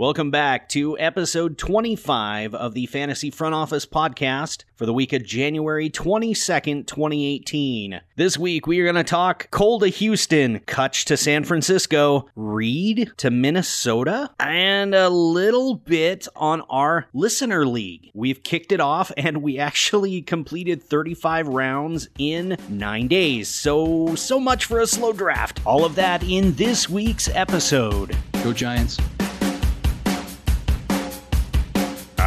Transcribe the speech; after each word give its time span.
Welcome 0.00 0.30
back 0.30 0.70
to 0.70 0.98
episode 0.98 1.58
25 1.58 2.54
of 2.54 2.72
the 2.72 2.86
Fantasy 2.86 3.30
Front 3.30 3.54
Office 3.54 3.84
podcast 3.84 4.64
for 4.74 4.86
the 4.86 4.94
week 4.94 5.12
of 5.12 5.22
January 5.22 5.90
22nd, 5.90 6.86
2018. 6.86 8.00
This 8.16 8.38
week 8.38 8.66
we 8.66 8.80
are 8.80 8.84
going 8.84 8.94
to 8.94 9.04
talk 9.04 9.50
Cole 9.50 9.78
to 9.80 9.88
Houston, 9.88 10.60
Cutch 10.60 11.04
to 11.04 11.18
San 11.18 11.44
Francisco, 11.44 12.30
Reed 12.34 13.12
to 13.18 13.30
Minnesota, 13.30 14.30
and 14.40 14.94
a 14.94 15.10
little 15.10 15.74
bit 15.74 16.26
on 16.34 16.62
our 16.70 17.06
listener 17.12 17.66
league. 17.66 18.10
We've 18.14 18.42
kicked 18.42 18.72
it 18.72 18.80
off 18.80 19.12
and 19.18 19.42
we 19.42 19.58
actually 19.58 20.22
completed 20.22 20.82
35 20.82 21.46
rounds 21.48 22.08
in 22.16 22.56
9 22.70 23.06
days. 23.06 23.48
So 23.48 24.14
so 24.14 24.40
much 24.40 24.64
for 24.64 24.80
a 24.80 24.86
slow 24.86 25.12
draft. 25.12 25.60
All 25.66 25.84
of 25.84 25.94
that 25.96 26.22
in 26.22 26.54
this 26.54 26.88
week's 26.88 27.28
episode. 27.28 28.16
Go 28.42 28.54
Giants. 28.54 28.98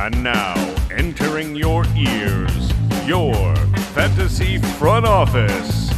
And 0.04 0.22
now, 0.22 0.54
entering 0.92 1.56
your 1.56 1.86
ears, 1.96 2.74
your 3.08 3.56
fantasy 3.94 4.58
front 4.58 5.06
office. 5.06 5.90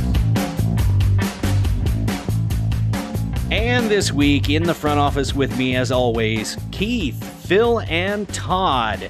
And 3.50 3.90
this 3.90 4.12
week 4.12 4.52
in 4.52 4.62
the 4.62 4.76
front 4.76 5.00
office 5.00 5.34
with 5.34 5.58
me, 5.58 5.76
as 5.76 5.92
always, 5.92 6.56
Keith, 6.72 7.20
Phil, 7.48 7.80
and 7.90 8.30
Todd. 8.30 9.10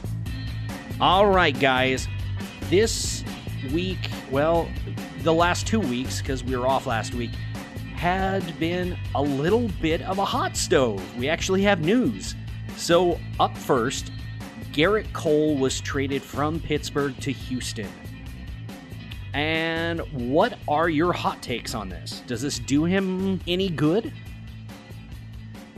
All 1.01 1.27
right, 1.27 1.59
guys. 1.59 2.07
This 2.69 3.25
week, 3.73 4.09
well, 4.31 4.69
the 5.23 5.33
last 5.33 5.67
two 5.67 5.81
weeks, 5.81 6.21
because 6.21 6.41
we 6.41 6.55
were 6.55 6.67
off 6.67 6.87
last 6.87 7.13
week, 7.13 7.31
had 7.97 8.57
been 8.59 8.97
a 9.13 9.21
little 9.21 9.67
bit 9.81 10.01
of 10.03 10.19
a 10.19 10.25
hot 10.25 10.55
stove. 10.55 11.03
We 11.17 11.27
actually 11.27 11.63
have 11.63 11.81
news. 11.81 12.33
So, 12.77 13.19
up 13.41 13.57
first, 13.57 14.11
Gerrit 14.75 15.13
Cole 15.13 15.55
was 15.55 15.79
traded 15.79 16.21
from 16.21 16.59
Pittsburgh 16.59 17.17
to 17.21 17.31
Houston. 17.31 17.89
And 19.33 20.01
what 20.11 20.57
are 20.67 20.89
your 20.89 21.13
hot 21.13 21.41
takes 21.41 21.73
on 21.73 21.87
this? 21.87 22.21
Does 22.27 22.41
this 22.41 22.59
do 22.59 22.83
him 22.83 23.39
any 23.47 23.69
good? 23.69 24.11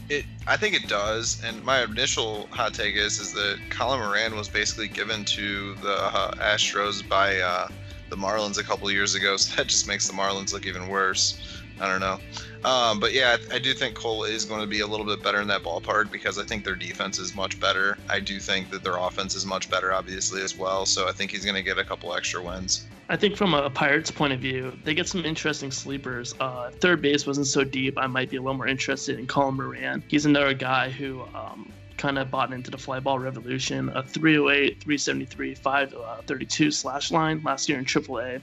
It, 0.09 0.25
I 0.47 0.57
think 0.57 0.73
it 0.73 0.89
does, 0.89 1.43
and 1.43 1.63
my 1.63 1.83
initial 1.83 2.47
hot 2.47 2.73
take 2.73 2.95
is 2.95 3.19
is 3.19 3.33
that 3.33 3.59
Colin 3.69 3.99
Moran 3.99 4.35
was 4.35 4.49
basically 4.49 4.87
given 4.87 5.23
to 5.25 5.75
the 5.75 5.95
uh, 5.95 6.31
Astros 6.35 7.07
by 7.07 7.37
uh, 7.37 7.67
the 8.09 8.15
Marlins 8.15 8.57
a 8.57 8.63
couple 8.63 8.89
years 8.89 9.13
ago, 9.13 9.37
so 9.37 9.55
that 9.57 9.67
just 9.67 9.87
makes 9.87 10.07
the 10.07 10.13
Marlins 10.13 10.53
look 10.53 10.65
even 10.65 10.87
worse. 10.87 11.56
I 11.79 11.87
don't 11.87 11.99
know. 11.99 12.19
Um, 12.67 12.99
but 12.99 13.13
yeah, 13.13 13.37
I, 13.51 13.55
I, 13.55 13.59
do 13.59 13.73
think 13.73 13.95
Cole 13.95 14.23
is 14.23 14.43
going 14.43 14.61
to 14.61 14.67
be 14.67 14.79
a 14.79 14.87
little 14.87 15.05
bit 15.05 15.23
better 15.23 15.39
in 15.41 15.47
that 15.47 15.63
ballpark 15.63 16.11
because 16.11 16.39
I 16.39 16.43
think 16.43 16.65
their 16.65 16.75
defense 16.75 17.19
is 17.19 17.35
much 17.35 17.59
better. 17.59 17.97
I 18.09 18.19
do 18.19 18.39
think 18.39 18.71
that 18.71 18.83
their 18.83 18.97
offense 18.97 19.35
is 19.35 19.45
much 19.45 19.69
better, 19.69 19.93
obviously, 19.93 20.41
as 20.41 20.57
well. 20.57 20.85
So 20.85 21.07
I 21.07 21.11
think 21.11 21.31
he's 21.31 21.45
going 21.45 21.55
to 21.55 21.63
get 21.63 21.77
a 21.77 21.85
couple 21.85 22.13
extra 22.15 22.41
wins. 22.41 22.87
I 23.09 23.15
think 23.15 23.37
from 23.37 23.53
a 23.53 23.69
Pirates 23.69 24.11
point 24.11 24.33
of 24.33 24.39
view, 24.39 24.73
they 24.83 24.93
get 24.93 25.07
some 25.07 25.23
interesting 25.23 25.71
sleepers. 25.71 26.35
Uh, 26.39 26.71
third 26.71 27.01
base 27.01 27.25
wasn't 27.25 27.47
so 27.47 27.63
deep. 27.63 27.97
I 27.97 28.07
might 28.07 28.29
be 28.29 28.37
a 28.37 28.41
little 28.41 28.57
more 28.57 28.67
interested 28.67 29.17
in 29.17 29.27
Colin 29.27 29.55
Moran. 29.55 30.03
He's 30.07 30.25
another 30.25 30.53
guy 30.53 30.89
who 30.89 31.21
um, 31.33 31.71
kind 31.97 32.17
of 32.17 32.29
bought 32.29 32.51
into 32.51 32.69
the 32.69 32.77
fly 32.77 32.99
ball 32.99 33.19
revolution. 33.19 33.89
A 33.89 34.03
308, 34.03 34.81
373, 34.81 35.55
532 35.55 36.67
uh, 36.67 36.71
slash 36.71 37.11
line 37.11 37.41
last 37.43 37.69
year 37.69 37.77
in 37.77 37.85
AAA. 37.85 38.41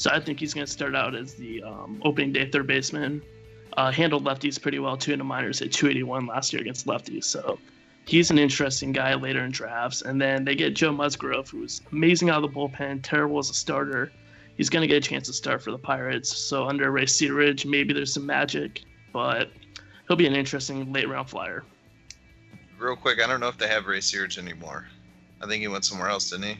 So 0.00 0.08
I 0.10 0.18
think 0.18 0.40
he's 0.40 0.54
going 0.54 0.64
to 0.64 0.72
start 0.72 0.96
out 0.96 1.14
as 1.14 1.34
the 1.34 1.62
um, 1.62 2.00
opening 2.02 2.32
day 2.32 2.48
third 2.50 2.66
baseman. 2.66 3.20
Uh, 3.76 3.92
handled 3.92 4.24
lefties 4.24 4.58
pretty 4.58 4.78
well 4.78 4.96
too 4.96 5.12
in 5.12 5.18
the 5.18 5.26
minors 5.26 5.60
at 5.60 5.72
281 5.72 6.26
last 6.26 6.54
year 6.54 6.62
against 6.62 6.86
lefties. 6.86 7.24
So 7.24 7.58
he's 8.06 8.30
an 8.30 8.38
interesting 8.38 8.92
guy 8.92 9.12
later 9.12 9.44
in 9.44 9.50
drafts. 9.50 10.00
And 10.00 10.18
then 10.18 10.42
they 10.42 10.54
get 10.54 10.72
Joe 10.72 10.90
Musgrove, 10.90 11.50
who's 11.50 11.82
amazing 11.92 12.30
out 12.30 12.42
of 12.42 12.50
the 12.50 12.58
bullpen, 12.58 13.00
terrible 13.02 13.40
as 13.40 13.50
a 13.50 13.52
starter. 13.52 14.10
He's 14.56 14.70
going 14.70 14.80
to 14.80 14.86
get 14.86 14.96
a 14.96 15.06
chance 15.06 15.26
to 15.26 15.34
start 15.34 15.60
for 15.60 15.70
the 15.70 15.78
Pirates. 15.78 16.34
So 16.34 16.64
under 16.64 16.90
Ray 16.90 17.04
Searage, 17.04 17.66
maybe 17.66 17.92
there's 17.92 18.14
some 18.14 18.24
magic, 18.24 18.82
but 19.12 19.50
he'll 20.08 20.16
be 20.16 20.26
an 20.26 20.34
interesting 20.34 20.90
late 20.94 21.10
round 21.10 21.28
flyer. 21.28 21.62
Real 22.78 22.96
quick, 22.96 23.22
I 23.22 23.26
don't 23.26 23.40
know 23.40 23.48
if 23.48 23.58
they 23.58 23.68
have 23.68 23.86
Ray 23.86 23.98
Searage 23.98 24.38
anymore. 24.38 24.86
I 25.42 25.46
think 25.46 25.60
he 25.60 25.68
went 25.68 25.84
somewhere 25.84 26.08
else, 26.08 26.30
didn't 26.30 26.46
he? 26.46 26.56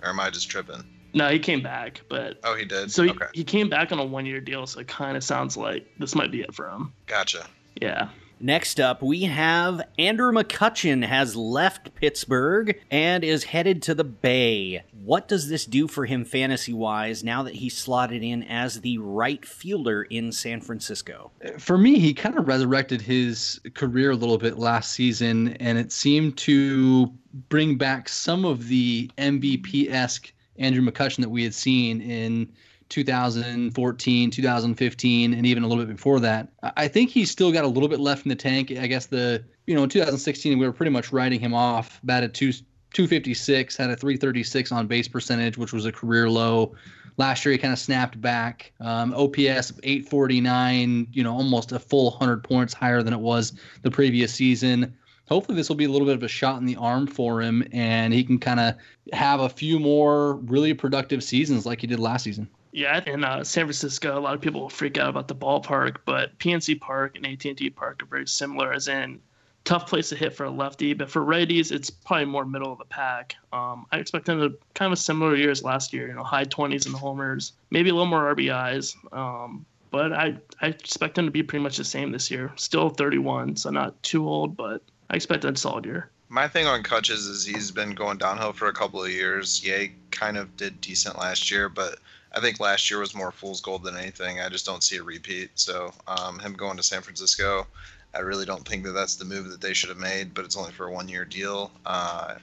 Or 0.00 0.10
am 0.10 0.20
I 0.20 0.30
just 0.30 0.48
tripping? 0.48 0.84
No, 1.14 1.28
he 1.28 1.38
came 1.38 1.62
back, 1.62 2.02
but 2.08 2.40
oh, 2.42 2.56
he 2.56 2.64
did. 2.64 2.90
So 2.90 3.04
he, 3.04 3.10
okay. 3.10 3.26
he 3.32 3.44
came 3.44 3.68
back 3.68 3.92
on 3.92 3.98
a 3.98 4.04
one-year 4.04 4.40
deal, 4.40 4.66
so 4.66 4.80
it 4.80 4.88
kind 4.88 5.16
of 5.16 5.22
sounds 5.22 5.56
like 5.56 5.86
this 5.98 6.14
might 6.14 6.32
be 6.32 6.40
it 6.42 6.54
for 6.54 6.68
him. 6.68 6.92
Gotcha. 7.06 7.46
Yeah. 7.80 8.08
Next 8.40 8.78
up, 8.78 9.00
we 9.00 9.22
have 9.22 9.80
Andrew 9.98 10.30
McCutchen 10.30 11.02
has 11.06 11.34
left 11.34 11.94
Pittsburgh 11.94 12.78
and 12.90 13.24
is 13.24 13.44
headed 13.44 13.80
to 13.84 13.94
the 13.94 14.04
Bay. 14.04 14.82
What 15.02 15.28
does 15.28 15.48
this 15.48 15.64
do 15.64 15.88
for 15.88 16.04
him 16.04 16.26
fantasy 16.26 16.72
wise 16.72 17.24
now 17.24 17.44
that 17.44 17.54
he's 17.54 17.74
slotted 17.74 18.22
in 18.22 18.42
as 18.42 18.82
the 18.82 18.98
right 18.98 19.42
fielder 19.46 20.02
in 20.02 20.30
San 20.30 20.60
Francisco? 20.60 21.30
For 21.58 21.78
me, 21.78 21.98
he 21.98 22.12
kind 22.12 22.36
of 22.36 22.46
resurrected 22.46 23.00
his 23.00 23.60
career 23.72 24.10
a 24.10 24.16
little 24.16 24.36
bit 24.36 24.58
last 24.58 24.92
season, 24.92 25.54
and 25.54 25.78
it 25.78 25.90
seemed 25.90 26.36
to 26.38 27.10
bring 27.48 27.78
back 27.78 28.10
some 28.10 28.44
of 28.44 28.68
the 28.68 29.10
MVP 29.16 29.90
esque 29.90 30.33
Andrew 30.58 30.82
McCutchen 30.82 31.18
that 31.18 31.30
we 31.30 31.42
had 31.42 31.54
seen 31.54 32.00
in 32.00 32.52
2014, 32.88 34.30
2015, 34.30 35.34
and 35.34 35.46
even 35.46 35.62
a 35.62 35.66
little 35.66 35.84
bit 35.84 35.96
before 35.96 36.20
that. 36.20 36.48
I 36.76 36.88
think 36.88 37.10
he's 37.10 37.30
still 37.30 37.50
got 37.52 37.64
a 37.64 37.68
little 37.68 37.88
bit 37.88 38.00
left 38.00 38.24
in 38.24 38.28
the 38.28 38.36
tank. 38.36 38.70
I 38.70 38.86
guess 38.86 39.06
the 39.06 39.44
you 39.66 39.74
know 39.74 39.84
in 39.84 39.88
2016 39.88 40.58
we 40.58 40.66
were 40.66 40.72
pretty 40.72 40.90
much 40.90 41.12
writing 41.12 41.40
him 41.40 41.54
off. 41.54 42.00
Batted 42.04 42.34
two 42.34 42.52
256, 42.92 43.76
had 43.76 43.90
a 43.90 43.96
336 43.96 44.70
on 44.70 44.86
base 44.86 45.08
percentage, 45.08 45.58
which 45.58 45.72
was 45.72 45.84
a 45.84 45.92
career 45.92 46.30
low. 46.30 46.74
Last 47.16 47.44
year 47.44 47.52
he 47.52 47.58
kind 47.58 47.72
of 47.72 47.78
snapped 47.78 48.20
back. 48.20 48.72
Um, 48.80 49.12
OPS 49.14 49.72
849, 49.82 51.08
you 51.12 51.22
know, 51.24 51.32
almost 51.32 51.72
a 51.72 51.78
full 51.78 52.10
100 52.10 52.44
points 52.44 52.72
higher 52.72 53.02
than 53.02 53.12
it 53.12 53.20
was 53.20 53.52
the 53.82 53.90
previous 53.90 54.32
season 54.32 54.96
hopefully 55.28 55.56
this 55.56 55.68
will 55.68 55.76
be 55.76 55.84
a 55.84 55.90
little 55.90 56.06
bit 56.06 56.16
of 56.16 56.22
a 56.22 56.28
shot 56.28 56.58
in 56.58 56.66
the 56.66 56.76
arm 56.76 57.06
for 57.06 57.40
him 57.40 57.66
and 57.72 58.12
he 58.12 58.24
can 58.24 58.38
kind 58.38 58.60
of 58.60 58.74
have 59.12 59.40
a 59.40 59.48
few 59.48 59.78
more 59.78 60.34
really 60.34 60.74
productive 60.74 61.22
seasons 61.22 61.66
like 61.66 61.80
he 61.80 61.86
did 61.86 61.98
last 61.98 62.24
season. 62.24 62.48
Yeah, 62.72 63.00
in 63.06 63.22
uh, 63.22 63.44
San 63.44 63.66
Francisco, 63.66 64.18
a 64.18 64.20
lot 64.20 64.34
of 64.34 64.40
people 64.40 64.68
freak 64.68 64.98
out 64.98 65.08
about 65.08 65.28
the 65.28 65.34
ballpark, 65.34 65.98
but 66.04 66.36
PNC 66.38 66.80
Park 66.80 67.16
and 67.16 67.24
AT&T 67.24 67.70
Park 67.70 68.02
are 68.02 68.06
very 68.06 68.26
similar, 68.26 68.72
as 68.72 68.88
in 68.88 69.20
tough 69.64 69.88
place 69.88 70.10
to 70.10 70.16
hit 70.16 70.34
for 70.34 70.44
a 70.44 70.50
lefty, 70.50 70.92
but 70.92 71.10
for 71.10 71.24
righties, 71.24 71.72
it's 71.72 71.88
probably 71.88 72.26
more 72.26 72.44
middle 72.44 72.72
of 72.72 72.78
the 72.78 72.84
pack. 72.84 73.36
Um, 73.52 73.86
I 73.92 73.98
expect 73.98 74.26
them 74.26 74.40
to 74.40 74.58
kind 74.74 74.92
of 74.92 74.98
similar 74.98 75.36
years 75.36 75.62
last 75.62 75.92
year, 75.92 76.08
you 76.08 76.14
know, 76.14 76.22
high 76.22 76.44
20s 76.44 76.86
in 76.86 76.92
the 76.92 76.98
homers, 76.98 77.52
maybe 77.70 77.90
a 77.90 77.94
little 77.94 78.06
more 78.06 78.34
RBIs. 78.34 78.94
Um, 79.16 79.64
but 79.90 80.12
I, 80.12 80.36
I 80.60 80.66
expect 80.66 81.14
them 81.14 81.24
to 81.24 81.30
be 81.30 81.42
pretty 81.42 81.62
much 81.62 81.76
the 81.76 81.84
same 81.84 82.10
this 82.10 82.30
year. 82.30 82.52
Still 82.56 82.90
31, 82.90 83.56
so 83.56 83.70
not 83.70 84.00
too 84.02 84.28
old, 84.28 84.56
but 84.56 84.82
I 85.14 85.16
expect 85.16 85.44
a 85.44 85.56
solid 85.56 85.84
year. 85.84 86.10
My 86.28 86.48
thing 86.48 86.66
on 86.66 86.82
Kutches 86.82 87.28
is 87.30 87.44
he's 87.44 87.70
been 87.70 87.94
going 87.94 88.18
downhill 88.18 88.52
for 88.52 88.66
a 88.66 88.72
couple 88.72 89.00
of 89.00 89.12
years. 89.12 89.64
Yeah, 89.64 89.84
kind 90.10 90.36
of 90.36 90.56
did 90.56 90.80
decent 90.80 91.20
last 91.20 91.52
year, 91.52 91.68
but 91.68 92.00
I 92.32 92.40
think 92.40 92.58
last 92.58 92.90
year 92.90 92.98
was 92.98 93.14
more 93.14 93.30
fool's 93.30 93.60
gold 93.60 93.84
than 93.84 93.96
anything. 93.96 94.40
I 94.40 94.48
just 94.48 94.66
don't 94.66 94.82
see 94.82 94.96
a 94.96 95.04
repeat. 95.04 95.50
So 95.54 95.92
um, 96.08 96.40
him 96.40 96.54
going 96.54 96.76
to 96.78 96.82
San 96.82 97.00
Francisco, 97.00 97.64
I 98.12 98.22
really 98.22 98.44
don't 98.44 98.66
think 98.66 98.82
that 98.86 98.90
that's 98.90 99.14
the 99.14 99.24
move 99.24 99.50
that 99.50 99.60
they 99.60 99.72
should 99.72 99.88
have 99.90 99.98
made. 99.98 100.34
But 100.34 100.46
it's 100.46 100.56
only 100.56 100.72
for 100.72 100.88
a 100.88 100.92
one-year 100.92 101.26
deal. 101.26 101.70
Uh, 101.86 102.34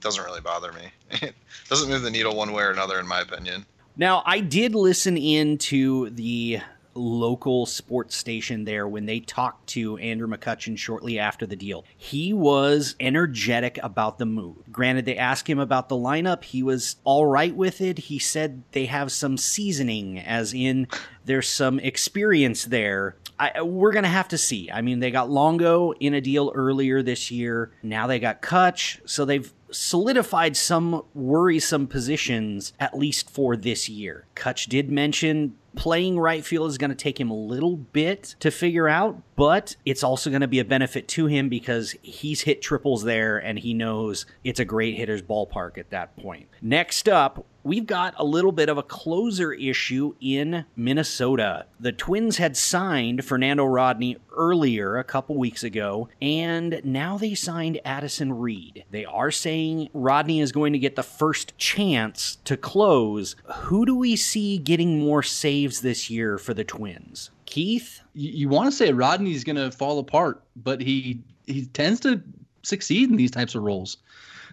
doesn't 0.00 0.24
really 0.24 0.40
bother 0.40 0.70
me. 0.70 0.92
it 1.10 1.34
doesn't 1.68 1.90
move 1.90 2.02
the 2.02 2.10
needle 2.12 2.36
one 2.36 2.52
way 2.52 2.62
or 2.62 2.70
another, 2.70 3.00
in 3.00 3.08
my 3.08 3.22
opinion. 3.22 3.66
Now, 3.96 4.22
I 4.24 4.38
did 4.38 4.76
listen 4.76 5.16
in 5.16 5.58
to 5.58 6.10
the 6.10 6.60
local 6.94 7.66
sports 7.66 8.16
station 8.16 8.64
there 8.64 8.86
when 8.86 9.06
they 9.06 9.20
talked 9.20 9.66
to 9.68 9.96
Andrew 9.98 10.28
McCutchen 10.28 10.76
shortly 10.76 11.18
after 11.18 11.46
the 11.46 11.56
deal. 11.56 11.84
He 11.96 12.32
was 12.32 12.96
energetic 13.00 13.78
about 13.82 14.18
the 14.18 14.26
move. 14.26 14.56
Granted, 14.70 15.04
they 15.04 15.16
asked 15.16 15.48
him 15.48 15.58
about 15.58 15.88
the 15.88 15.96
lineup. 15.96 16.44
He 16.44 16.62
was 16.62 16.96
all 17.04 17.26
right 17.26 17.54
with 17.54 17.80
it. 17.80 17.98
He 17.98 18.18
said 18.18 18.62
they 18.72 18.86
have 18.86 19.12
some 19.12 19.36
seasoning, 19.36 20.18
as 20.18 20.52
in 20.52 20.88
there's 21.24 21.48
some 21.48 21.78
experience 21.78 22.64
there. 22.64 23.16
I, 23.38 23.62
we're 23.62 23.92
going 23.92 24.04
to 24.04 24.08
have 24.08 24.28
to 24.28 24.38
see. 24.38 24.70
I 24.70 24.82
mean, 24.82 25.00
they 25.00 25.10
got 25.10 25.30
Longo 25.30 25.92
in 25.92 26.14
a 26.14 26.20
deal 26.20 26.52
earlier 26.54 27.02
this 27.02 27.30
year. 27.30 27.72
Now 27.82 28.06
they 28.06 28.20
got 28.20 28.40
Cutch. 28.40 29.00
So 29.04 29.24
they've 29.24 29.52
solidified 29.70 30.56
some 30.56 31.02
worrisome 31.14 31.86
positions, 31.86 32.72
at 32.78 32.96
least 32.96 33.30
for 33.30 33.56
this 33.56 33.88
year. 33.88 34.26
Cutch 34.34 34.66
did 34.66 34.90
mention 34.92 35.56
playing 35.76 36.18
right 36.18 36.44
field 36.44 36.70
is 36.70 36.78
going 36.78 36.90
to 36.90 36.96
take 36.96 37.18
him 37.18 37.30
a 37.30 37.36
little 37.36 37.76
bit 37.76 38.36
to 38.40 38.50
figure 38.50 38.88
out, 38.88 39.20
but 39.36 39.76
it's 39.84 40.02
also 40.02 40.30
going 40.30 40.42
to 40.42 40.48
be 40.48 40.58
a 40.58 40.64
benefit 40.64 41.08
to 41.08 41.26
him 41.26 41.48
because 41.48 41.96
he's 42.02 42.42
hit 42.42 42.62
triples 42.62 43.04
there 43.04 43.38
and 43.38 43.58
he 43.58 43.74
knows 43.74 44.26
it's 44.44 44.60
a 44.60 44.64
great 44.64 44.96
hitter's 44.96 45.22
ballpark 45.22 45.78
at 45.78 45.90
that 45.90 46.16
point. 46.16 46.48
Next 46.60 47.08
up, 47.08 47.44
we've 47.64 47.86
got 47.86 48.14
a 48.16 48.24
little 48.24 48.52
bit 48.52 48.68
of 48.68 48.78
a 48.78 48.82
closer 48.82 49.52
issue 49.52 50.14
in 50.20 50.64
Minnesota. 50.76 51.66
The 51.80 51.92
Twins 51.92 52.36
had 52.36 52.56
signed 52.56 53.24
Fernando 53.24 53.64
Rodney 53.64 54.16
earlier, 54.34 54.98
a 54.98 55.04
couple 55.04 55.36
weeks 55.36 55.62
ago, 55.62 56.08
and 56.20 56.80
now 56.84 57.18
they 57.18 57.34
signed 57.34 57.80
Addison 57.84 58.32
Reed. 58.32 58.84
They 58.90 59.04
are 59.04 59.30
saying 59.30 59.88
Rodney 59.92 60.40
is 60.40 60.52
going 60.52 60.72
to 60.72 60.78
get 60.78 60.96
the 60.96 61.02
first 61.02 61.56
chance 61.58 62.38
to 62.44 62.56
close. 62.56 63.36
Who 63.44 63.86
do 63.86 63.96
we 63.96 64.16
see 64.16 64.58
getting 64.58 65.00
more 65.00 65.22
saves 65.22 65.80
this 65.80 66.10
year 66.10 66.38
for 66.38 66.54
the 66.54 66.64
Twins? 66.64 67.30
Keith? 67.46 68.00
You, 68.14 68.48
want 68.48 68.70
to 68.70 68.76
say 68.76 68.92
Rodney's 68.92 69.44
going 69.44 69.56
to 69.56 69.70
fall 69.70 69.98
apart, 69.98 70.42
but 70.56 70.80
he 70.80 71.20
he 71.46 71.66
tends 71.66 72.00
to 72.00 72.22
succeed 72.62 73.10
in 73.10 73.16
these 73.16 73.30
types 73.30 73.54
of 73.54 73.62
roles. 73.62 73.98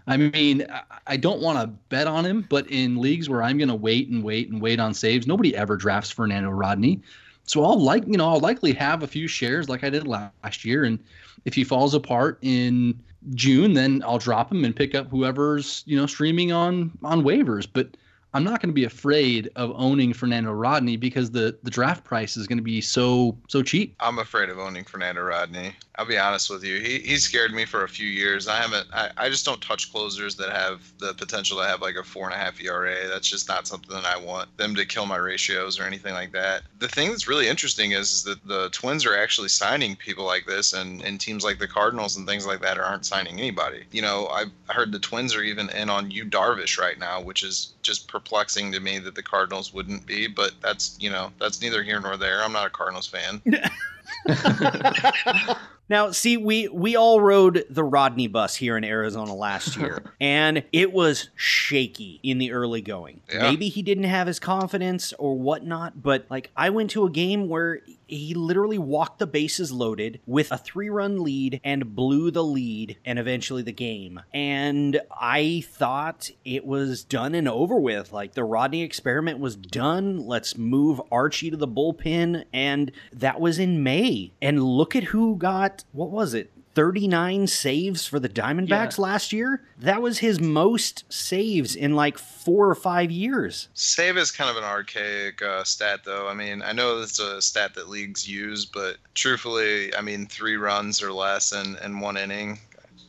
I 0.10 0.18
mean, 0.18 0.66
I 1.06 1.18
don't 1.18 1.42
want 1.42 1.60
to 1.60 1.68
bet 1.68 2.08
on 2.08 2.26
him, 2.26 2.46
but 2.50 2.68
in 2.72 2.98
leagues 2.98 3.30
where 3.30 3.44
I'm 3.44 3.58
going 3.58 3.70
to 3.70 3.76
wait 3.76 4.10
and 4.10 4.24
wait 4.24 4.50
and 4.50 4.62
wait 4.62 4.80
on 4.80 4.94
saves, 4.94 5.28
nobody 5.28 5.56
ever 5.56 5.78
drafts 5.78 6.10
Fernando 6.10 6.50
Rodney. 6.50 7.00
So 7.44 7.64
I'll 7.64 7.80
like, 7.80 8.06
you 8.06 8.18
know, 8.18 8.28
I'll 8.28 8.40
likely 8.40 8.74
have 8.74 9.04
a 9.04 9.08
few 9.08 9.28
shares 9.28 9.70
like 9.70 9.84
I 9.84 9.90
did 9.90 10.08
last 10.08 10.66
year. 10.66 10.84
And 10.84 11.00
if 11.46 11.54
he 11.54 11.64
falls 11.64 11.94
apart 11.94 12.40
in 12.42 13.00
June, 13.34 13.74
then 13.74 14.04
I'll 14.06 14.18
drop 14.18 14.52
him 14.52 14.66
and 14.66 14.76
pick 14.76 14.96
up 14.96 15.10
whoever's, 15.10 15.84
you 15.86 15.96
know, 15.96 16.06
streaming 16.06 16.52
on 16.52 16.92
on 17.04 17.24
waivers. 17.24 17.68
But 17.72 17.98
I'm 18.34 18.44
not 18.44 18.62
going 18.62 18.70
to 18.70 18.74
be 18.74 18.84
afraid 18.84 19.50
of 19.56 19.72
owning 19.76 20.14
Fernando 20.14 20.52
Rodney 20.52 20.98
because 20.98 21.32
the 21.32 21.58
the 21.64 21.72
draft 21.72 22.04
price 22.04 22.38
is 22.38 22.48
going 22.48 22.58
to 22.58 22.64
be 22.64 22.82
so 22.82 23.38
so 23.48 23.64
cheap. 23.64 23.96
I'm 24.00 24.20
afraid 24.20 24.50
of 24.50 24.60
owning 24.60 24.84
Fernando 24.84 25.22
Rodney. 25.22 25.74
I'll 26.00 26.06
be 26.06 26.18
honest 26.18 26.50
with 26.50 26.64
you. 26.64 26.80
He, 26.80 27.00
he 27.00 27.18
scared 27.18 27.54
me 27.54 27.66
for 27.66 27.84
a 27.84 27.90
few 27.90 28.08
years. 28.08 28.48
I 28.48 28.56
haven't. 28.56 28.88
I, 28.94 29.10
I 29.18 29.30
just 29.30 29.46
don't 29.46 29.62
touch 29.62 29.92
closers 29.92 30.36
that 30.36 30.50
have 30.50 30.82
the 31.00 31.14
potential 31.14 31.58
to 31.58 31.66
have 31.66 31.82
like 31.82 31.96
a 31.96 32.04
four 32.04 32.26
and 32.26 32.34
a 32.34 32.38
half 32.38 32.62
ERA. 32.64 33.08
That's 33.10 33.28
just 33.28 33.50
not 33.50 33.68
something 33.68 33.94
that 33.94 34.06
I 34.06 34.18
want 34.18 34.56
them 34.58 34.76
to 34.76 34.86
kill 34.86 35.06
my 35.06 35.18
ratios 35.18 35.78
or 35.78 35.84
anything 35.84 36.14
like 36.14 36.32
that. 36.32 36.62
The 36.78 36.88
thing 36.88 37.10
that's 37.10 37.28
really 37.28 37.50
interesting 37.50 37.92
is, 37.92 38.12
is 38.12 38.24
that 38.24 38.48
the 38.48 38.70
Twins 38.70 39.06
are 39.06 39.18
actually 39.18 39.50
signing 39.50 39.98
people 39.98 40.26
like 40.26 40.46
this, 40.46 40.72
and, 40.72 41.02
and 41.02 41.20
teams 41.20 41.44
like 41.44 41.60
the 41.60 41.68
Cardinals 41.68 42.16
and 42.16 42.26
things 42.26 42.46
like 42.48 42.62
that 42.62 42.80
aren't 42.80 43.06
signing 43.06 43.38
anybody. 43.38 43.84
You 43.92 44.02
know, 44.02 44.28
I've 44.28 44.52
heard 44.68 44.94
the 44.94 45.00
Twins 45.00 45.36
are 45.36 45.44
even 45.44 45.70
in 45.72 45.90
on 45.90 46.12
Yu 46.12 46.24
Darvish 46.26 46.80
right 46.80 46.98
now, 46.98 47.20
which 47.20 47.44
is 47.44 47.74
just 47.82 48.08
perplexing 48.20 48.72
to 48.74 48.80
me 48.80 49.00
that 49.00 49.16
the 49.16 49.24
Cardinals 49.24 49.74
wouldn't 49.74 50.06
be. 50.06 50.28
But 50.28 50.52
that's 50.62 50.98
you 51.00 51.10
know 51.10 51.32
that's 51.40 51.62
neither 51.62 51.84
here 51.84 52.00
nor 52.00 52.18
there. 52.18 52.44
I'm 52.44 52.54
not 52.54 52.68
a 52.68 52.70
Cardinals 52.70 53.08
fan. 53.08 53.42
Now, 55.90 56.12
see, 56.12 56.38
we 56.38 56.68
we 56.68 56.96
all 56.96 57.20
rode 57.20 57.66
the 57.70 57.84
Rodney 57.84 58.28
bus 58.28 58.56
here 58.56 58.78
in 58.78 58.84
Arizona 58.84 59.34
last 59.34 59.76
year, 59.76 60.04
and 60.22 60.64
it 60.72 60.94
was 60.94 61.30
shaky 61.36 62.20
in 62.24 62.38
the 62.38 62.52
early 62.52 62.82
going. 62.82 63.22
Yeah. 63.32 63.42
Maybe 63.42 63.70
he 63.70 63.82
didn't 63.82 64.06
have 64.06 64.28
his 64.28 64.40
confidence 64.40 65.14
or 65.14 65.38
whatnot, 65.38 66.02
but 66.02 66.26
like 66.30 66.52
I 66.56 66.70
went 66.70 66.92
to 66.92 67.06
a 67.06 67.10
game 67.10 67.50
where 67.50 67.82
he 68.10 68.34
literally 68.34 68.78
walked 68.78 69.20
the 69.20 69.28
bases 69.28 69.72
loaded 69.72 70.20
with 70.26 70.52
a 70.52 70.58
three 70.58 70.90
run 70.90 71.24
lead 71.24 71.62
and 71.64 71.96
blew 71.96 72.32
the 72.32 72.44
lead 72.44 72.98
and 73.06 73.20
eventually 73.20 73.62
the 73.62 73.72
game. 73.72 74.20
And 74.34 75.00
I 75.12 75.64
thought 75.68 76.32
it 76.44 76.66
was 76.66 77.04
done 77.04 77.36
and 77.36 77.48
over 77.48 77.76
with. 77.76 78.12
Like 78.12 78.34
the 78.34 78.44
Rodney 78.44 78.82
experiment 78.82 79.40
was 79.40 79.56
done. 79.56 80.26
Let's 80.26 80.58
move 80.58 81.02
Archie 81.12 81.52
to 81.52 81.58
the 81.58 81.68
bullpen. 81.68 82.46
And 82.52 82.92
that 83.14 83.40
was 83.40 83.60
in 83.60 83.84
May. 83.84 84.34
And 84.42 84.64
look 84.64 84.96
at 84.96 85.06
who 85.06 85.36
got, 85.36 85.79
what 85.92 86.10
was 86.10 86.34
it? 86.34 86.52
39 86.76 87.48
saves 87.48 88.06
for 88.06 88.20
the 88.20 88.30
Diamondbacks 88.30 88.98
Yeah. 88.98 89.04
last 89.04 89.34
year. 89.34 89.64
That 89.80 90.02
was 90.02 90.20
his 90.20 90.40
most 90.40 91.04
saves 91.12 91.76
in 91.76 91.96
like 91.96 92.18
four 92.18 92.70
or 92.70 92.76
five 92.76 93.12
years. 93.12 93.68
Save 93.74 94.18
is 94.18 94.32
kind 94.32 94.50
of 94.50 94.56
an 94.56 94.64
archaic 94.64 95.42
uh, 95.42 95.64
stat, 95.64 96.02
though. 96.06 96.28
I 96.30 96.34
mean, 96.34 96.62
I 96.62 96.72
know 96.72 97.00
it's 97.02 97.20
a 97.20 97.42
stat 97.42 97.74
that 97.74 97.90
leagues 97.90 98.30
use, 98.30 98.66
but 98.66 98.98
truthfully, 99.16 99.94
I 99.96 100.02
mean, 100.02 100.28
three 100.28 100.56
runs 100.58 101.02
or 101.02 101.12
less 101.12 101.52
in, 101.52 101.76
in 101.84 102.00
one 102.00 102.18
inning. 102.18 102.60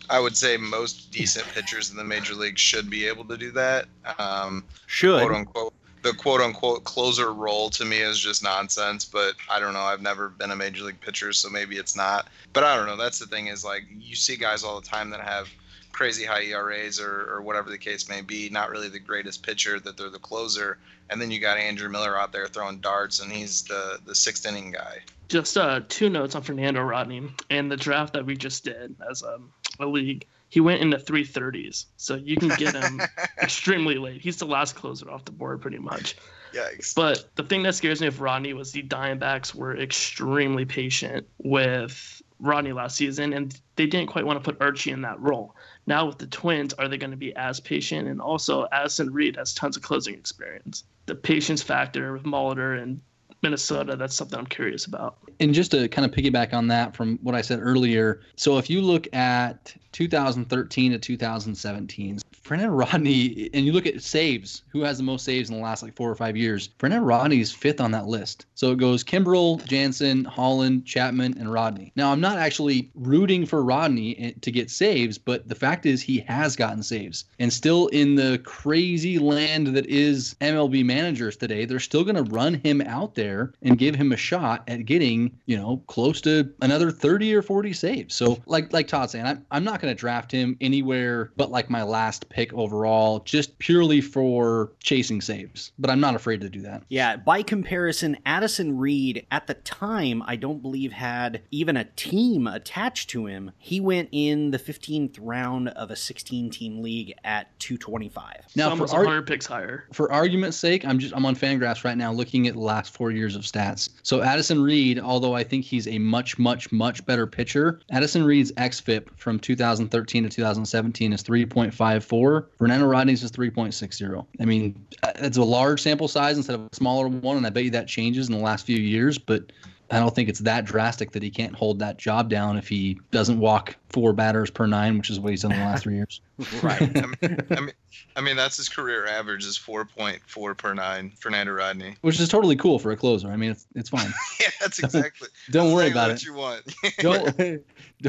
I 0.08 0.18
would 0.18 0.36
say 0.36 0.56
most 0.56 1.12
decent 1.12 1.46
pitchers 1.48 1.90
in 1.90 1.96
the 1.96 2.02
major 2.02 2.34
leagues 2.34 2.60
should 2.60 2.90
be 2.90 3.06
able 3.06 3.24
to 3.26 3.36
do 3.36 3.52
that. 3.52 3.86
Um, 4.18 4.64
Should. 4.86 5.20
quote 5.20 5.32
unquote. 5.32 5.74
The 6.02 6.12
quote 6.12 6.40
unquote 6.40 6.84
closer 6.84 7.32
role 7.32 7.68
to 7.70 7.84
me 7.84 7.98
is 7.98 8.18
just 8.18 8.42
nonsense, 8.42 9.04
but 9.04 9.34
I 9.50 9.60
don't 9.60 9.74
know. 9.74 9.80
I've 9.80 10.00
never 10.00 10.28
been 10.28 10.50
a 10.50 10.56
major 10.56 10.84
league 10.84 11.00
pitcher, 11.00 11.32
so 11.32 11.50
maybe 11.50 11.76
it's 11.76 11.94
not. 11.94 12.28
But 12.52 12.64
I 12.64 12.76
don't 12.76 12.86
know. 12.86 12.96
That's 12.96 13.18
the 13.18 13.26
thing 13.26 13.48
is 13.48 13.64
like 13.64 13.82
you 13.98 14.16
see 14.16 14.36
guys 14.36 14.64
all 14.64 14.80
the 14.80 14.86
time 14.86 15.10
that 15.10 15.20
have 15.20 15.48
crazy 15.92 16.24
high 16.24 16.44
ERAs 16.44 16.98
or, 16.98 17.30
or 17.30 17.42
whatever 17.42 17.68
the 17.68 17.76
case 17.76 18.08
may 18.08 18.22
be, 18.22 18.48
not 18.48 18.70
really 18.70 18.88
the 18.88 18.98
greatest 18.98 19.42
pitcher, 19.42 19.78
that 19.80 19.98
they're 19.98 20.08
the 20.08 20.18
closer. 20.18 20.78
And 21.10 21.20
then 21.20 21.30
you 21.30 21.40
got 21.40 21.58
Andrew 21.58 21.88
Miller 21.88 22.18
out 22.18 22.32
there 22.32 22.46
throwing 22.46 22.78
darts, 22.78 23.20
and 23.20 23.30
he's 23.30 23.64
the, 23.64 23.98
the 24.06 24.14
sixth 24.14 24.46
inning 24.46 24.70
guy. 24.70 25.00
Just 25.28 25.58
uh, 25.58 25.80
two 25.88 26.08
notes 26.08 26.34
on 26.34 26.42
Fernando 26.42 26.82
Rodney 26.82 27.28
and 27.50 27.70
the 27.70 27.76
draft 27.76 28.14
that 28.14 28.24
we 28.24 28.36
just 28.36 28.64
did 28.64 28.96
as 29.10 29.22
um, 29.22 29.52
a 29.78 29.86
league. 29.86 30.26
He 30.50 30.60
went 30.60 30.82
in 30.82 30.90
the 30.90 30.96
330s, 30.98 31.86
so 31.96 32.16
you 32.16 32.36
can 32.36 32.48
get 32.48 32.74
him 32.74 33.00
extremely 33.42 33.96
late. 33.96 34.20
He's 34.20 34.36
the 34.36 34.46
last 34.46 34.74
closer 34.74 35.08
off 35.08 35.24
the 35.24 35.30
board, 35.30 35.62
pretty 35.62 35.78
much. 35.78 36.16
Yikes. 36.52 36.94
But 36.94 37.30
the 37.36 37.44
thing 37.44 37.62
that 37.62 37.76
scares 37.76 38.00
me 38.00 38.08
with 38.08 38.18
Rodney 38.18 38.52
was 38.52 38.72
the 38.72 38.82
Diamondbacks 38.82 39.54
were 39.54 39.76
extremely 39.76 40.64
patient 40.64 41.28
with 41.38 42.20
Rodney 42.40 42.72
last 42.72 42.96
season, 42.96 43.32
and 43.32 43.56
they 43.76 43.86
didn't 43.86 44.08
quite 44.08 44.26
want 44.26 44.42
to 44.42 44.52
put 44.52 44.60
Archie 44.60 44.90
in 44.90 45.02
that 45.02 45.20
role. 45.20 45.54
Now 45.86 46.06
with 46.06 46.18
the 46.18 46.26
Twins, 46.26 46.72
are 46.74 46.88
they 46.88 46.98
going 46.98 47.12
to 47.12 47.16
be 47.16 47.34
as 47.36 47.60
patient? 47.60 48.08
And 48.08 48.20
also, 48.20 48.66
Addison 48.72 49.12
Reed 49.12 49.36
has 49.36 49.54
tons 49.54 49.76
of 49.76 49.82
closing 49.82 50.14
experience. 50.14 50.84
The 51.06 51.14
patience 51.14 51.62
factor 51.62 52.12
with 52.12 52.24
Molitor 52.24 52.80
and 52.82 53.00
Minnesota, 53.42 53.96
that's 53.96 54.14
something 54.14 54.38
I'm 54.38 54.46
curious 54.46 54.86
about. 54.86 55.16
And 55.40 55.54
just 55.54 55.70
to 55.70 55.88
kind 55.88 56.04
of 56.04 56.12
piggyback 56.12 56.52
on 56.52 56.68
that 56.68 56.94
from 56.94 57.18
what 57.22 57.34
I 57.34 57.40
said 57.40 57.60
earlier, 57.62 58.20
so 58.36 58.58
if 58.58 58.68
you 58.68 58.82
look 58.82 59.12
at 59.14 59.74
2013 59.92 60.92
to 60.92 60.98
2017, 60.98 62.18
Fernando 62.42 62.74
Rodney, 62.74 63.48
and 63.54 63.64
you 63.64 63.72
look 63.72 63.86
at 63.86 64.02
saves, 64.02 64.62
who 64.70 64.80
has 64.82 64.96
the 64.96 65.04
most 65.04 65.24
saves 65.24 65.50
in 65.50 65.56
the 65.56 65.62
last 65.62 65.82
like 65.82 65.94
four 65.94 66.10
or 66.10 66.16
five 66.16 66.36
years? 66.36 66.70
Fernando 66.78 67.04
Rodney 67.04 67.40
is 67.40 67.52
fifth 67.52 67.80
on 67.80 67.92
that 67.92 68.06
list. 68.06 68.46
So 68.54 68.72
it 68.72 68.78
goes 68.78 69.04
Kimbrel, 69.04 69.64
Jansen, 69.66 70.24
Holland, 70.24 70.84
Chapman, 70.84 71.36
and 71.38 71.52
Rodney. 71.52 71.92
Now, 71.94 72.10
I'm 72.10 72.20
not 72.20 72.38
actually 72.38 72.90
rooting 72.94 73.46
for 73.46 73.62
Rodney 73.62 74.18
eh, 74.18 74.32
to 74.40 74.50
get 74.50 74.68
saves, 74.68 75.16
but 75.16 75.48
the 75.48 75.54
fact 75.54 75.86
is 75.86 76.02
he 76.02 76.18
has 76.20 76.56
gotten 76.56 76.82
saves. 76.82 77.24
And 77.38 77.52
still 77.52 77.86
in 77.88 78.16
the 78.16 78.40
crazy 78.44 79.18
land 79.18 79.68
that 79.68 79.86
is 79.86 80.34
MLB 80.40 80.84
managers 80.84 81.36
today, 81.36 81.66
they're 81.66 81.78
still 81.78 82.02
going 82.02 82.16
to 82.16 82.34
run 82.34 82.54
him 82.54 82.80
out 82.80 83.14
there 83.14 83.29
and 83.62 83.78
give 83.78 83.94
him 83.94 84.12
a 84.12 84.16
shot 84.16 84.64
at 84.68 84.84
getting, 84.86 85.38
you 85.46 85.56
know, 85.56 85.82
close 85.86 86.20
to 86.22 86.52
another 86.62 86.90
30 86.90 87.34
or 87.34 87.42
40 87.42 87.72
saves. 87.72 88.14
So, 88.14 88.38
like 88.46 88.72
like 88.72 88.88
Todd 88.88 89.10
saying, 89.10 89.26
I'm, 89.26 89.44
I'm 89.50 89.64
not 89.64 89.80
going 89.80 89.94
to 89.94 89.98
draft 89.98 90.30
him 90.32 90.56
anywhere 90.60 91.30
but 91.36 91.50
like 91.50 91.70
my 91.70 91.82
last 91.82 92.28
pick 92.28 92.52
overall, 92.52 93.20
just 93.20 93.58
purely 93.58 94.00
for 94.00 94.72
chasing 94.82 95.20
saves. 95.20 95.72
But 95.78 95.90
I'm 95.90 96.00
not 96.00 96.14
afraid 96.14 96.40
to 96.42 96.48
do 96.48 96.62
that. 96.62 96.82
Yeah, 96.88 97.16
by 97.16 97.42
comparison, 97.42 98.16
Addison 98.26 98.78
Reed 98.78 99.26
at 99.30 99.46
the 99.46 99.54
time, 99.54 100.22
I 100.26 100.36
don't 100.36 100.62
believe 100.62 100.92
had 100.92 101.42
even 101.50 101.76
a 101.76 101.84
team 101.84 102.46
attached 102.46 103.10
to 103.10 103.26
him. 103.26 103.52
He 103.58 103.80
went 103.80 104.08
in 104.12 104.50
the 104.50 104.58
15th 104.58 105.18
round 105.20 105.68
of 105.70 105.90
a 105.90 105.96
16 105.96 106.50
team 106.50 106.82
league 106.82 107.14
at 107.24 107.58
225. 107.60 108.36
Now, 108.56 108.64
Now, 108.64 108.70
almost 108.70 108.92
for, 108.94 109.06
ar- 109.06 109.22
picks 109.22 109.46
higher. 109.46 109.84
for 109.92 110.10
argument's 110.12 110.56
sake, 110.56 110.84
I'm 110.84 110.98
just 110.98 111.14
I'm 111.14 111.24
on 111.26 111.36
Fangraphs 111.36 111.84
right 111.84 111.96
now 111.96 112.12
looking 112.12 112.46
at 112.46 112.54
the 112.54 112.60
last 112.60 112.92
four 112.94 113.10
years 113.10 113.19
of 113.28 113.42
stats. 113.42 113.90
So 114.02 114.22
Addison 114.22 114.62
Reed, 114.62 114.98
although 114.98 115.34
I 115.34 115.44
think 115.44 115.64
he's 115.64 115.86
a 115.86 115.98
much, 115.98 116.38
much, 116.38 116.72
much 116.72 117.04
better 117.06 117.26
pitcher, 117.26 117.80
Addison 117.90 118.24
Reed's 118.24 118.52
xFIP 118.52 119.08
from 119.16 119.38
2013 119.38 120.24
to 120.24 120.28
2017 120.28 121.12
is 121.12 121.22
3.54. 121.22 122.46
Fernando 122.58 122.86
Rodney's 122.86 123.22
is 123.22 123.30
3.60. 123.30 124.26
I 124.40 124.44
mean, 124.44 124.86
uh, 125.02 125.12
it's 125.16 125.36
a 125.36 125.44
large 125.44 125.82
sample 125.82 126.08
size 126.08 126.36
instead 126.36 126.54
of 126.54 126.68
a 126.72 126.74
smaller 126.74 127.08
one, 127.08 127.36
and 127.36 127.46
I 127.46 127.50
bet 127.50 127.64
you 127.64 127.70
that 127.70 127.88
changes 127.88 128.28
in 128.28 128.34
the 128.34 128.42
last 128.42 128.66
few 128.66 128.78
years, 128.78 129.18
but. 129.18 129.52
I 129.90 129.98
don't 129.98 130.14
think 130.14 130.28
it's 130.28 130.40
that 130.40 130.64
drastic 130.64 131.12
that 131.12 131.22
he 131.22 131.30
can't 131.30 131.54
hold 131.54 131.78
that 131.80 131.96
job 131.98 132.28
down 132.28 132.56
if 132.56 132.68
he 132.68 132.98
doesn't 133.10 133.38
walk 133.40 133.76
four 133.88 134.12
batters 134.12 134.50
per 134.50 134.66
nine, 134.66 134.96
which 134.98 135.10
is 135.10 135.18
what 135.18 135.30
he's 135.30 135.42
done 135.42 135.52
in 135.52 135.58
the 135.58 135.64
last 135.64 135.82
three 135.82 135.94
years. 135.96 136.20
Right. 136.62 136.80
I 136.80 136.86
mean, 136.86 137.38
I 137.50 137.60
mean, 137.60 137.72
I 138.16 138.20
mean, 138.22 138.34
that's 138.34 138.56
his 138.56 138.66
career 138.70 139.06
average 139.06 139.44
is 139.44 139.58
4.4 139.58 140.56
per 140.56 140.72
nine. 140.72 141.12
Fernando 141.20 141.52
Rodney. 141.52 141.96
Which 142.00 142.18
is 142.18 142.30
totally 142.30 142.56
cool 142.56 142.78
for 142.78 142.92
a 142.92 142.96
closer. 142.96 143.28
I 143.28 143.36
mean, 143.36 143.50
it's 143.50 143.66
it's 143.74 143.90
fine. 143.90 144.10
Yeah, 144.40 144.48
that's 144.58 144.78
exactly. 144.78 145.28
Don't 145.50 145.74
worry 145.74 145.88
exactly 145.88 146.30
about 146.30 146.64
what 146.64 146.64
it. 146.78 147.02
you 147.02 147.10
want. 147.12 147.34
Don't 147.36 147.62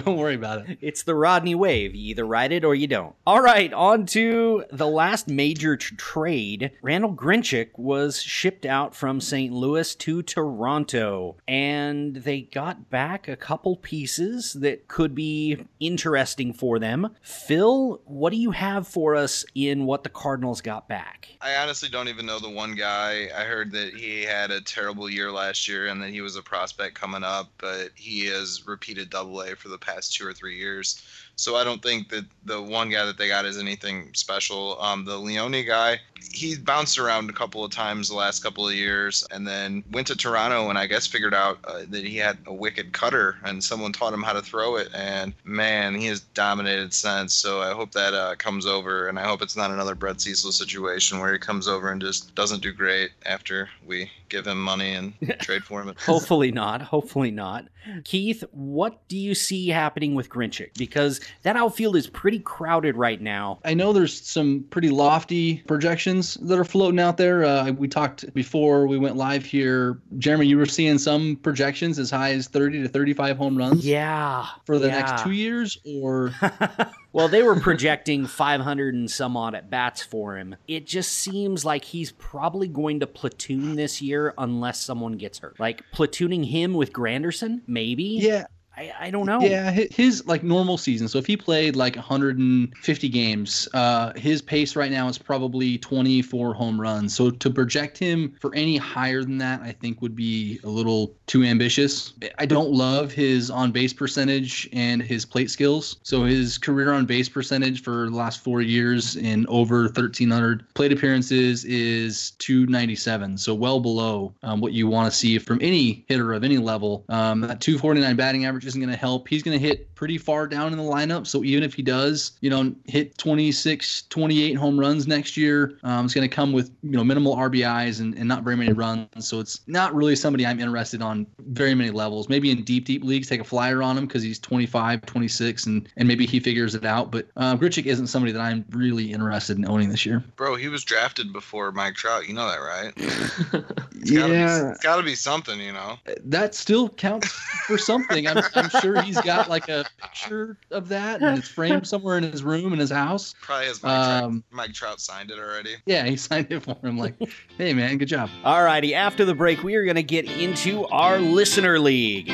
don't 0.06 0.18
worry 0.18 0.36
about 0.36 0.70
it. 0.70 0.78
It's 0.80 1.04
the 1.04 1.14
Rodney 1.14 1.56
wave. 1.56 1.94
You 1.94 2.12
either 2.12 2.24
ride 2.26 2.54
it 2.54 2.64
or 2.64 2.74
you 2.74 2.88
don't. 2.88 3.14
All 3.28 3.42
right, 3.42 3.74
on 3.74 4.06
to 4.08 4.64
the 4.72 4.88
last 4.88 5.28
major 5.28 5.76
tr- 5.76 5.96
trade. 5.96 6.72
Randal 6.82 7.14
Grichuk 7.14 7.72
was 7.78 8.22
shipped 8.22 8.66
out 8.66 8.96
from 8.96 9.20
St. 9.20 9.52
Louis 9.52 9.94
to 9.96 10.24
Toronto. 10.24 11.36
And 11.50 11.71
and 11.72 12.16
they 12.18 12.42
got 12.42 12.90
back 12.90 13.30
a 13.30 13.36
couple 13.38 13.78
pieces 13.78 14.54
that 14.54 14.90
could 14.90 15.16
be 15.16 15.58
interesting 15.80 16.52
for 16.52 16.80
them. 16.80 17.16
Phil, 17.22 18.02
what 18.04 18.32
do 18.32 18.38
you 18.38 18.52
have 18.52 18.86
for 18.86 19.16
us 19.16 19.46
in 19.56 19.86
what 19.86 20.04
the 20.04 20.10
Cardinals 20.10 20.60
got 20.60 20.90
back? 20.90 21.30
I 21.40 21.56
honestly 21.56 21.88
don't 21.88 22.10
even 22.10 22.26
know 22.26 22.40
the 22.40 22.50
one 22.50 22.76
guy. 22.76 23.30
I 23.34 23.44
heard 23.44 23.72
that 23.72 23.94
he 23.94 24.24
had 24.24 24.52
a 24.52 24.60
terrible 24.60 25.10
year 25.10 25.32
last 25.32 25.66
year 25.68 25.88
and 25.88 26.02
that 26.02 26.10
he 26.10 26.20
was 26.20 26.36
a 26.36 26.42
prospect 26.42 26.96
coming 26.96 27.24
up, 27.24 27.50
but 27.58 27.92
he 27.96 28.26
has 28.26 28.68
repeated 28.68 29.10
double 29.10 29.42
A 29.42 29.56
for 29.56 29.70
the 29.70 29.78
past 29.78 30.14
two 30.14 30.28
or 30.28 30.34
three 30.34 30.58
years. 30.58 31.02
So 31.36 31.56
I 31.56 31.64
don't 31.64 31.82
think 31.82 32.10
that 32.10 32.26
the 32.46 32.62
one 32.62 32.90
guy 32.90 33.06
that 33.06 33.18
they 33.18 33.28
got 33.28 33.46
is 33.46 33.58
anything 33.58 34.14
special. 34.14 34.80
Um, 34.80 35.06
the 35.06 35.18
Leone 35.18 35.66
guy, 35.66 36.00
he 36.32 36.56
bounced 36.56 37.00
around 37.00 37.30
a 37.30 37.34
couple 37.34 37.64
of 37.64 37.72
times 37.72 38.10
the 38.10 38.16
last 38.16 38.44
couple 38.44 38.68
of 38.68 38.76
years, 38.76 39.26
and 39.32 39.48
then 39.48 39.84
went 39.92 40.08
to 40.08 40.16
Toronto 40.16 40.70
and 40.70 40.78
I 40.78 40.88
guess 40.88 41.08
figured 41.08 41.34
out 41.34 41.60
uh, 41.64 41.82
that 41.90 42.06
he 42.06 42.18
had 42.18 42.38
a 42.46 42.54
wicked 42.54 42.94
cutter, 42.94 43.38
and 43.44 43.64
someone 43.64 43.92
taught 43.92 44.14
him 44.14 44.24
how 44.24 44.34
to 44.34 44.42
throw 44.42 44.76
it. 44.76 44.90
And 44.94 45.34
man, 45.44 45.96
he 45.96 46.08
has 46.08 46.20
dominated 46.20 46.94
since. 46.94 47.34
So 47.34 47.62
I 47.62 47.74
hope 47.74 47.92
that 47.94 48.14
uh, 48.14 48.36
comes 48.36 48.66
over, 48.66 49.08
and 49.08 49.18
I 49.18 49.24
hope 49.24 49.42
it's 49.42 49.58
not 49.58 49.72
another 49.72 49.96
Brett 49.96 50.22
Cecil 50.22 50.52
situation 50.52 51.20
where 51.20 51.34
he 51.34 51.40
comes 51.40 51.68
over 51.68 51.92
and 51.92 52.02
just 52.02 52.36
doesn't 52.36 52.62
do 52.62 52.72
great 52.72 53.12
after 53.26 53.70
we 53.86 54.12
give 54.32 54.48
him 54.48 54.60
money 54.62 54.94
and 54.94 55.14
trade 55.42 55.64
for 55.64 55.82
him. 55.84 55.94
Hopefully 56.06 56.52
not. 56.52 56.82
Hopefully 56.82 57.30
not. 57.30 57.66
Keith, 58.04 58.44
what 58.52 59.08
do 59.08 59.18
you 59.18 59.34
see 59.36 59.68
happening 59.68 60.14
with 60.16 60.30
Grichuk? 60.30 60.70
Because 60.78 61.20
that 61.44 61.56
outfield 61.56 61.96
is 61.96 62.08
pretty 62.08 62.40
crowded 62.40 62.96
right 62.96 63.20
now. 63.20 63.60
I 63.66 63.74
know 63.74 63.92
there's 63.92 64.20
some 64.22 64.66
pretty 64.70 64.90
lofty 64.90 65.58
projections 65.68 66.36
that 66.36 66.58
are 66.58 66.64
floating 66.64 67.00
out 67.00 67.18
there. 67.18 67.44
Uh, 67.44 67.72
we 67.72 67.88
talked 67.88 68.32
before 68.34 68.88
we 68.88 68.98
went 68.98 69.16
live 69.18 69.44
here. 69.46 70.00
Jeremy, 70.18 70.46
you 70.46 70.58
were 70.58 70.66
seeing 70.66 70.98
some 70.98 71.36
projections 71.38 72.00
as 72.00 72.10
high 72.12 72.34
as 72.34 72.48
30 72.48 72.84
to 72.84 72.88
35 72.88 73.38
home 73.38 73.58
runs 73.58 73.86
Yeah. 73.86 74.46
for 74.66 74.78
the 74.80 74.88
yeah. 74.88 75.00
next 75.00 75.24
two 75.24 75.32
years, 75.32 75.78
or 75.86 76.32
well, 77.14 77.28
they 77.28 77.44
were 77.44 77.56
projecting 77.60 78.26
500 78.26 78.94
and 78.94 79.10
some 79.10 79.36
odd 79.38 79.56
at 79.56 79.70
bats 79.70 80.02
for 80.02 80.38
him. 80.38 80.56
It 80.68 80.86
just 80.86 81.12
seems 81.12 81.66
like 81.66 81.84
he's 81.84 82.12
probably 82.14 82.68
going 82.68 83.00
to 83.02 83.08
platoon 83.08 83.76
this 83.76 84.02
year 84.02 84.34
unless 84.38 84.82
someone 84.82 85.14
gets 85.14 85.40
hurt. 85.40 85.60
Like 85.60 85.84
platooning 85.94 86.46
him 86.46 86.74
with 86.74 86.94
Granderson, 86.94 87.62
maybe. 87.68 88.20
yeah, 88.22 88.46
I, 88.78 88.94
I 89.00 89.12
don't 89.12 89.26
know. 89.26 89.42
Yeah, 89.42 89.70
his 89.72 90.26
like 90.26 90.44
normal 90.44 90.78
season. 90.78 91.08
So 91.08 91.18
if 91.18 91.26
he 91.26 91.36
played 91.36 91.76
like 91.76 91.96
150 91.96 93.10
games, 93.10 93.68
uh, 93.74 94.14
his 94.14 94.42
pace 94.42 94.76
right 94.76 94.92
now 94.92 95.10
is 95.10 95.18
probably 95.18 95.78
24 95.78 96.54
home 96.54 96.80
runs. 96.80 97.14
So 97.14 97.32
to 97.32 97.50
project 97.50 97.98
him 97.98 98.34
for 98.40 98.56
any 98.56 98.78
higher 98.78 99.24
than 99.24 99.38
that, 99.40 99.62
I 99.62 99.74
think 99.74 100.02
would 100.02 100.16
be 100.16 100.60
a 100.64 100.70
little 100.70 101.14
too 101.28 101.44
ambitious. 101.44 102.14
I 102.38 102.46
don't 102.46 102.72
love 102.72 103.12
his 103.12 103.50
on 103.50 103.72
base 103.72 103.92
percentage 103.92 104.70
and 104.72 105.02
his 105.02 105.26
plate 105.26 105.52
skills. 105.52 105.98
So 106.04 106.24
his 106.24 106.58
career 106.58 106.94
on 106.94 107.06
base 107.06 107.28
percentage 107.28 107.84
for 107.84 108.10
the 108.10 108.16
last 108.16 108.42
four 108.42 108.62
years 108.62 109.18
in 109.18 109.46
over 109.48 109.84
1,300 109.84 110.74
plate 110.76 110.94
appearances 110.94 111.66
is 111.66 112.32
297. 112.40 113.38
So 113.38 113.54
well 113.54 113.82
below 113.82 114.34
um, 114.44 114.62
what 114.62 114.72
you 114.72 114.88
want 114.88 115.12
to 115.12 115.18
see 115.18 115.38
from 115.40 115.60
any 115.62 116.06
hitter 116.08 116.32
of 116.32 116.46
any 116.46 116.58
level. 116.58 117.04
Um, 117.10 117.42
that 117.42 117.60
249 117.60 118.16
batting 118.16 118.46
average 118.46 118.61
isn't 118.66 118.80
going 118.80 118.92
to 118.92 118.98
help. 118.98 119.28
He's 119.28 119.44
going 119.44 119.60
to 119.60 119.66
hit 119.66 119.94
pretty 119.96 120.18
far 120.18 120.48
down 120.48 120.72
in 120.72 120.78
the 120.78 120.84
lineup. 120.84 121.28
So 121.28 121.44
even 121.44 121.64
if 121.64 121.74
he 121.74 121.82
does, 121.82 122.34
you 122.42 122.50
know, 122.50 122.74
hit 122.86 123.18
26, 123.18 124.04
28 124.04 124.54
home 124.54 124.80
runs 124.80 125.08
next 125.08 125.38
year, 125.38 125.78
um, 125.84 126.06
it's 126.06 126.14
going 126.14 126.28
to 126.28 126.34
come 126.34 126.52
with, 126.52 126.72
you 126.84 126.92
know, 126.92 127.04
minimal 127.04 127.36
RBIs 127.36 128.00
and, 128.00 128.16
and 128.18 128.28
not 128.28 128.44
very 128.44 128.56
many 128.56 128.74
runs. 128.74 129.08
So 129.20 129.40
it's 129.40 129.62
not 129.68 129.94
really 129.94 130.16
somebody 130.16 130.46
I'm 130.46 130.60
interested 130.60 131.02
on 131.02 131.28
very 131.40 131.76
many 131.76 131.92
levels. 131.92 132.30
Maybe 132.30 132.52
in 132.52 132.64
deep, 132.64 132.86
deep 132.86 133.04
leagues, 133.04 133.30
take 133.30 133.42
a 133.42 133.46
flyer 133.46 133.84
on 133.84 133.98
him 133.98 134.08
because 134.08 134.24
he's 134.24 134.40
25, 134.40 135.06
26, 135.06 135.66
and, 135.66 135.90
and 135.98 136.08
maybe 136.08 136.26
he 136.26 136.40
figures 136.40 136.76
it 136.76 136.86
out. 136.86 137.12
But 137.12 137.28
uh, 137.38 137.56
Grichuk 137.58 137.86
isn't 137.86 138.08
somebody 138.08 138.32
that 138.32 138.42
I'm 138.42 138.66
really 138.72 139.12
interested 139.12 139.58
in 139.58 139.68
owning 139.68 139.90
this 139.90 140.06
year. 140.06 140.24
Bro, 140.36 140.56
he 140.56 140.68
was 140.68 140.84
drafted 140.84 141.32
before 141.34 141.72
Mike 141.72 141.96
Trout. 141.96 142.28
You 142.28 142.34
know 142.34 142.48
that, 142.48 142.58
right? 142.58 143.64
It's 144.02 144.10
gotta 144.10 144.34
be, 144.34 144.40
it's 144.40 144.84
gotta 144.84 145.04
be 145.04 145.16
something, 145.16 145.60
you 145.60 145.74
know. 145.74 146.00
that 146.26 146.56
still 146.56 146.90
counts 146.90 147.28
for 147.68 147.78
something. 147.78 148.28
I'm, 148.28 148.44
I'm 148.56 148.70
sure 148.82 149.02
he's 149.02 149.20
got 149.22 149.50
like 149.50 149.70
a 149.70 149.86
picture 150.02 150.58
of 150.72 150.88
that 150.90 151.22
and 151.22 151.38
it's 151.38 151.48
framed 151.48 151.88
somewhere 151.88 152.18
in 152.18 152.24
his 152.24 152.44
room 152.44 152.74
in 152.74 152.80
his 152.80 152.92
house. 152.92 153.34
Probably 153.42 153.66
has 153.68 153.82
Mike, 153.84 153.92
Trout, 154.04 154.24
Um, 154.24 154.44
Mike 154.52 154.74
Trout 154.74 155.00
signed 155.02 155.32
it 155.32 155.40
already. 155.40 155.76
Yeah, 155.86 156.06
he 156.06 156.16
signed 156.18 156.48
it 156.52 156.62
for 156.64 156.78
him. 156.84 156.98
Like, 156.98 157.16
hey 157.58 157.74
man, 157.74 157.98
good 157.98 158.08
job. 158.08 158.30
All 158.44 158.64
righty, 158.64 158.94
after 158.96 159.26
the 159.26 159.36
break, 159.36 159.64
we 159.64 159.76
are 159.76 159.84
going 159.84 159.96
to 159.96 160.04
get 160.04 160.26
into 160.26 160.86
our 160.88 161.20
listener 161.20 161.80
league. 161.80 162.30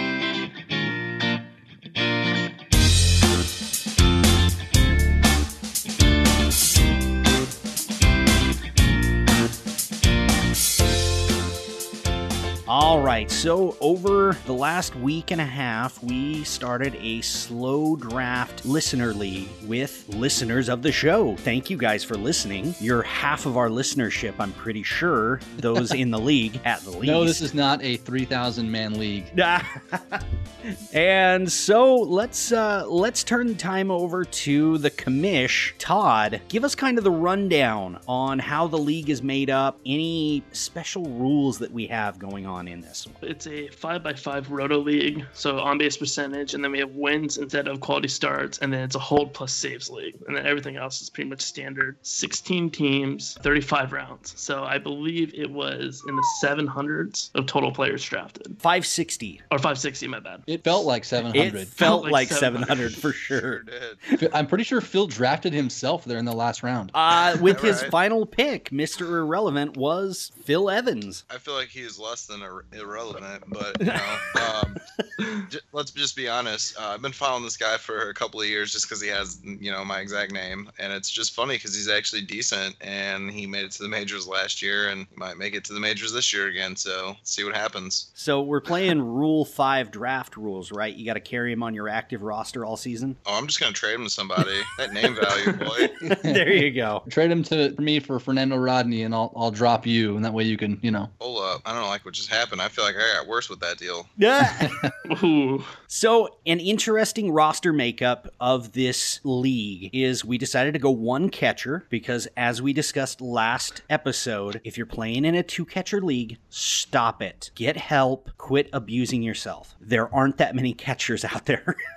All 12.87 13.01
right, 13.01 13.29
so 13.29 13.75
over 13.81 14.37
the 14.45 14.53
last 14.53 14.95
week 14.95 15.31
and 15.31 15.41
a 15.41 15.45
half, 15.45 16.01
we 16.01 16.45
started 16.45 16.95
a 16.95 17.19
slow 17.19 17.97
draft 17.97 18.65
listener 18.65 19.13
league 19.13 19.49
with 19.63 20.07
listeners 20.07 20.69
of 20.69 20.81
the 20.81 20.91
show. 20.93 21.35
Thank 21.35 21.69
you 21.69 21.75
guys 21.75 22.05
for 22.05 22.15
listening. 22.15 22.73
You're 22.79 23.01
half 23.01 23.45
of 23.45 23.57
our 23.57 23.67
listenership, 23.67 24.35
I'm 24.39 24.53
pretty 24.53 24.83
sure, 24.83 25.41
those 25.57 25.93
in 25.93 26.11
the 26.11 26.17
league 26.17 26.61
at 26.65 26.79
the 26.79 26.91
least. 26.91 27.11
No, 27.11 27.25
this 27.25 27.41
is 27.41 27.53
not 27.53 27.83
a 27.83 27.97
3,000 27.97 28.71
man 28.71 28.97
league. 28.97 29.25
and 30.93 31.51
so 31.51 31.95
let's 31.95 32.53
uh, 32.53 32.85
let's 32.87 33.21
turn 33.21 33.47
the 33.47 33.55
time 33.55 33.91
over 33.91 34.23
to 34.23 34.77
the 34.77 34.91
commish. 34.91 35.73
Todd, 35.77 36.39
give 36.47 36.63
us 36.63 36.73
kind 36.73 36.97
of 36.97 37.03
the 37.03 37.11
rundown 37.11 37.99
on 38.07 38.39
how 38.39 38.65
the 38.67 38.77
league 38.77 39.09
is 39.09 39.21
made 39.21 39.49
up. 39.49 39.77
Any 39.85 40.41
special 40.53 41.03
rules 41.03 41.59
that 41.59 41.71
we 41.73 41.87
have 41.87 42.17
going 42.17 42.45
on 42.45 42.69
in 42.69 42.76
this? 42.81 43.07
It's 43.21 43.47
a 43.47 43.67
five 43.69 44.03
by 44.03 44.13
five 44.13 44.49
roto 44.51 44.77
league, 44.77 45.25
so 45.33 45.59
on 45.59 45.77
base 45.77 45.97
percentage, 45.97 46.53
and 46.53 46.63
then 46.63 46.71
we 46.71 46.79
have 46.79 46.91
wins 46.91 47.37
instead 47.37 47.67
of 47.67 47.79
quality 47.79 48.07
starts, 48.07 48.57
and 48.59 48.71
then 48.71 48.81
it's 48.81 48.95
a 48.95 48.99
hold 48.99 49.33
plus 49.33 49.53
saves 49.53 49.89
league, 49.89 50.15
and 50.27 50.35
then 50.35 50.45
everything 50.45 50.75
else 50.77 51.01
is 51.01 51.09
pretty 51.09 51.29
much 51.29 51.41
standard. 51.41 51.97
16 52.01 52.69
teams, 52.71 53.37
35 53.41 53.91
rounds. 53.91 54.33
So 54.37 54.63
I 54.63 54.77
believe 54.77 55.33
it 55.33 55.49
was 55.49 56.01
in 56.07 56.15
the 56.15 56.25
700s 56.43 57.29
of 57.35 57.45
total 57.45 57.71
players 57.71 58.03
drafted, 58.03 58.47
560. 58.59 59.41
or 59.51 59.57
560, 59.57 60.07
my 60.07 60.19
bad. 60.19 60.43
It 60.47 60.63
felt 60.63 60.85
like 60.85 61.03
700. 61.03 61.39
It 61.39 61.43
700. 61.67 61.67
felt 61.67 62.03
like 62.03 62.11
like 62.11 62.27
700. 62.29 62.67
700 62.67 62.93
for 62.95 63.11
Sure 63.13 63.63
sure. 64.09 64.29
I'm 64.33 64.47
pretty 64.47 64.63
sure 64.63 64.79
Phil 64.81 65.07
drafted 65.07 65.53
himself 65.53 66.05
there 66.05 66.17
in 66.17 66.25
the 66.25 66.33
last 66.33 66.63
round. 66.63 66.91
Uh, 66.93 67.37
with 67.41 67.59
his 67.61 67.81
Right. 67.81 67.91
final 67.91 68.25
pick, 68.25 68.69
Mr. 68.69 69.01
Irrelevant 69.01 69.75
was 69.77 70.31
Phil 70.45 70.69
Evans. 70.69 71.23
I 71.29 71.37
feel 71.37 71.53
like 71.55 71.67
he 71.69 71.81
is 71.81 71.99
less 71.99 72.25
than 72.25 72.41
ir- 72.41 72.65
irrelevant, 72.73 73.43
but 73.47 73.79
you 73.79 73.87
know, 73.87 74.17
um, 74.63 74.77
j- 75.49 75.59
let's 75.71 75.91
just 75.91 76.15
be 76.15 76.27
honest. 76.27 76.77
Uh, 76.79 76.87
I've 76.89 77.01
been 77.01 77.11
following 77.11 77.43
this 77.43 77.57
guy 77.57 77.77
for 77.77 78.09
a 78.09 78.13
couple 78.13 78.41
of 78.41 78.47
years 78.47 78.71
just 78.71 78.87
because 78.87 79.01
he 79.01 79.07
has, 79.09 79.39
you 79.43 79.71
know, 79.71 79.83
my 79.85 79.99
exact 79.99 80.31
name, 80.31 80.69
and 80.79 80.91
it's 80.93 81.09
just 81.09 81.33
funny 81.33 81.55
because 81.55 81.75
he's 81.75 81.89
actually 81.89 82.21
decent, 82.21 82.75
and 82.81 83.31
he 83.31 83.45
made 83.45 83.65
it 83.65 83.71
to 83.71 83.83
the 83.83 83.89
majors 83.89 84.27
last 84.27 84.61
year, 84.61 84.89
and 84.89 85.07
might 85.15 85.37
make 85.37 85.55
it 85.55 85.63
to 85.65 85.73
the 85.73 85.79
majors 85.79 86.13
this 86.13 86.33
year 86.33 86.47
again. 86.47 86.75
So 86.75 87.15
see 87.23 87.43
what 87.43 87.55
happens. 87.55 88.11
So 88.13 88.41
we're 88.41 88.61
playing 88.61 89.01
Rule 89.01 89.45
5 89.45 89.91
draft 89.91 90.37
rules, 90.37 90.71
right? 90.71 90.93
You 90.93 91.05
got 91.05 91.13
to 91.13 91.19
carry 91.19 91.51
him 91.51 91.63
on 91.63 91.73
your 91.73 91.89
active 91.89 92.21
roster 92.21 92.65
all 92.65 92.77
season. 92.77 93.15
Oh, 93.25 93.37
I'm 93.37 93.47
just 93.47 93.59
gonna 93.59 93.73
trade 93.73 93.95
him 93.95 94.03
to 94.03 94.09
somebody. 94.09 94.61
that 94.77 94.93
name 94.93 95.15
value, 95.15 95.53
boy. 95.53 95.89
there 96.23 96.51
you 96.51 96.71
go. 96.71 97.03
Trade 97.09 97.31
him 97.31 97.43
to 97.43 97.73
me 97.79 97.99
for 97.99 98.19
Fernando 98.19 98.57
Rodney, 98.57 99.03
and 99.03 99.13
I'll 99.13 99.31
I'll 99.35 99.51
drop 99.51 99.85
you, 99.85 100.15
and 100.15 100.25
that 100.25 100.33
way 100.33 100.43
you 100.43 100.57
can, 100.57 100.79
you 100.81 100.91
know. 100.91 101.09
Hold 101.19 101.43
up, 101.43 101.61
I 101.65 101.73
don't 101.73 101.87
like 101.87 102.05
what 102.05 102.13
just 102.13 102.29
happened. 102.29 102.56
I 102.59 102.69
feel 102.69 102.85
like 102.85 102.95
I 102.95 103.17
got 103.17 103.27
worse 103.27 103.49
with 103.49 103.59
that 103.61 103.77
deal. 103.77 104.07
Yeah. 104.17 104.69
So, 105.89 106.29
an 106.45 106.59
interesting 106.59 107.31
roster 107.31 107.71
makeup 107.71 108.27
of 108.41 108.73
this 108.73 109.21
league 109.23 109.89
is 109.93 110.25
we 110.25 110.37
decided 110.37 110.73
to 110.73 110.79
go 110.79 110.91
one 110.91 111.29
catcher 111.29 111.85
because, 111.89 112.27
as 112.35 112.61
we 112.61 112.73
discussed 112.73 113.21
last 113.21 113.81
episode, 113.89 114.59
if 114.63 114.77
you're 114.77 114.85
playing 114.85 115.23
in 115.23 115.33
a 115.33 115.43
two 115.43 115.65
catcher 115.65 116.01
league, 116.01 116.37
stop 116.49 117.21
it. 117.21 117.51
Get 117.55 117.77
help. 117.77 118.29
Quit 118.37 118.69
abusing 118.73 119.23
yourself. 119.23 119.75
There 119.79 120.13
aren't 120.13 120.37
that 120.37 120.55
many 120.55 120.73
catchers 120.73 121.23
out 121.23 121.45
there. 121.45 121.77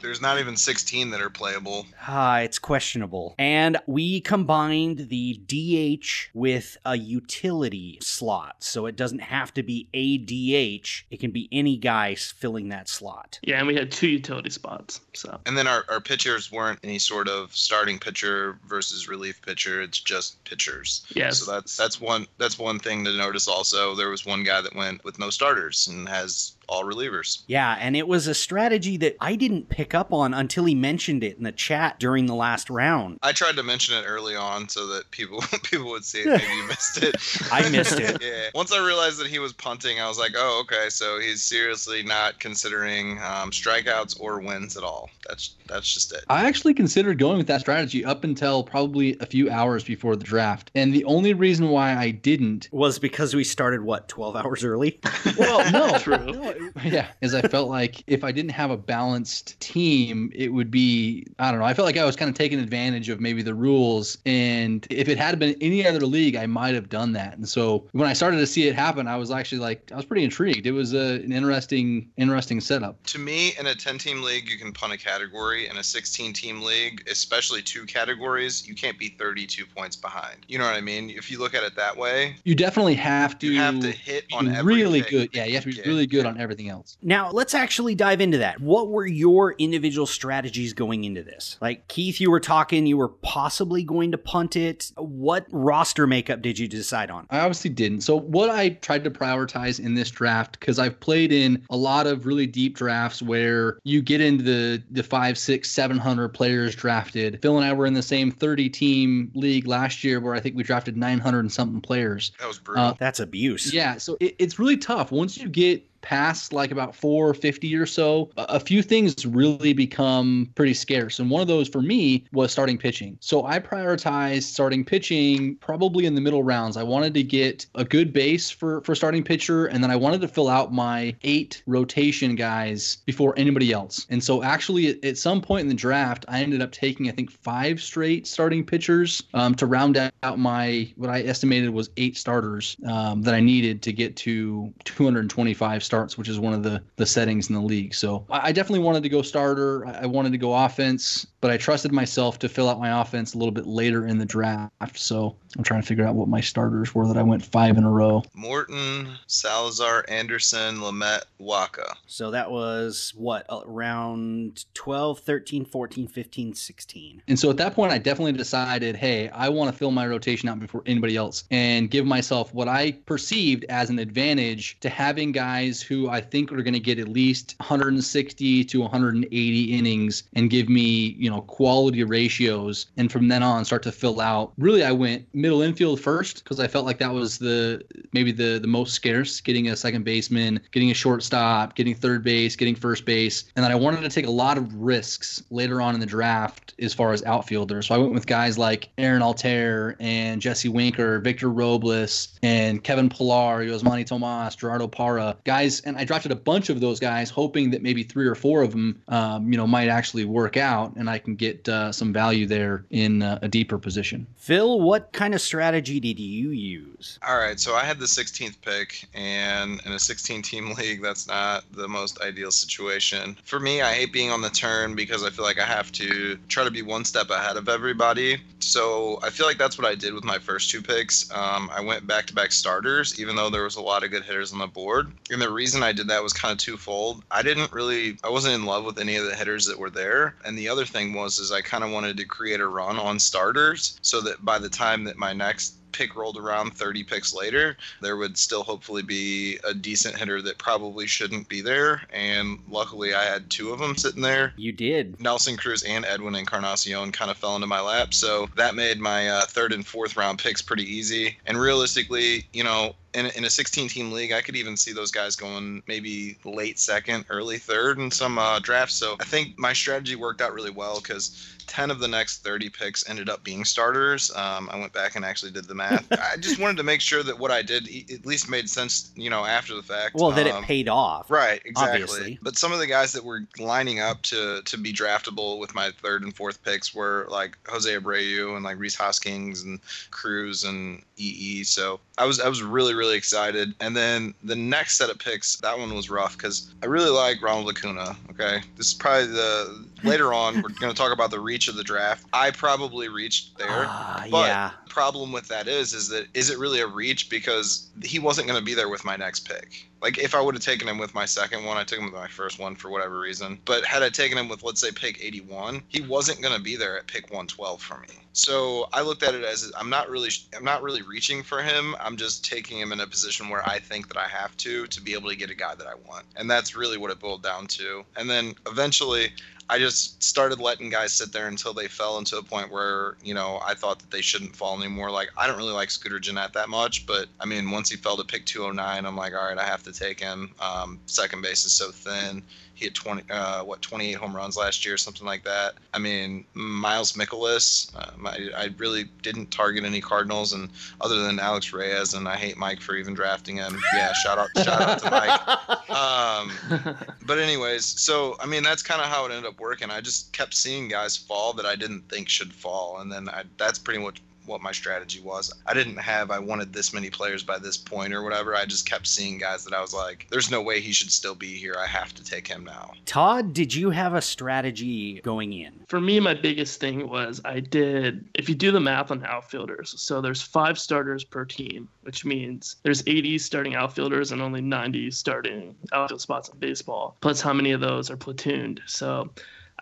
There's 0.00 0.20
not 0.20 0.38
even 0.38 0.56
16 0.56 1.10
that 1.10 1.20
are 1.20 1.30
playable. 1.30 1.86
Ah, 2.06 2.38
it's 2.40 2.58
questionable. 2.58 3.34
And 3.38 3.78
we 3.86 4.20
combined 4.20 5.08
the 5.08 5.40
DH 5.46 6.30
with 6.34 6.76
a 6.84 6.96
utility 6.96 7.98
slot. 8.00 8.56
So 8.60 8.86
it 8.86 8.96
doesn't 8.96 9.20
have 9.20 9.52
to 9.54 9.62
be 9.62 9.88
a 9.94 10.18
DH, 10.18 11.04
it 11.10 11.20
can 11.20 11.30
be 11.30 11.48
any 11.52 11.76
guy 11.76 12.14
filling 12.14 12.68
that 12.70 12.88
slot. 12.88 13.38
Yeah, 13.42 13.58
and 13.58 13.66
we 13.66 13.74
had 13.74 13.90
two 13.90 14.08
utility 14.08 14.50
spots. 14.50 15.00
So 15.14 15.40
And 15.46 15.56
then 15.56 15.66
our, 15.66 15.84
our 15.88 16.00
pitchers 16.00 16.50
weren't 16.52 16.78
any 16.82 16.98
sort 16.98 17.28
of 17.28 17.54
starting 17.54 17.98
pitcher 17.98 18.58
versus 18.66 19.08
relief 19.08 19.40
pitcher. 19.42 19.80
It's 19.82 20.00
just 20.00 20.42
pitchers. 20.44 21.06
Yes. 21.14 21.38
So 21.38 21.52
that's 21.52 21.76
that's 21.76 22.00
one 22.00 22.26
that's 22.38 22.58
one 22.58 22.78
thing 22.78 23.04
to 23.04 23.16
notice. 23.16 23.48
Also, 23.48 23.94
there 23.94 24.10
was 24.10 24.24
one 24.26 24.42
guy 24.42 24.60
that 24.60 24.74
went 24.74 25.04
with 25.04 25.18
no 25.18 25.30
starters 25.30 25.88
and 25.88 26.08
has 26.08 26.52
all 26.68 26.84
relievers. 26.84 27.42
Yeah, 27.46 27.76
and 27.80 27.96
it 27.96 28.06
was 28.06 28.26
a 28.26 28.34
strategy 28.34 28.96
that 28.98 29.16
I 29.20 29.36
didn't 29.36 29.68
pick 29.68 29.94
up 29.94 30.12
on 30.12 30.34
until 30.34 30.64
he 30.64 30.74
mentioned 30.74 31.24
it 31.24 31.36
in 31.38 31.44
the 31.44 31.52
chat 31.52 31.98
during 31.98 32.26
the 32.26 32.34
last 32.34 32.70
round. 32.70 33.18
I 33.22 33.32
tried 33.32 33.56
to 33.56 33.62
mention 33.62 33.96
it 33.96 34.04
early 34.06 34.36
on 34.36 34.68
so 34.68 34.86
that 34.88 35.10
people 35.10 35.40
people 35.62 35.86
would 35.90 36.04
see 36.04 36.20
it. 36.20 36.26
Maybe 36.26 36.44
you 36.54 36.66
missed 36.68 37.02
it. 37.02 37.16
I 37.52 37.68
missed 37.70 37.98
it. 37.98 38.18
yeah. 38.22 38.50
Once 38.54 38.72
I 38.72 38.84
realized 38.84 39.18
that 39.20 39.28
he 39.28 39.38
was 39.38 39.52
punting, 39.52 40.00
I 40.00 40.08
was 40.08 40.18
like, 40.18 40.32
oh, 40.36 40.62
okay. 40.64 40.88
So 40.90 41.18
he's 41.18 41.42
seriously 41.42 42.02
not 42.02 42.38
considering 42.38 43.18
um, 43.18 43.50
strikeouts 43.50 44.20
or 44.20 44.40
wins 44.40 44.76
at 44.76 44.82
all. 44.84 45.10
That's 45.26 45.54
that's 45.66 45.92
just 45.92 46.12
it. 46.12 46.24
I 46.28 46.46
actually 46.46 46.74
considered 46.74 47.18
going 47.18 47.38
with 47.38 47.46
that 47.48 47.60
strategy 47.60 48.04
up 48.04 48.24
until 48.24 48.62
probably 48.62 49.16
a 49.20 49.26
few 49.26 49.50
hours 49.50 49.84
before 49.84 50.16
the 50.16 50.24
draft. 50.24 50.70
And 50.74 50.92
the 50.94 51.04
only 51.04 51.34
reason 51.34 51.68
why 51.68 51.94
I 51.96 52.10
didn't 52.10 52.68
Was 52.72 52.98
because 52.98 53.34
we 53.34 53.44
started, 53.44 53.82
what, 53.82 54.08
12 54.08 54.36
hours 54.36 54.64
early? 54.64 54.98
well, 55.38 55.70
no, 55.70 55.98
True. 55.98 56.16
no, 56.18 56.50
it- 56.50 56.57
yeah, 56.84 57.08
is 57.20 57.34
I 57.34 57.42
felt 57.42 57.68
like 57.68 58.02
if 58.06 58.24
I 58.24 58.32
didn't 58.32 58.50
have 58.52 58.70
a 58.70 58.76
balanced 58.76 59.58
team, 59.60 60.30
it 60.34 60.52
would 60.52 60.70
be 60.70 61.26
I 61.38 61.50
don't 61.50 61.60
know. 61.60 61.66
I 61.66 61.74
felt 61.74 61.86
like 61.86 61.96
I 61.96 62.04
was 62.04 62.16
kind 62.16 62.28
of 62.28 62.34
taking 62.36 62.58
advantage 62.58 63.08
of 63.08 63.20
maybe 63.20 63.42
the 63.42 63.54
rules, 63.54 64.18
and 64.26 64.86
if 64.90 65.08
it 65.08 65.18
had 65.18 65.38
been 65.38 65.56
any 65.60 65.86
other 65.86 66.00
league, 66.06 66.36
I 66.36 66.46
might 66.46 66.74
have 66.74 66.88
done 66.88 67.12
that. 67.12 67.36
And 67.36 67.48
so 67.48 67.86
when 67.92 68.08
I 68.08 68.12
started 68.12 68.38
to 68.38 68.46
see 68.46 68.66
it 68.68 68.74
happen, 68.74 69.06
I 69.08 69.16
was 69.16 69.30
actually 69.30 69.58
like, 69.58 69.90
I 69.92 69.96
was 69.96 70.04
pretty 70.04 70.24
intrigued. 70.24 70.66
It 70.66 70.72
was 70.72 70.94
a, 70.94 71.14
an 71.22 71.32
interesting, 71.32 72.10
interesting 72.16 72.60
setup. 72.60 73.02
To 73.06 73.18
me, 73.18 73.54
in 73.58 73.66
a 73.66 73.74
10 73.74 73.98
team 73.98 74.22
league, 74.22 74.48
you 74.48 74.58
can 74.58 74.72
punt 74.72 74.92
a 74.92 74.98
category. 74.98 75.68
In 75.68 75.76
a 75.76 75.82
16 75.82 76.32
team 76.32 76.62
league, 76.62 77.06
especially 77.10 77.62
two 77.62 77.84
categories, 77.86 78.66
you 78.66 78.74
can't 78.74 78.98
be 78.98 79.08
32 79.08 79.64
points 79.66 79.96
behind. 79.96 80.44
You 80.48 80.58
know 80.58 80.64
what 80.64 80.74
I 80.74 80.80
mean? 80.80 81.10
If 81.10 81.30
you 81.30 81.38
look 81.38 81.54
at 81.54 81.62
it 81.62 81.76
that 81.76 81.96
way, 81.96 82.36
You 82.44 82.54
definitely 82.54 82.94
have 82.94 83.38
to. 83.40 83.46
you 83.46 83.58
have 83.60 83.80
to 83.80 83.90
hit 83.90 84.24
on 84.32 84.48
every 84.54 84.76
really 84.76 85.02
pick 85.02 85.10
good. 85.10 85.30
Yeah, 85.32 85.44
you 85.44 85.54
have 85.54 85.64
to 85.64 85.72
be 85.72 85.82
really 85.82 86.06
good 86.06 86.26
on 86.26 86.38
everything 86.48 86.68
else. 86.68 86.96
Now, 87.02 87.30
let's 87.30 87.54
actually 87.54 87.94
dive 87.94 88.20
into 88.20 88.38
that. 88.38 88.60
What 88.60 88.88
were 88.88 89.06
your 89.06 89.52
individual 89.58 90.06
strategies 90.06 90.72
going 90.72 91.04
into 91.04 91.22
this? 91.22 91.58
Like, 91.60 91.86
Keith, 91.88 92.20
you 92.20 92.30
were 92.30 92.40
talking, 92.40 92.86
you 92.86 92.96
were 92.96 93.08
possibly 93.08 93.84
going 93.84 94.12
to 94.12 94.18
punt 94.18 94.56
it. 94.56 94.92
What 94.96 95.46
roster 95.50 96.06
makeup 96.06 96.42
did 96.42 96.58
you 96.58 96.68
decide 96.68 97.10
on? 97.10 97.26
I 97.30 97.40
obviously 97.40 97.70
didn't. 97.70 98.00
So 98.00 98.18
what 98.18 98.50
I 98.50 98.70
tried 98.70 99.04
to 99.04 99.10
prioritize 99.10 99.78
in 99.78 99.94
this 99.94 100.10
draft, 100.10 100.58
because 100.58 100.78
I've 100.78 100.98
played 101.00 101.32
in 101.32 101.64
a 101.70 101.76
lot 101.76 102.06
of 102.06 102.26
really 102.26 102.46
deep 102.46 102.76
drafts 102.76 103.22
where 103.22 103.78
you 103.84 104.00
get 104.02 104.20
into 104.20 104.42
the 104.42 104.82
the 104.90 105.02
five, 105.02 105.36
six, 105.36 105.70
seven 105.70 105.98
hundred 105.98 106.30
players 106.30 106.74
drafted. 106.74 107.40
Phil 107.42 107.56
and 107.56 107.66
I 107.66 107.72
were 107.72 107.86
in 107.86 107.94
the 107.94 108.02
same 108.02 108.30
thirty 108.30 108.68
team 108.68 109.30
league 109.34 109.66
last 109.66 110.02
year 110.02 110.20
where 110.20 110.34
I 110.34 110.40
think 110.40 110.56
we 110.56 110.62
drafted 110.62 110.96
nine 110.96 111.18
hundred 111.18 111.40
and 111.40 111.52
something 111.52 111.80
players. 111.80 112.32
That 112.38 112.48
was 112.48 112.58
brutal. 112.58 112.84
Uh, 112.84 112.94
That's 112.98 113.20
abuse. 113.20 113.72
Yeah, 113.72 113.98
so 113.98 114.16
it, 114.20 114.36
it's 114.38 114.58
really 114.58 114.76
tough 114.76 115.12
once 115.12 115.36
you 115.36 115.48
get 115.48 115.84
past 116.00 116.52
like 116.52 116.70
about 116.70 116.94
450 116.94 117.74
or 117.76 117.86
so 117.86 118.30
a, 118.36 118.60
few 118.60 118.82
things 118.82 119.24
really 119.24 119.72
become 119.72 120.50
pretty 120.54 120.74
scarce. 120.74 121.18
And 121.18 121.30
one 121.30 121.40
of 121.40 121.48
those 121.48 121.68
for 121.68 121.80
me 121.80 122.24
was 122.32 122.52
starting 122.52 122.78
pitching. 122.78 123.16
So 123.20 123.46
i 123.46 123.58
prioritized 123.58 124.44
starting 124.44 124.84
pitching 124.84 125.56
probably 125.56 126.06
in 126.06 126.14
the 126.14 126.20
middle 126.20 126.42
rounds. 126.42 126.76
I 126.76 126.82
wanted 126.82 127.14
to 127.14 127.22
get 127.22 127.66
a 127.74 127.84
good 127.84 128.12
base 128.12 128.50
for 128.50 128.82
for 128.82 128.94
starting 128.94 129.22
pitcher 129.22 129.66
and 129.66 129.82
then 129.82 129.90
i 129.90 129.96
wanted 129.96 130.20
to 130.20 130.28
fill 130.28 130.48
out 130.48 130.72
my 130.72 131.14
eight 131.22 131.62
rotation 131.66 132.34
guys 132.34 132.98
before 133.06 133.34
anybody 133.36 133.72
else. 133.72 134.06
And 134.10 134.22
so 134.22 134.42
actually 134.42 134.88
at, 134.88 135.04
at 135.04 135.18
some 135.18 135.40
point 135.40 135.62
in 135.62 135.68
the 135.68 135.74
draft 135.74 136.24
i 136.28 136.40
ended 136.40 136.62
up 136.62 136.72
taking 136.72 137.08
i 137.08 137.12
think 137.12 137.30
five 137.30 137.80
straight 137.80 138.26
starting 138.26 138.64
pitchers 138.64 139.22
um, 139.34 139.54
to 139.54 139.66
round 139.66 139.96
out 139.96 140.38
my 140.38 140.92
what 140.96 141.10
i 141.10 141.22
estimated 141.22 141.70
was 141.70 141.90
eight 141.96 142.16
starters 142.16 142.76
um, 142.86 143.22
that 143.22 143.34
i 143.34 143.40
needed 143.40 143.82
to 143.82 143.92
get 143.92 144.16
to 144.16 144.72
225 144.84 145.82
starts 145.88 146.18
which 146.18 146.28
is 146.28 146.38
one 146.38 146.52
of 146.52 146.62
the 146.62 146.82
the 146.96 147.06
settings 147.06 147.48
in 147.48 147.54
the 147.54 147.60
league 147.60 147.94
so 147.94 148.24
i, 148.30 148.48
I 148.48 148.52
definitely 148.52 148.84
wanted 148.84 149.02
to 149.02 149.08
go 149.08 149.22
starter 149.22 149.86
I, 149.86 150.02
I 150.02 150.06
wanted 150.06 150.32
to 150.32 150.38
go 150.38 150.54
offense 150.54 151.26
but 151.40 151.50
i 151.50 151.56
trusted 151.56 151.92
myself 151.92 152.38
to 152.40 152.48
fill 152.48 152.68
out 152.68 152.78
my 152.78 153.00
offense 153.00 153.34
a 153.34 153.38
little 153.38 153.52
bit 153.52 153.66
later 153.66 154.06
in 154.06 154.18
the 154.18 154.26
draft 154.26 154.98
so 154.98 155.36
i'm 155.56 155.64
trying 155.64 155.80
to 155.80 155.86
figure 155.86 156.06
out 156.06 156.14
what 156.14 156.28
my 156.28 156.40
starters 156.40 156.94
were 156.94 157.06
that 157.08 157.16
i 157.16 157.22
went 157.22 157.44
five 157.44 157.78
in 157.78 157.84
a 157.84 157.90
row 157.90 158.22
Morton, 158.34 159.08
Salazar, 159.26 160.04
Anderson, 160.08 160.76
Lamet, 160.76 161.22
Wacha. 161.40 161.94
So 162.06 162.30
that 162.30 162.50
was 162.50 163.12
what, 163.16 163.46
uh, 163.48 163.60
around 163.66 164.64
12, 164.74 165.20
13, 165.20 165.64
14, 165.64 166.06
15, 166.08 166.54
16. 166.54 167.22
And 167.28 167.38
so 167.38 167.50
at 167.50 167.56
that 167.58 167.74
point, 167.74 167.92
I 167.92 167.98
definitely 167.98 168.32
decided, 168.32 168.96
hey, 168.96 169.28
I 169.30 169.48
want 169.48 169.70
to 169.70 169.76
fill 169.76 169.90
my 169.90 170.06
rotation 170.06 170.48
out 170.48 170.58
before 170.58 170.82
anybody 170.86 171.16
else 171.16 171.44
and 171.50 171.90
give 171.90 172.06
myself 172.06 172.54
what 172.54 172.68
I 172.68 172.92
perceived 173.06 173.64
as 173.68 173.90
an 173.90 173.98
advantage 173.98 174.78
to 174.80 174.88
having 174.88 175.32
guys 175.32 175.77
who 175.82 176.08
I 176.08 176.20
think 176.20 176.52
are 176.52 176.62
going 176.62 176.74
to 176.74 176.80
get 176.80 176.98
at 176.98 177.08
least 177.08 177.54
160 177.58 178.64
to 178.64 178.80
180 178.80 179.64
innings 179.64 180.22
and 180.34 180.50
give 180.50 180.68
me, 180.68 181.16
you 181.18 181.30
know, 181.30 181.42
quality 181.42 182.04
ratios. 182.04 182.86
And 182.96 183.10
from 183.10 183.28
then 183.28 183.42
on, 183.42 183.64
start 183.64 183.82
to 183.84 183.92
fill 183.92 184.20
out. 184.20 184.52
Really, 184.58 184.84
I 184.84 184.92
went 184.92 185.26
middle 185.34 185.62
infield 185.62 186.00
first 186.00 186.44
because 186.44 186.60
I 186.60 186.66
felt 186.66 186.86
like 186.86 186.98
that 186.98 187.12
was 187.12 187.38
the 187.38 187.82
maybe 188.12 188.32
the 188.32 188.58
the 188.58 188.68
most 188.68 188.94
scarce, 188.94 189.40
getting 189.40 189.68
a 189.68 189.76
second 189.76 190.04
baseman, 190.04 190.60
getting 190.72 190.90
a 190.90 190.94
shortstop, 190.94 191.74
getting 191.74 191.94
third 191.94 192.22
base, 192.22 192.56
getting 192.56 192.74
first 192.74 193.04
base, 193.04 193.44
and 193.56 193.64
then 193.64 193.72
I 193.72 193.74
wanted 193.74 194.00
to 194.02 194.08
take 194.08 194.26
a 194.26 194.30
lot 194.30 194.58
of 194.58 194.72
risks 194.74 195.42
later 195.50 195.80
on 195.80 195.94
in 195.94 196.00
the 196.00 196.06
draft 196.06 196.74
as 196.80 196.94
far 196.94 197.12
as 197.12 197.22
outfielders. 197.24 197.86
So 197.86 197.94
I 197.94 197.98
went 197.98 198.12
with 198.12 198.26
guys 198.26 198.58
like 198.58 198.88
Aaron 198.98 199.22
Altherr 199.22 199.96
and 200.00 200.40
Jesse 200.40 200.68
Winker, 200.68 201.18
Victor 201.20 201.50
Robles, 201.50 202.38
and 202.42 202.82
Kevin 202.82 203.08
Pillar, 203.08 203.64
Yasmany 203.64 204.06
Tomas, 204.06 204.56
Gerardo 204.56 204.86
Parra, 204.86 205.36
guys, 205.44 205.67
and 205.80 205.96
I 205.96 206.04
drafted 206.04 206.32
a 206.32 206.36
bunch 206.36 206.68
of 206.68 206.80
those 206.80 206.98
guys, 207.00 207.30
hoping 207.30 207.70
that 207.70 207.82
maybe 207.82 208.02
three 208.02 208.26
or 208.26 208.34
four 208.34 208.62
of 208.62 208.72
them, 208.72 209.00
um, 209.08 209.50
you 209.50 209.56
know, 209.56 209.66
might 209.66 209.88
actually 209.88 210.24
work 210.24 210.56
out, 210.56 210.94
and 210.96 211.08
I 211.08 211.18
can 211.18 211.34
get 211.34 211.68
uh, 211.68 211.92
some 211.92 212.12
value 212.12 212.46
there 212.46 212.84
in 212.90 213.22
uh, 213.22 213.38
a 213.42 213.48
deeper 213.48 213.78
position. 213.78 214.26
Phil, 214.36 214.80
what 214.80 215.12
kind 215.12 215.34
of 215.34 215.40
strategy 215.40 216.00
did 216.00 216.18
you 216.18 216.50
use? 216.50 217.18
All 217.26 217.38
right, 217.38 217.58
so 217.60 217.74
I 217.74 217.84
had 217.84 217.98
the 217.98 218.06
16th 218.06 218.60
pick, 218.62 219.06
and 219.14 219.80
in 219.84 219.92
a 219.92 219.98
16 219.98 220.42
team 220.42 220.72
league, 220.78 221.02
that's 221.02 221.26
not 221.26 221.64
the 221.72 221.88
most 221.88 222.20
ideal 222.20 222.50
situation. 222.50 223.36
For 223.44 223.60
me, 223.60 223.82
I 223.82 223.92
hate 223.92 224.12
being 224.12 224.30
on 224.30 224.40
the 224.40 224.50
turn 224.50 224.94
because 224.94 225.24
I 225.24 225.30
feel 225.30 225.44
like 225.44 225.60
I 225.60 225.66
have 225.66 225.92
to 225.92 226.38
try 226.48 226.64
to 226.64 226.70
be 226.70 226.82
one 226.82 227.04
step 227.04 227.30
ahead 227.30 227.56
of 227.56 227.68
everybody. 227.68 228.40
So 228.60 229.18
I 229.22 229.30
feel 229.30 229.46
like 229.46 229.58
that's 229.58 229.78
what 229.78 229.86
I 229.86 229.94
did 229.94 230.14
with 230.14 230.24
my 230.24 230.38
first 230.38 230.70
two 230.70 230.82
picks. 230.82 231.30
Um, 231.32 231.70
I 231.72 231.80
went 231.80 232.06
back 232.06 232.26
to 232.26 232.34
back 232.34 232.52
starters, 232.52 233.20
even 233.20 233.36
though 233.36 233.50
there 233.50 233.64
was 233.64 233.76
a 233.76 233.80
lot 233.80 234.04
of 234.04 234.10
good 234.10 234.24
hitters 234.24 234.52
on 234.52 234.58
the 234.58 234.66
board. 234.66 235.12
And 235.30 235.40
the 235.40 235.50
reason 235.58 235.82
I 235.82 235.90
did 235.90 236.06
that 236.06 236.22
was 236.22 236.32
kind 236.32 236.52
of 236.52 236.58
twofold. 236.58 237.24
I 237.32 237.42
didn't 237.42 237.72
really, 237.72 238.16
I 238.22 238.30
wasn't 238.30 238.54
in 238.54 238.64
love 238.64 238.84
with 238.84 239.00
any 239.00 239.16
of 239.16 239.26
the 239.26 239.34
hitters 239.34 239.66
that 239.66 239.78
were 239.78 239.90
there. 239.90 240.36
And 240.44 240.56
the 240.56 240.68
other 240.68 240.84
thing 240.84 241.14
was, 241.14 241.40
is 241.40 241.50
I 241.50 241.62
kind 241.62 241.82
of 241.82 241.90
wanted 241.90 242.16
to 242.18 242.24
create 242.24 242.60
a 242.60 242.66
run 242.68 242.96
on 242.96 243.18
starters 243.18 243.98
so 244.00 244.20
that 244.20 244.44
by 244.44 244.60
the 244.60 244.68
time 244.68 245.02
that 245.04 245.18
my 245.18 245.32
next 245.32 245.74
pick 245.98 246.14
rolled 246.14 246.38
around 246.38 246.74
30 246.74 247.02
picks 247.02 247.34
later, 247.34 247.76
there 248.00 248.16
would 248.16 248.38
still 248.38 248.62
hopefully 248.62 249.02
be 249.02 249.58
a 249.64 249.74
decent 249.74 250.16
hitter 250.16 250.40
that 250.40 250.56
probably 250.56 251.08
shouldn't 251.08 251.48
be 251.48 251.60
there. 251.60 252.02
And 252.12 252.60
luckily, 252.70 253.14
I 253.14 253.24
had 253.24 253.50
two 253.50 253.72
of 253.72 253.80
them 253.80 253.96
sitting 253.96 254.22
there. 254.22 254.52
You 254.56 254.70
did. 254.70 255.20
Nelson 255.20 255.56
Cruz 255.56 255.82
and 255.82 256.04
Edwin 256.04 256.36
Encarnacion 256.36 257.10
kind 257.10 257.32
of 257.32 257.36
fell 257.36 257.56
into 257.56 257.66
my 257.66 257.80
lap. 257.80 258.14
So 258.14 258.48
that 258.56 258.76
made 258.76 259.00
my 259.00 259.28
uh, 259.28 259.46
third 259.46 259.72
and 259.72 259.84
fourth 259.84 260.16
round 260.16 260.38
picks 260.38 260.62
pretty 260.62 260.84
easy. 260.84 261.36
And 261.46 261.58
realistically, 261.60 262.46
you 262.52 262.62
know, 262.62 262.94
in 263.14 263.26
a, 263.26 263.30
in 263.30 263.44
a 263.44 263.50
16 263.50 263.88
team 263.88 264.12
league, 264.12 264.30
I 264.30 264.40
could 264.40 264.54
even 264.54 264.76
see 264.76 264.92
those 264.92 265.10
guys 265.10 265.34
going 265.34 265.82
maybe 265.88 266.38
late 266.44 266.78
second, 266.78 267.24
early 267.28 267.58
third 267.58 267.98
in 267.98 268.12
some 268.12 268.38
uh, 268.38 268.60
drafts. 268.60 268.94
So 268.94 269.16
I 269.20 269.24
think 269.24 269.58
my 269.58 269.72
strategy 269.72 270.14
worked 270.14 270.40
out 270.40 270.52
really 270.54 270.70
well 270.70 271.00
because 271.00 271.57
10 271.68 271.90
of 271.90 272.00
the 272.00 272.08
next 272.08 272.42
30 272.42 272.70
picks 272.70 273.08
ended 273.08 273.28
up 273.28 273.44
being 273.44 273.64
starters. 273.64 274.30
Um, 274.34 274.68
I 274.72 274.78
went 274.78 274.92
back 274.92 275.14
and 275.16 275.24
actually 275.24 275.52
did 275.52 275.66
the 275.66 275.74
math. 275.74 276.06
I 276.12 276.36
just 276.38 276.58
wanted 276.58 276.76
to 276.78 276.82
make 276.82 277.00
sure 277.00 277.22
that 277.22 277.38
what 277.38 277.50
I 277.50 277.62
did 277.62 277.86
e- 277.88 278.06
at 278.12 278.26
least 278.26 278.48
made 278.48 278.68
sense, 278.68 279.10
you 279.14 279.30
know, 279.30 279.44
after 279.44 279.74
the 279.74 279.82
fact. 279.82 280.14
Well, 280.16 280.30
that 280.32 280.46
Um, 280.46 280.64
it 280.64 280.66
paid 280.66 280.88
off. 280.88 281.30
Right, 281.30 281.60
exactly. 281.64 282.02
Obviously. 282.02 282.38
But 282.42 282.56
some 282.58 282.72
of 282.72 282.78
the 282.78 282.86
guys 282.86 283.12
that 283.12 283.24
were 283.24 283.42
lining 283.58 284.00
up 284.00 284.22
to 284.22 284.62
to 284.62 284.76
be 284.78 284.92
draftable 284.92 285.58
with 285.58 285.74
my 285.74 285.90
third 286.02 286.22
and 286.22 286.34
fourth 286.34 286.62
picks 286.64 286.94
were 286.94 287.26
like 287.30 287.56
Jose 287.68 287.88
Abreu 287.90 288.54
and 288.56 288.64
like 288.64 288.78
Rhys 288.78 288.94
Hoskins 288.96 289.62
and 289.62 289.78
Cruz 290.10 290.64
and 290.64 291.02
EE. 291.16 291.64
So 291.64 292.00
I 292.16 292.24
was 292.24 292.40
I 292.40 292.48
was 292.48 292.62
really 292.62 292.94
really 292.94 293.16
excited. 293.16 293.74
And 293.80 293.96
then 293.96 294.34
the 294.42 294.56
next 294.56 294.96
set 294.98 295.10
of 295.10 295.18
picks, 295.18 295.56
that 295.56 295.78
one 295.78 295.94
was 295.94 296.08
rough 296.10 296.36
because 296.36 296.72
I 296.82 296.86
really 296.86 297.10
like 297.10 297.42
Ronald 297.42 297.68
Acuna. 297.68 298.16
Okay, 298.30 298.62
this 298.76 298.88
is 298.88 298.94
probably 298.94 299.26
the 299.26 299.84
later 300.04 300.32
on, 300.32 300.56
we're 300.56 300.68
going 300.68 300.92
to 300.92 300.94
talk 300.94 301.12
about 301.12 301.30
the 301.30 301.40
reach 301.40 301.68
of 301.68 301.76
the 301.76 301.84
draft. 301.84 302.26
I 302.32 302.50
probably 302.50 303.08
reached 303.08 303.58
there. 303.58 303.68
Ah, 303.70 304.26
but 304.30 304.46
yeah. 304.46 304.70
the 304.84 304.90
problem 304.92 305.32
with 305.32 305.48
that 305.48 305.68
is, 305.68 305.92
is 305.92 306.08
that 306.08 306.26
is 306.34 306.50
it 306.50 306.58
really 306.58 306.80
a 306.80 306.86
reach 306.86 307.30
because 307.30 307.88
he 308.02 308.18
wasn't 308.18 308.46
going 308.46 308.58
to 308.58 308.64
be 308.64 308.74
there 308.74 308.88
with 308.88 309.04
my 309.04 309.16
next 309.16 309.48
pick. 309.48 309.88
Like 310.00 310.18
if 310.18 310.34
I 310.34 310.40
would 310.40 310.54
have 310.54 310.62
taken 310.62 310.88
him 310.88 310.98
with 310.98 311.14
my 311.14 311.24
second 311.24 311.64
one, 311.64 311.76
I 311.76 311.84
took 311.84 311.98
him 311.98 312.04
with 312.04 312.14
my 312.14 312.28
first 312.28 312.58
one 312.58 312.76
for 312.76 312.88
whatever 312.88 313.18
reason. 313.18 313.58
But 313.64 313.84
had 313.84 314.02
I 314.02 314.10
taken 314.10 314.38
him 314.38 314.48
with 314.48 314.62
let's 314.62 314.80
say 314.80 314.92
pick 314.92 315.22
81, 315.22 315.82
he 315.88 316.02
wasn't 316.02 316.40
going 316.40 316.54
to 316.54 316.62
be 316.62 316.76
there 316.76 316.98
at 316.98 317.06
pick 317.06 317.24
112 317.24 317.82
for 317.82 317.98
me. 317.98 318.14
So 318.32 318.88
I 318.92 319.02
looked 319.02 319.24
at 319.24 319.34
it 319.34 319.42
as 319.42 319.72
I'm 319.76 319.90
not 319.90 320.08
really 320.08 320.30
I'm 320.56 320.64
not 320.64 320.82
really 320.82 321.02
reaching 321.02 321.42
for 321.42 321.62
him. 321.62 321.96
I'm 322.00 322.16
just 322.16 322.44
taking 322.44 322.78
him 322.78 322.92
in 322.92 323.00
a 323.00 323.06
position 323.06 323.48
where 323.48 323.68
I 323.68 323.80
think 323.80 324.08
that 324.08 324.16
I 324.16 324.28
have 324.28 324.56
to 324.58 324.86
to 324.86 325.00
be 325.00 325.14
able 325.14 325.30
to 325.30 325.36
get 325.36 325.50
a 325.50 325.56
guy 325.56 325.74
that 325.74 325.86
I 325.86 325.94
want. 326.08 326.24
And 326.36 326.48
that's 326.48 326.76
really 326.76 326.98
what 326.98 327.10
it 327.10 327.18
boiled 327.18 327.42
down 327.42 327.66
to. 327.68 328.04
And 328.16 328.30
then 328.30 328.54
eventually 328.66 329.32
I 329.70 329.78
just 329.78 330.22
started 330.22 330.60
letting 330.60 330.88
guys 330.88 331.12
sit 331.12 331.32
there 331.32 331.46
until 331.46 331.74
they 331.74 331.88
fell 331.88 332.16
into 332.16 332.38
a 332.38 332.42
point 332.42 332.72
where, 332.72 333.16
you 333.22 333.34
know, 333.34 333.60
I 333.64 333.74
thought 333.74 333.98
that 333.98 334.10
they 334.10 334.22
shouldn't 334.22 334.56
fall 334.56 334.78
anymore. 334.78 335.10
Like, 335.10 335.30
I 335.36 335.46
don't 335.46 335.58
really 335.58 335.72
like 335.72 335.90
Scooter 335.90 336.18
Gennett 336.18 336.54
that 336.54 336.70
much, 336.70 337.04
but 337.06 337.28
I 337.38 337.44
mean, 337.44 337.70
once 337.70 337.90
he 337.90 337.96
fell 337.96 338.16
to 338.16 338.24
pick 338.24 338.46
209, 338.46 339.04
I'm 339.04 339.16
like, 339.16 339.34
all 339.34 339.46
right, 339.46 339.58
I 339.58 339.64
have 339.64 339.82
to 339.82 339.92
take 339.92 340.20
him. 340.20 340.54
Um, 340.58 340.98
second 341.04 341.42
base 341.42 341.66
is 341.66 341.72
so 341.72 341.90
thin. 341.90 342.42
He 342.78 342.84
had 342.84 342.94
20, 342.94 343.24
uh, 343.28 343.64
what, 343.64 343.82
28 343.82 344.12
home 344.12 344.36
runs 344.36 344.56
last 344.56 344.86
year, 344.86 344.96
something 344.96 345.26
like 345.26 345.42
that. 345.42 345.74
I 345.92 345.98
mean, 345.98 346.44
Miles 346.54 347.14
Mikolas, 347.14 347.92
um, 347.96 348.24
I, 348.24 348.50
I 348.56 348.70
really 348.78 349.04
didn't 349.20 349.50
target 349.50 349.84
any 349.84 350.00
Cardinals, 350.00 350.52
and 350.52 350.70
other 351.00 351.20
than 351.20 351.40
Alex 351.40 351.72
Reyes, 351.72 352.14
and 352.14 352.28
I 352.28 352.36
hate 352.36 352.56
Mike 352.56 352.80
for 352.80 352.94
even 352.94 353.14
drafting 353.14 353.56
him. 353.56 353.80
Yeah, 353.94 354.12
shout 354.12 354.38
out, 354.38 354.50
shout 354.64 354.80
out 354.80 354.98
to 355.00 355.10
Mike. 355.10 355.90
Um, 355.90 356.96
but 357.26 357.38
anyways, 357.38 357.84
so 357.84 358.36
I 358.38 358.46
mean 358.46 358.62
that's 358.62 358.82
kind 358.82 359.00
of 359.00 359.08
how 359.08 359.26
it 359.26 359.32
ended 359.32 359.46
up 359.46 359.58
working. 359.58 359.90
I 359.90 360.00
just 360.00 360.32
kept 360.32 360.54
seeing 360.54 360.86
guys 360.86 361.16
fall 361.16 361.52
that 361.54 361.66
I 361.66 361.74
didn't 361.74 362.08
think 362.08 362.28
should 362.28 362.52
fall, 362.52 363.00
and 363.00 363.10
then 363.10 363.28
I, 363.28 363.42
that's 363.56 363.80
pretty 363.80 364.00
much 364.00 364.20
what 364.48 364.62
my 364.62 364.72
strategy 364.72 365.20
was. 365.20 365.52
I 365.66 365.74
didn't 365.74 365.98
have 365.98 366.30
I 366.30 366.38
wanted 366.38 366.72
this 366.72 366.92
many 366.92 367.10
players 367.10 367.42
by 367.42 367.58
this 367.58 367.76
point 367.76 368.12
or 368.12 368.22
whatever. 368.22 368.56
I 368.56 368.64
just 368.64 368.88
kept 368.88 369.06
seeing 369.06 369.38
guys 369.38 369.64
that 369.64 369.74
I 369.74 369.80
was 369.80 369.94
like, 369.94 370.26
there's 370.30 370.50
no 370.50 370.62
way 370.62 370.80
he 370.80 370.92
should 370.92 371.12
still 371.12 371.34
be 371.34 371.54
here. 371.56 371.76
I 371.78 371.86
have 371.86 372.14
to 372.14 372.24
take 372.24 372.48
him 372.48 372.64
now. 372.64 372.92
Todd, 373.04 373.52
did 373.52 373.74
you 373.74 373.90
have 373.90 374.14
a 374.14 374.22
strategy 374.22 375.20
going 375.20 375.52
in? 375.52 375.84
For 375.88 376.00
me, 376.00 376.18
my 376.20 376.34
biggest 376.34 376.80
thing 376.80 377.08
was 377.08 377.40
I 377.44 377.60
did, 377.60 378.28
if 378.34 378.48
you 378.48 378.54
do 378.54 378.72
the 378.72 378.80
math 378.80 379.10
on 379.10 379.24
outfielders, 379.24 379.94
so 380.00 380.20
there's 380.20 380.42
five 380.42 380.78
starters 380.78 381.24
per 381.24 381.44
team, 381.44 381.88
which 382.02 382.24
means 382.24 382.76
there's 382.82 383.02
80 383.06 383.38
starting 383.38 383.74
outfielders 383.74 384.32
and 384.32 384.42
only 384.42 384.60
90 384.60 385.10
starting 385.10 385.74
outfield 385.92 386.20
spots 386.20 386.48
in 386.48 386.58
baseball, 386.58 387.16
plus 387.20 387.40
how 387.40 387.52
many 387.52 387.72
of 387.72 387.80
those 387.80 388.10
are 388.10 388.16
platooned. 388.16 388.80
So 388.86 389.30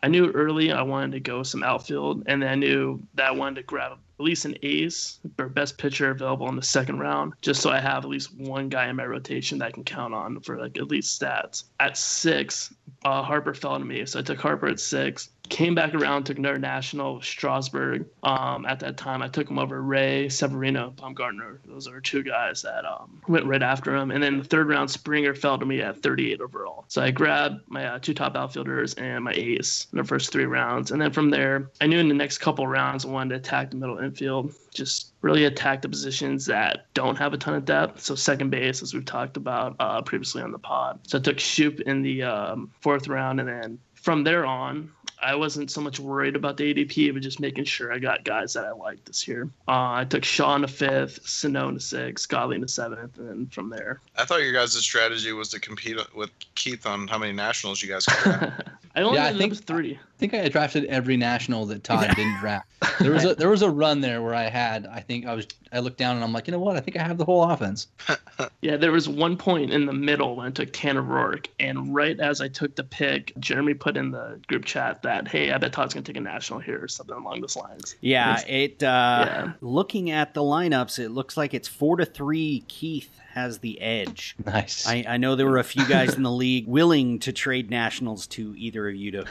I 0.02 0.08
knew 0.08 0.30
early 0.32 0.72
I 0.72 0.82
wanted 0.82 1.12
to 1.12 1.20
go 1.20 1.42
some 1.42 1.62
outfield, 1.62 2.24
and 2.26 2.42
then 2.42 2.48
I 2.48 2.54
knew 2.54 3.02
that 3.14 3.28
I 3.28 3.30
wanted 3.30 3.56
to 3.56 3.62
grab 3.62 3.98
at 4.18 4.24
least 4.24 4.44
an 4.46 4.56
ace 4.62 5.18
or 5.38 5.48
best 5.48 5.76
pitcher 5.76 6.10
available 6.10 6.48
in 6.48 6.56
the 6.56 6.62
second 6.62 6.98
round, 6.98 7.34
just 7.42 7.60
so 7.60 7.70
I 7.70 7.80
have 7.80 8.04
at 8.04 8.08
least 8.08 8.34
one 8.34 8.68
guy 8.68 8.88
in 8.88 8.96
my 8.96 9.04
rotation 9.04 9.58
that 9.58 9.66
I 9.66 9.70
can 9.70 9.84
count 9.84 10.14
on 10.14 10.40
for 10.40 10.58
like 10.58 10.78
at 10.78 10.88
least 10.88 11.20
stats. 11.20 11.64
At 11.80 11.98
six, 11.98 12.72
uh, 13.04 13.22
Harper 13.22 13.52
fell 13.52 13.78
to 13.78 13.84
me, 13.84 14.06
so 14.06 14.18
I 14.18 14.22
took 14.22 14.40
Harper 14.40 14.68
at 14.68 14.80
six. 14.80 15.28
Came 15.48 15.74
back 15.74 15.94
around, 15.94 16.24
took 16.24 16.38
another 16.38 16.58
national, 16.58 17.20
Strasburg. 17.22 18.06
Um, 18.22 18.66
at 18.66 18.80
that 18.80 18.96
time, 18.96 19.22
I 19.22 19.28
took 19.28 19.48
him 19.48 19.58
over 19.58 19.82
Ray, 19.82 20.28
Severino, 20.28 20.92
Bumgarner. 20.96 21.58
Those 21.64 21.86
are 21.86 22.00
two 22.00 22.22
guys 22.22 22.62
that 22.62 22.84
um, 22.84 23.20
went 23.28 23.46
right 23.46 23.62
after 23.62 23.94
him. 23.94 24.10
And 24.10 24.22
then 24.22 24.38
the 24.38 24.44
third 24.44 24.68
round, 24.68 24.90
Springer 24.90 25.34
fell 25.34 25.58
to 25.58 25.66
me 25.66 25.80
at 25.80 26.02
38 26.02 26.40
overall. 26.40 26.84
So 26.88 27.02
I 27.02 27.10
grabbed 27.10 27.60
my 27.68 27.86
uh, 27.86 27.98
two 27.98 28.14
top 28.14 28.36
outfielders 28.36 28.94
and 28.94 29.24
my 29.24 29.32
ace 29.34 29.86
in 29.92 29.98
the 29.98 30.04
first 30.04 30.32
three 30.32 30.46
rounds. 30.46 30.90
And 30.90 31.00
then 31.00 31.12
from 31.12 31.30
there, 31.30 31.70
I 31.80 31.86
knew 31.86 31.98
in 31.98 32.08
the 32.08 32.14
next 32.14 32.38
couple 32.38 32.66
rounds 32.66 33.04
I 33.04 33.08
wanted 33.08 33.30
to 33.30 33.36
attack 33.36 33.70
the 33.70 33.76
middle 33.76 33.98
infield, 33.98 34.52
just 34.74 35.12
really 35.22 35.44
attack 35.44 35.82
the 35.82 35.88
positions 35.88 36.46
that 36.46 36.86
don't 36.94 37.16
have 37.16 37.32
a 37.32 37.38
ton 37.38 37.54
of 37.54 37.64
depth. 37.64 38.00
So 38.00 38.14
second 38.14 38.50
base, 38.50 38.82
as 38.82 38.94
we've 38.94 39.04
talked 39.04 39.36
about 39.36 39.76
uh, 39.80 40.02
previously 40.02 40.42
on 40.42 40.52
the 40.52 40.58
pod. 40.58 41.00
So 41.06 41.18
I 41.18 41.20
took 41.20 41.38
Schoop 41.38 41.80
in 41.82 42.02
the 42.02 42.22
um, 42.22 42.70
fourth 42.80 43.08
round, 43.08 43.40
and 43.40 43.48
then 43.48 43.78
from 43.94 44.22
there 44.22 44.46
on, 44.46 44.92
I 45.22 45.34
wasn't 45.34 45.70
so 45.70 45.80
much 45.80 45.98
worried 45.98 46.36
about 46.36 46.56
the 46.56 46.74
ADP, 46.74 47.12
but 47.12 47.22
just 47.22 47.40
making 47.40 47.64
sure 47.64 47.92
I 47.92 47.98
got 47.98 48.24
guys 48.24 48.52
that 48.52 48.64
I 48.64 48.72
liked 48.72 49.06
this 49.06 49.26
year. 49.26 49.48
Uh, 49.66 49.92
I 49.92 50.06
took 50.08 50.24
Sean 50.24 50.62
the 50.62 50.68
fifth, 50.68 51.44
in 51.44 51.74
the 51.74 51.80
sixth, 51.80 52.28
Godley 52.28 52.56
the 52.60 52.68
seventh, 52.68 53.18
and 53.18 53.28
then 53.28 53.46
from 53.46 53.70
there. 53.70 54.00
I 54.16 54.24
thought 54.24 54.42
your 54.42 54.52
guys' 54.52 54.76
strategy 54.76 55.32
was 55.32 55.48
to 55.50 55.60
compete 55.60 55.98
with 56.14 56.30
Keith 56.54 56.86
on 56.86 57.08
how 57.08 57.18
many 57.18 57.32
nationals 57.32 57.82
you 57.82 57.88
guys 57.88 58.04
could. 58.06 58.52
I 58.96 59.02
only 59.02 59.18
Yeah, 59.18 59.26
I 59.26 59.32
think- 59.36 59.52
up 59.52 59.58
three. 59.58 59.94
I 59.94 60.18
think 60.18 60.32
I 60.32 60.48
drafted 60.48 60.86
every 60.86 61.18
national 61.18 61.66
that 61.66 61.84
Todd 61.84 62.08
didn't 62.16 62.38
draft. 62.40 62.66
There 62.98 63.12
was 63.12 63.26
a 63.26 63.34
there 63.34 63.50
was 63.50 63.60
a 63.60 63.68
run 63.68 64.00
there 64.00 64.22
where 64.22 64.34
I 64.34 64.44
had 64.44 64.86
I 64.86 65.00
think 65.00 65.26
I 65.26 65.34
was 65.34 65.46
I 65.70 65.80
looked 65.80 65.98
down 65.98 66.16
and 66.16 66.24
I'm 66.24 66.32
like, 66.32 66.46
you 66.46 66.52
know 66.52 66.58
what? 66.58 66.76
I 66.76 66.80
think 66.80 66.96
I 66.96 67.02
have 67.02 67.18
the 67.18 67.26
whole 67.26 67.44
offense. 67.44 67.88
Yeah, 68.60 68.76
there 68.76 68.92
was 68.92 69.08
one 69.08 69.36
point 69.38 69.70
in 69.72 69.86
the 69.86 69.92
middle 69.92 70.36
when 70.36 70.46
I 70.46 70.50
took 70.50 70.70
Tanner 70.72 71.02
Roark, 71.02 71.46
and 71.60 71.94
right 71.94 72.18
as 72.20 72.40
I 72.42 72.48
took 72.48 72.74
the 72.76 72.84
pick, 72.84 73.32
Jeremy 73.38 73.72
put 73.74 73.96
in 73.96 74.10
the 74.10 74.38
group 74.46 74.64
chat 74.66 75.02
that, 75.02 75.26
"Hey, 75.28 75.52
I 75.52 75.58
bet 75.58 75.72
Todd's 75.72 75.94
gonna 75.94 76.04
take 76.04 76.16
a 76.18 76.20
national 76.20 76.58
here" 76.60 76.82
or 76.82 76.88
something 76.88 77.16
along 77.16 77.40
those 77.40 77.56
lines. 77.56 77.96
Yeah, 78.00 78.32
It's- 78.40 78.44
it. 78.48 78.82
Uh, 78.82 79.24
Yeah. 79.26 79.52
Looking 79.62 80.10
at 80.10 80.34
the 80.34 80.42
lineups, 80.42 80.98
it 80.98 81.10
looks 81.10 81.36
like 81.36 81.54
it's 81.54 81.68
four 81.68 81.96
to 81.96 82.04
three. 82.04 82.64
Keith 82.68 83.10
has 83.36 83.58
the 83.58 83.80
edge. 83.80 84.34
Nice. 84.46 84.86
I, 84.86 85.04
I 85.06 85.16
know 85.18 85.34
there 85.34 85.46
were 85.46 85.58
a 85.58 85.64
few 85.64 85.86
guys 85.86 86.14
in 86.14 86.22
the 86.22 86.30
league 86.44 86.66
willing 86.66 87.18
to 87.20 87.32
trade 87.32 87.68
nationals 87.68 88.26
to 88.28 88.54
either 88.56 88.88
of 88.88 88.94
you 88.94 89.10
to 89.10 89.24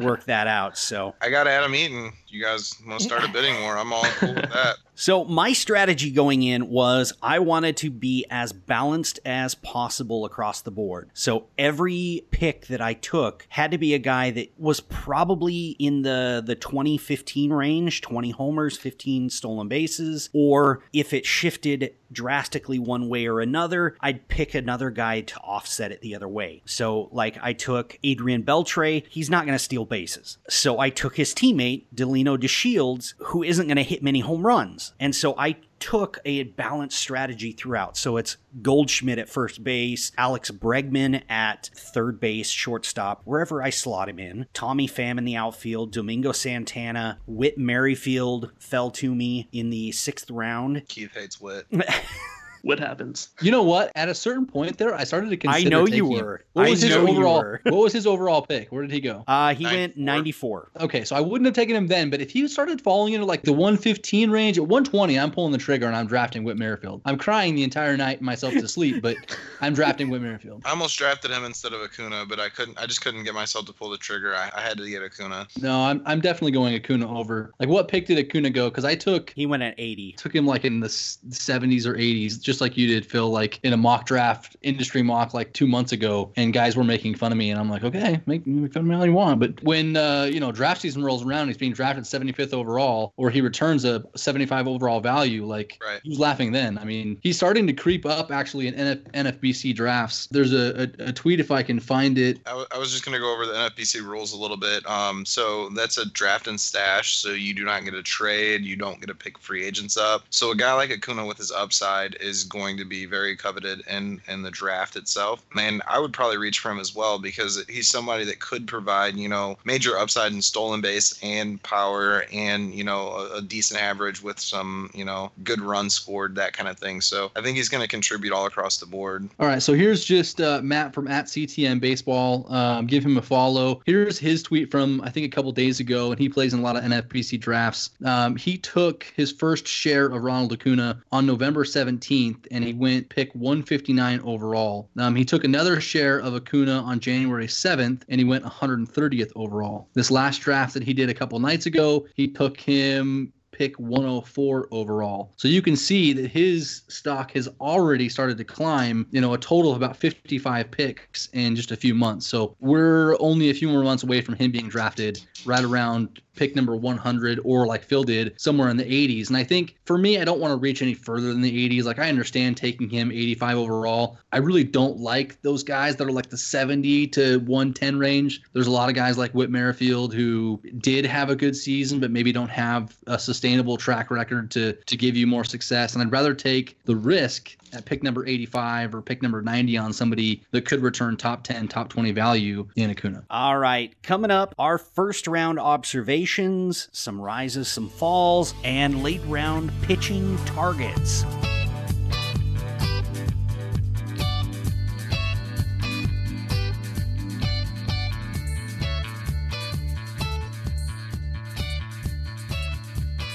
work 0.00 0.24
that 0.24 0.46
out. 0.46 0.76
So, 0.78 1.14
I 1.20 1.28
got 1.30 1.46
Adam 1.46 1.74
Eaton. 1.74 2.12
You 2.32 2.42
guys 2.42 2.74
want 2.86 3.00
to 3.00 3.04
start 3.08 3.24
a 3.24 3.28
bidding 3.28 3.60
war? 3.60 3.76
I'm 3.76 3.92
all 3.92 4.04
cool 4.04 4.34
with 4.34 4.50
that. 4.50 4.76
so 4.94 5.24
my 5.24 5.52
strategy 5.52 6.10
going 6.10 6.42
in 6.42 6.70
was 6.70 7.12
I 7.22 7.40
wanted 7.40 7.76
to 7.78 7.90
be 7.90 8.24
as 8.30 8.54
balanced 8.54 9.20
as 9.26 9.54
possible 9.54 10.24
across 10.24 10.62
the 10.62 10.70
board. 10.70 11.10
So 11.12 11.48
every 11.58 12.24
pick 12.30 12.68
that 12.68 12.80
I 12.80 12.94
took 12.94 13.46
had 13.50 13.70
to 13.72 13.78
be 13.78 13.92
a 13.92 13.98
guy 13.98 14.30
that 14.30 14.50
was 14.56 14.80
probably 14.80 15.76
in 15.78 16.02
the 16.02 16.42
the 16.44 16.54
2015 16.54 17.52
range, 17.52 18.00
20 18.00 18.30
homers, 18.30 18.78
15 18.78 19.28
stolen 19.28 19.68
bases, 19.68 20.30
or 20.32 20.82
if 20.94 21.12
it 21.12 21.26
shifted 21.26 21.94
drastically 22.12 22.78
one 22.78 23.08
way 23.08 23.26
or 23.26 23.40
another, 23.40 23.96
I'd 24.00 24.28
pick 24.28 24.54
another 24.54 24.90
guy 24.90 25.22
to 25.22 25.40
offset 25.40 25.92
it 25.92 26.00
the 26.00 26.14
other 26.14 26.28
way. 26.28 26.62
So, 26.64 27.08
like, 27.12 27.38
I 27.42 27.52
took 27.52 27.98
Adrian 28.04 28.42
Beltre, 28.42 29.04
he's 29.08 29.30
not 29.30 29.46
going 29.46 29.56
to 29.56 29.62
steal 29.62 29.84
bases. 29.84 30.38
So, 30.48 30.78
I 30.78 30.90
took 30.90 31.16
his 31.16 31.34
teammate, 31.34 31.84
Delino 32.22 32.38
DeShields, 32.38 33.14
who 33.18 33.42
isn't 33.42 33.66
going 33.66 33.76
to 33.76 33.82
hit 33.82 34.02
many 34.02 34.20
home 34.20 34.46
runs. 34.46 34.94
And 34.98 35.14
so, 35.14 35.34
I 35.36 35.56
took 35.82 36.18
a 36.24 36.44
balanced 36.44 36.96
strategy 36.96 37.50
throughout. 37.50 37.96
So 37.96 38.16
it's 38.16 38.36
Goldschmidt 38.62 39.18
at 39.18 39.28
first 39.28 39.64
base, 39.64 40.12
Alex 40.16 40.48
Bregman 40.52 41.22
at 41.28 41.70
third 41.74 42.20
base, 42.20 42.48
shortstop, 42.50 43.22
wherever 43.24 43.60
I 43.60 43.70
slot 43.70 44.08
him 44.08 44.20
in, 44.20 44.46
Tommy 44.54 44.86
Pham 44.86 45.18
in 45.18 45.24
the 45.24 45.34
outfield, 45.34 45.90
Domingo 45.90 46.30
Santana, 46.30 47.18
Whit 47.26 47.58
Merrifield 47.58 48.52
fell 48.60 48.92
to 48.92 49.12
me 49.12 49.48
in 49.50 49.70
the 49.70 49.90
sixth 49.90 50.30
round. 50.30 50.86
Keith 50.86 51.14
hates 51.14 51.40
Whit. 51.40 51.66
What 52.62 52.78
happens? 52.78 53.28
You 53.40 53.50
know 53.50 53.62
what? 53.62 53.90
At 53.96 54.08
a 54.08 54.14
certain 54.14 54.46
point 54.46 54.78
there, 54.78 54.94
I 54.94 55.04
started 55.04 55.30
to 55.30 55.36
consider. 55.36 55.66
I 55.66 55.68
know 55.68 55.80
you 55.80 56.04
taking 56.04 56.12
him. 56.16 56.24
were. 56.24 56.44
What 56.52 56.66
I 56.66 56.70
was 56.70 56.82
his 56.82 56.90
know 56.90 57.02
you 57.06 57.12
overall? 57.16 57.38
were. 57.38 57.60
what 57.64 57.74
was 57.82 57.92
his 57.92 58.06
overall 58.06 58.42
pick? 58.42 58.70
Where 58.70 58.82
did 58.82 58.90
he 58.92 59.00
go? 59.00 59.24
Uh, 59.26 59.54
he 59.54 59.64
went 59.64 59.96
94. 59.96 60.70
94. 60.76 60.84
Okay, 60.84 61.04
so 61.04 61.16
I 61.16 61.20
wouldn't 61.20 61.46
have 61.46 61.54
taken 61.54 61.74
him 61.74 61.86
then, 61.88 62.08
but 62.10 62.20
if 62.20 62.30
he 62.30 62.46
started 62.48 62.80
falling 62.80 63.14
into 63.14 63.26
like 63.26 63.42
the 63.42 63.52
115 63.52 64.30
range 64.30 64.58
at 64.58 64.62
120, 64.62 65.18
I'm 65.18 65.30
pulling 65.30 65.52
the 65.52 65.58
trigger 65.58 65.86
and 65.86 65.96
I'm 65.96 66.06
drafting 66.06 66.44
Whit 66.44 66.56
Merrifield. 66.56 67.02
I'm 67.04 67.18
crying 67.18 67.54
the 67.54 67.64
entire 67.64 67.96
night 67.96 68.20
myself 68.22 68.52
to 68.54 68.68
sleep, 68.68 69.02
but 69.02 69.16
I'm 69.60 69.74
drafting 69.74 70.08
Whit 70.10 70.22
Merrifield. 70.22 70.62
I 70.64 70.70
almost 70.70 70.96
drafted 70.96 71.30
him 71.30 71.44
instead 71.44 71.72
of 71.72 71.80
Acuna, 71.82 72.26
but 72.28 72.38
I 72.38 72.48
couldn't. 72.48 72.78
I 72.80 72.86
just 72.86 73.00
couldn't 73.02 73.24
get 73.24 73.34
myself 73.34 73.66
to 73.66 73.72
pull 73.72 73.90
the 73.90 73.98
trigger. 73.98 74.34
I, 74.34 74.50
I 74.56 74.60
had 74.60 74.78
to 74.78 74.88
get 74.88 75.02
Acuna. 75.02 75.48
No, 75.60 75.80
I'm 75.82 76.00
I'm 76.06 76.20
definitely 76.20 76.52
going 76.52 76.74
Acuna 76.76 77.12
over. 77.18 77.52
Like, 77.58 77.68
what 77.68 77.88
pick 77.88 78.06
did 78.06 78.18
Acuna 78.24 78.50
go? 78.50 78.68
Because 78.70 78.84
I 78.84 78.94
took 78.94 79.30
He 79.30 79.46
went 79.46 79.62
at 79.62 79.74
80. 79.78 80.12
took 80.12 80.34
him 80.34 80.46
like 80.46 80.64
in 80.64 80.80
the 80.80 80.88
70s 80.88 81.86
or 81.86 81.94
80s, 81.94 82.40
just 82.40 82.51
like 82.60 82.76
you 82.76 82.86
did, 82.86 83.06
Phil. 83.06 83.30
Like 83.30 83.58
in 83.62 83.72
a 83.72 83.76
mock 83.76 84.06
draft, 84.06 84.56
industry 84.62 85.02
mock, 85.02 85.34
like 85.34 85.52
two 85.52 85.66
months 85.66 85.92
ago, 85.92 86.30
and 86.36 86.52
guys 86.52 86.76
were 86.76 86.84
making 86.84 87.14
fun 87.14 87.32
of 87.32 87.38
me, 87.38 87.50
and 87.50 87.58
I'm 87.60 87.70
like, 87.70 87.84
okay, 87.84 88.20
make, 88.26 88.46
make 88.46 88.72
fun 88.72 88.82
of 88.82 88.88
me 88.88 88.94
all 88.94 89.06
you 89.06 89.12
want. 89.12 89.40
But 89.40 89.62
when 89.62 89.96
uh, 89.96 90.24
you 90.24 90.40
know 90.40 90.52
draft 90.52 90.80
season 90.82 91.04
rolls 91.04 91.24
around, 91.24 91.48
he's 91.48 91.56
being 91.56 91.72
drafted 91.72 92.04
75th 92.04 92.52
overall, 92.52 93.12
or 93.16 93.30
he 93.30 93.40
returns 93.40 93.84
a 93.84 94.04
75 94.16 94.68
overall 94.68 95.00
value. 95.00 95.44
Like, 95.46 95.78
Right. 95.84 96.00
who's 96.04 96.18
laughing 96.18 96.52
then? 96.52 96.78
I 96.78 96.84
mean, 96.84 97.18
he's 97.22 97.36
starting 97.36 97.66
to 97.66 97.72
creep 97.72 98.04
up 98.06 98.30
actually 98.30 98.66
in 98.66 98.74
NF- 98.74 99.10
NFBC 99.12 99.74
drafts. 99.74 100.26
There's 100.30 100.52
a, 100.52 100.82
a, 101.00 101.08
a 101.08 101.12
tweet 101.12 101.40
if 101.40 101.50
I 101.50 101.62
can 101.62 101.80
find 101.80 102.18
it. 102.18 102.38
I, 102.46 102.50
w- 102.50 102.66
I 102.72 102.78
was 102.78 102.90
just 102.92 103.04
going 103.04 103.14
to 103.14 103.18
go 103.20 103.32
over 103.32 103.46
the 103.46 103.52
NFBC 103.52 104.02
rules 104.04 104.32
a 104.32 104.36
little 104.36 104.56
bit. 104.56 104.86
Um, 104.88 105.24
so 105.24 105.68
that's 105.70 105.98
a 105.98 106.06
draft 106.10 106.46
and 106.48 106.60
stash. 106.60 107.16
So 107.16 107.30
you 107.30 107.54
do 107.54 107.64
not 107.64 107.84
get 107.84 107.94
a 107.94 108.02
trade. 108.02 108.64
You 108.64 108.76
don't 108.76 109.00
get 109.00 109.06
to 109.06 109.14
pick 109.14 109.38
free 109.38 109.64
agents 109.64 109.96
up. 109.96 110.24
So 110.30 110.50
a 110.50 110.56
guy 110.56 110.72
like 110.74 110.90
Acuna 110.90 111.26
with 111.26 111.38
his 111.38 111.50
upside 111.52 112.14
is 112.16 112.41
going 112.44 112.76
to 112.78 112.84
be 112.84 113.06
very 113.06 113.36
coveted 113.36 113.82
in 113.88 114.20
in 114.28 114.42
the 114.42 114.50
draft 114.50 114.96
itself. 114.96 115.42
And 115.56 115.82
I 115.88 115.98
would 115.98 116.12
probably 116.12 116.36
reach 116.36 116.58
for 116.58 116.70
him 116.70 116.78
as 116.78 116.94
well 116.94 117.18
because 117.18 117.64
he's 117.68 117.88
somebody 117.88 118.24
that 118.24 118.40
could 118.40 118.66
provide 118.66 119.16
you 119.16 119.28
know 119.28 119.58
major 119.64 119.98
upside 119.98 120.32
in 120.32 120.42
stolen 120.42 120.80
base 120.80 121.18
and 121.22 121.62
power 121.62 122.24
and 122.32 122.74
you 122.74 122.84
know 122.84 123.08
a, 123.10 123.38
a 123.38 123.42
decent 123.42 123.80
average 123.80 124.22
with 124.22 124.38
some 124.38 124.90
you 124.94 125.04
know 125.04 125.30
good 125.44 125.60
run 125.60 125.90
scored 125.90 126.34
that 126.36 126.52
kind 126.52 126.68
of 126.68 126.78
thing. 126.78 127.00
So 127.00 127.30
I 127.36 127.42
think 127.42 127.56
he's 127.56 127.68
going 127.68 127.82
to 127.82 127.88
contribute 127.88 128.32
all 128.32 128.46
across 128.46 128.78
the 128.78 128.86
board. 128.86 129.28
All 129.38 129.46
right, 129.46 129.62
so 129.62 129.74
here's 129.74 130.04
just 130.04 130.40
uh, 130.40 130.60
Matt 130.62 130.94
from 130.94 131.08
at 131.08 131.26
CTM 131.26 131.80
Baseball. 131.80 132.46
Um, 132.52 132.86
give 132.86 133.04
him 133.04 133.16
a 133.16 133.22
follow. 133.22 133.82
Here's 133.86 134.18
his 134.18 134.42
tweet 134.42 134.70
from 134.70 135.00
I 135.02 135.10
think 135.10 135.26
a 135.26 135.34
couple 135.34 135.52
days 135.52 135.80
ago, 135.80 136.10
and 136.10 136.18
he 136.18 136.28
plays 136.28 136.52
in 136.52 136.60
a 136.60 136.62
lot 136.62 136.76
of 136.76 136.84
NFBC 136.84 137.40
drafts. 137.40 137.90
Um, 138.04 138.36
he 138.36 138.58
took 138.58 139.04
his 139.16 139.32
first 139.32 139.66
share 139.66 140.06
of 140.06 140.22
Ronald 140.22 140.52
Acuna 140.52 141.02
on 141.10 141.26
November 141.26 141.64
17th, 141.64 142.31
and 142.50 142.64
he 142.64 142.72
went 142.72 143.08
pick 143.08 143.34
159 143.34 144.20
overall. 144.20 144.90
Um, 144.98 145.14
he 145.14 145.24
took 145.24 145.44
another 145.44 145.80
share 145.80 146.18
of 146.20 146.34
Acuna 146.34 146.82
on 146.82 147.00
January 147.00 147.46
7th, 147.46 148.02
and 148.08 148.20
he 148.20 148.24
went 148.24 148.44
130th 148.44 149.32
overall. 149.36 149.88
This 149.94 150.10
last 150.10 150.38
draft 150.38 150.74
that 150.74 150.82
he 150.82 150.92
did 150.92 151.08
a 151.08 151.14
couple 151.14 151.38
nights 151.38 151.66
ago, 151.66 152.06
he 152.14 152.28
took 152.28 152.58
him 152.58 153.32
pick 153.52 153.78
104 153.78 154.68
overall. 154.70 155.32
So 155.36 155.46
you 155.46 155.62
can 155.62 155.76
see 155.76 156.12
that 156.14 156.30
his 156.30 156.82
stock 156.88 157.32
has 157.32 157.48
already 157.60 158.08
started 158.08 158.38
to 158.38 158.44
climb, 158.44 159.06
you 159.10 159.20
know, 159.20 159.34
a 159.34 159.38
total 159.38 159.70
of 159.70 159.76
about 159.76 159.96
55 159.96 160.70
picks 160.70 161.28
in 161.32 161.54
just 161.54 161.70
a 161.70 161.76
few 161.76 161.94
months. 161.94 162.26
So 162.26 162.56
we're 162.60 163.16
only 163.20 163.50
a 163.50 163.54
few 163.54 163.68
more 163.68 163.84
months 163.84 164.02
away 164.02 164.20
from 164.20 164.34
him 164.34 164.50
being 164.50 164.68
drafted 164.68 165.22
right 165.44 165.64
around 165.64 166.20
pick 166.34 166.56
number 166.56 166.74
100 166.74 167.40
or 167.44 167.66
like 167.66 167.82
Phil 167.82 168.04
did 168.04 168.40
somewhere 168.40 168.68
in 168.68 168.76
the 168.76 168.84
80s. 168.84 169.28
And 169.28 169.36
I 169.36 169.44
think 169.44 169.76
for 169.84 169.98
me, 169.98 170.18
I 170.18 170.24
don't 170.24 170.40
want 170.40 170.52
to 170.52 170.56
reach 170.56 170.82
any 170.82 170.94
further 170.94 171.28
than 171.28 171.42
the 171.42 171.68
80s. 171.68 171.84
Like 171.84 171.98
I 171.98 172.08
understand 172.08 172.56
taking 172.56 172.88
him 172.88 173.12
85 173.12 173.58
overall. 173.58 174.18
I 174.32 174.38
really 174.38 174.64
don't 174.64 174.98
like 174.98 175.40
those 175.42 175.62
guys 175.62 175.96
that 175.96 176.06
are 176.06 176.12
like 176.12 176.30
the 176.30 176.38
70 176.38 177.08
to 177.08 177.38
110 177.40 177.98
range. 177.98 178.42
There's 178.52 178.66
a 178.66 178.70
lot 178.70 178.88
of 178.88 178.94
guys 178.94 179.18
like 179.18 179.32
Whit 179.32 179.50
Merrifield 179.50 180.14
who 180.14 180.60
did 180.78 181.04
have 181.04 181.28
a 181.30 181.36
good 181.36 181.56
season, 181.56 182.00
but 182.00 182.10
maybe 182.10 182.32
don't 182.32 182.50
have 182.50 182.96
a 183.06 183.18
sustainable 183.42 183.76
track 183.76 184.08
record 184.12 184.52
to 184.52 184.72
to 184.72 184.96
give 184.96 185.16
you 185.16 185.26
more 185.26 185.42
success. 185.42 185.94
And 185.94 186.02
I'd 186.02 186.12
rather 186.12 186.32
take 186.32 186.78
the 186.84 186.94
risk 186.94 187.56
at 187.72 187.84
pick 187.84 188.04
number 188.04 188.24
85 188.24 188.94
or 188.94 189.02
pick 189.02 189.20
number 189.20 189.42
90 189.42 189.76
on 189.78 189.92
somebody 189.92 190.44
that 190.52 190.64
could 190.64 190.80
return 190.80 191.16
top 191.16 191.42
10, 191.42 191.66
top 191.66 191.88
20 191.88 192.12
value 192.12 192.68
in 192.76 192.88
Acuna. 192.90 193.24
All 193.30 193.58
right, 193.58 194.00
coming 194.04 194.30
up, 194.30 194.54
our 194.60 194.78
first 194.78 195.26
round 195.26 195.58
observations, 195.58 196.88
some 196.92 197.20
rises, 197.20 197.66
some 197.66 197.88
falls, 197.88 198.54
and 198.62 199.02
late 199.02 199.22
round 199.26 199.72
pitching 199.82 200.36
targets. 200.44 201.24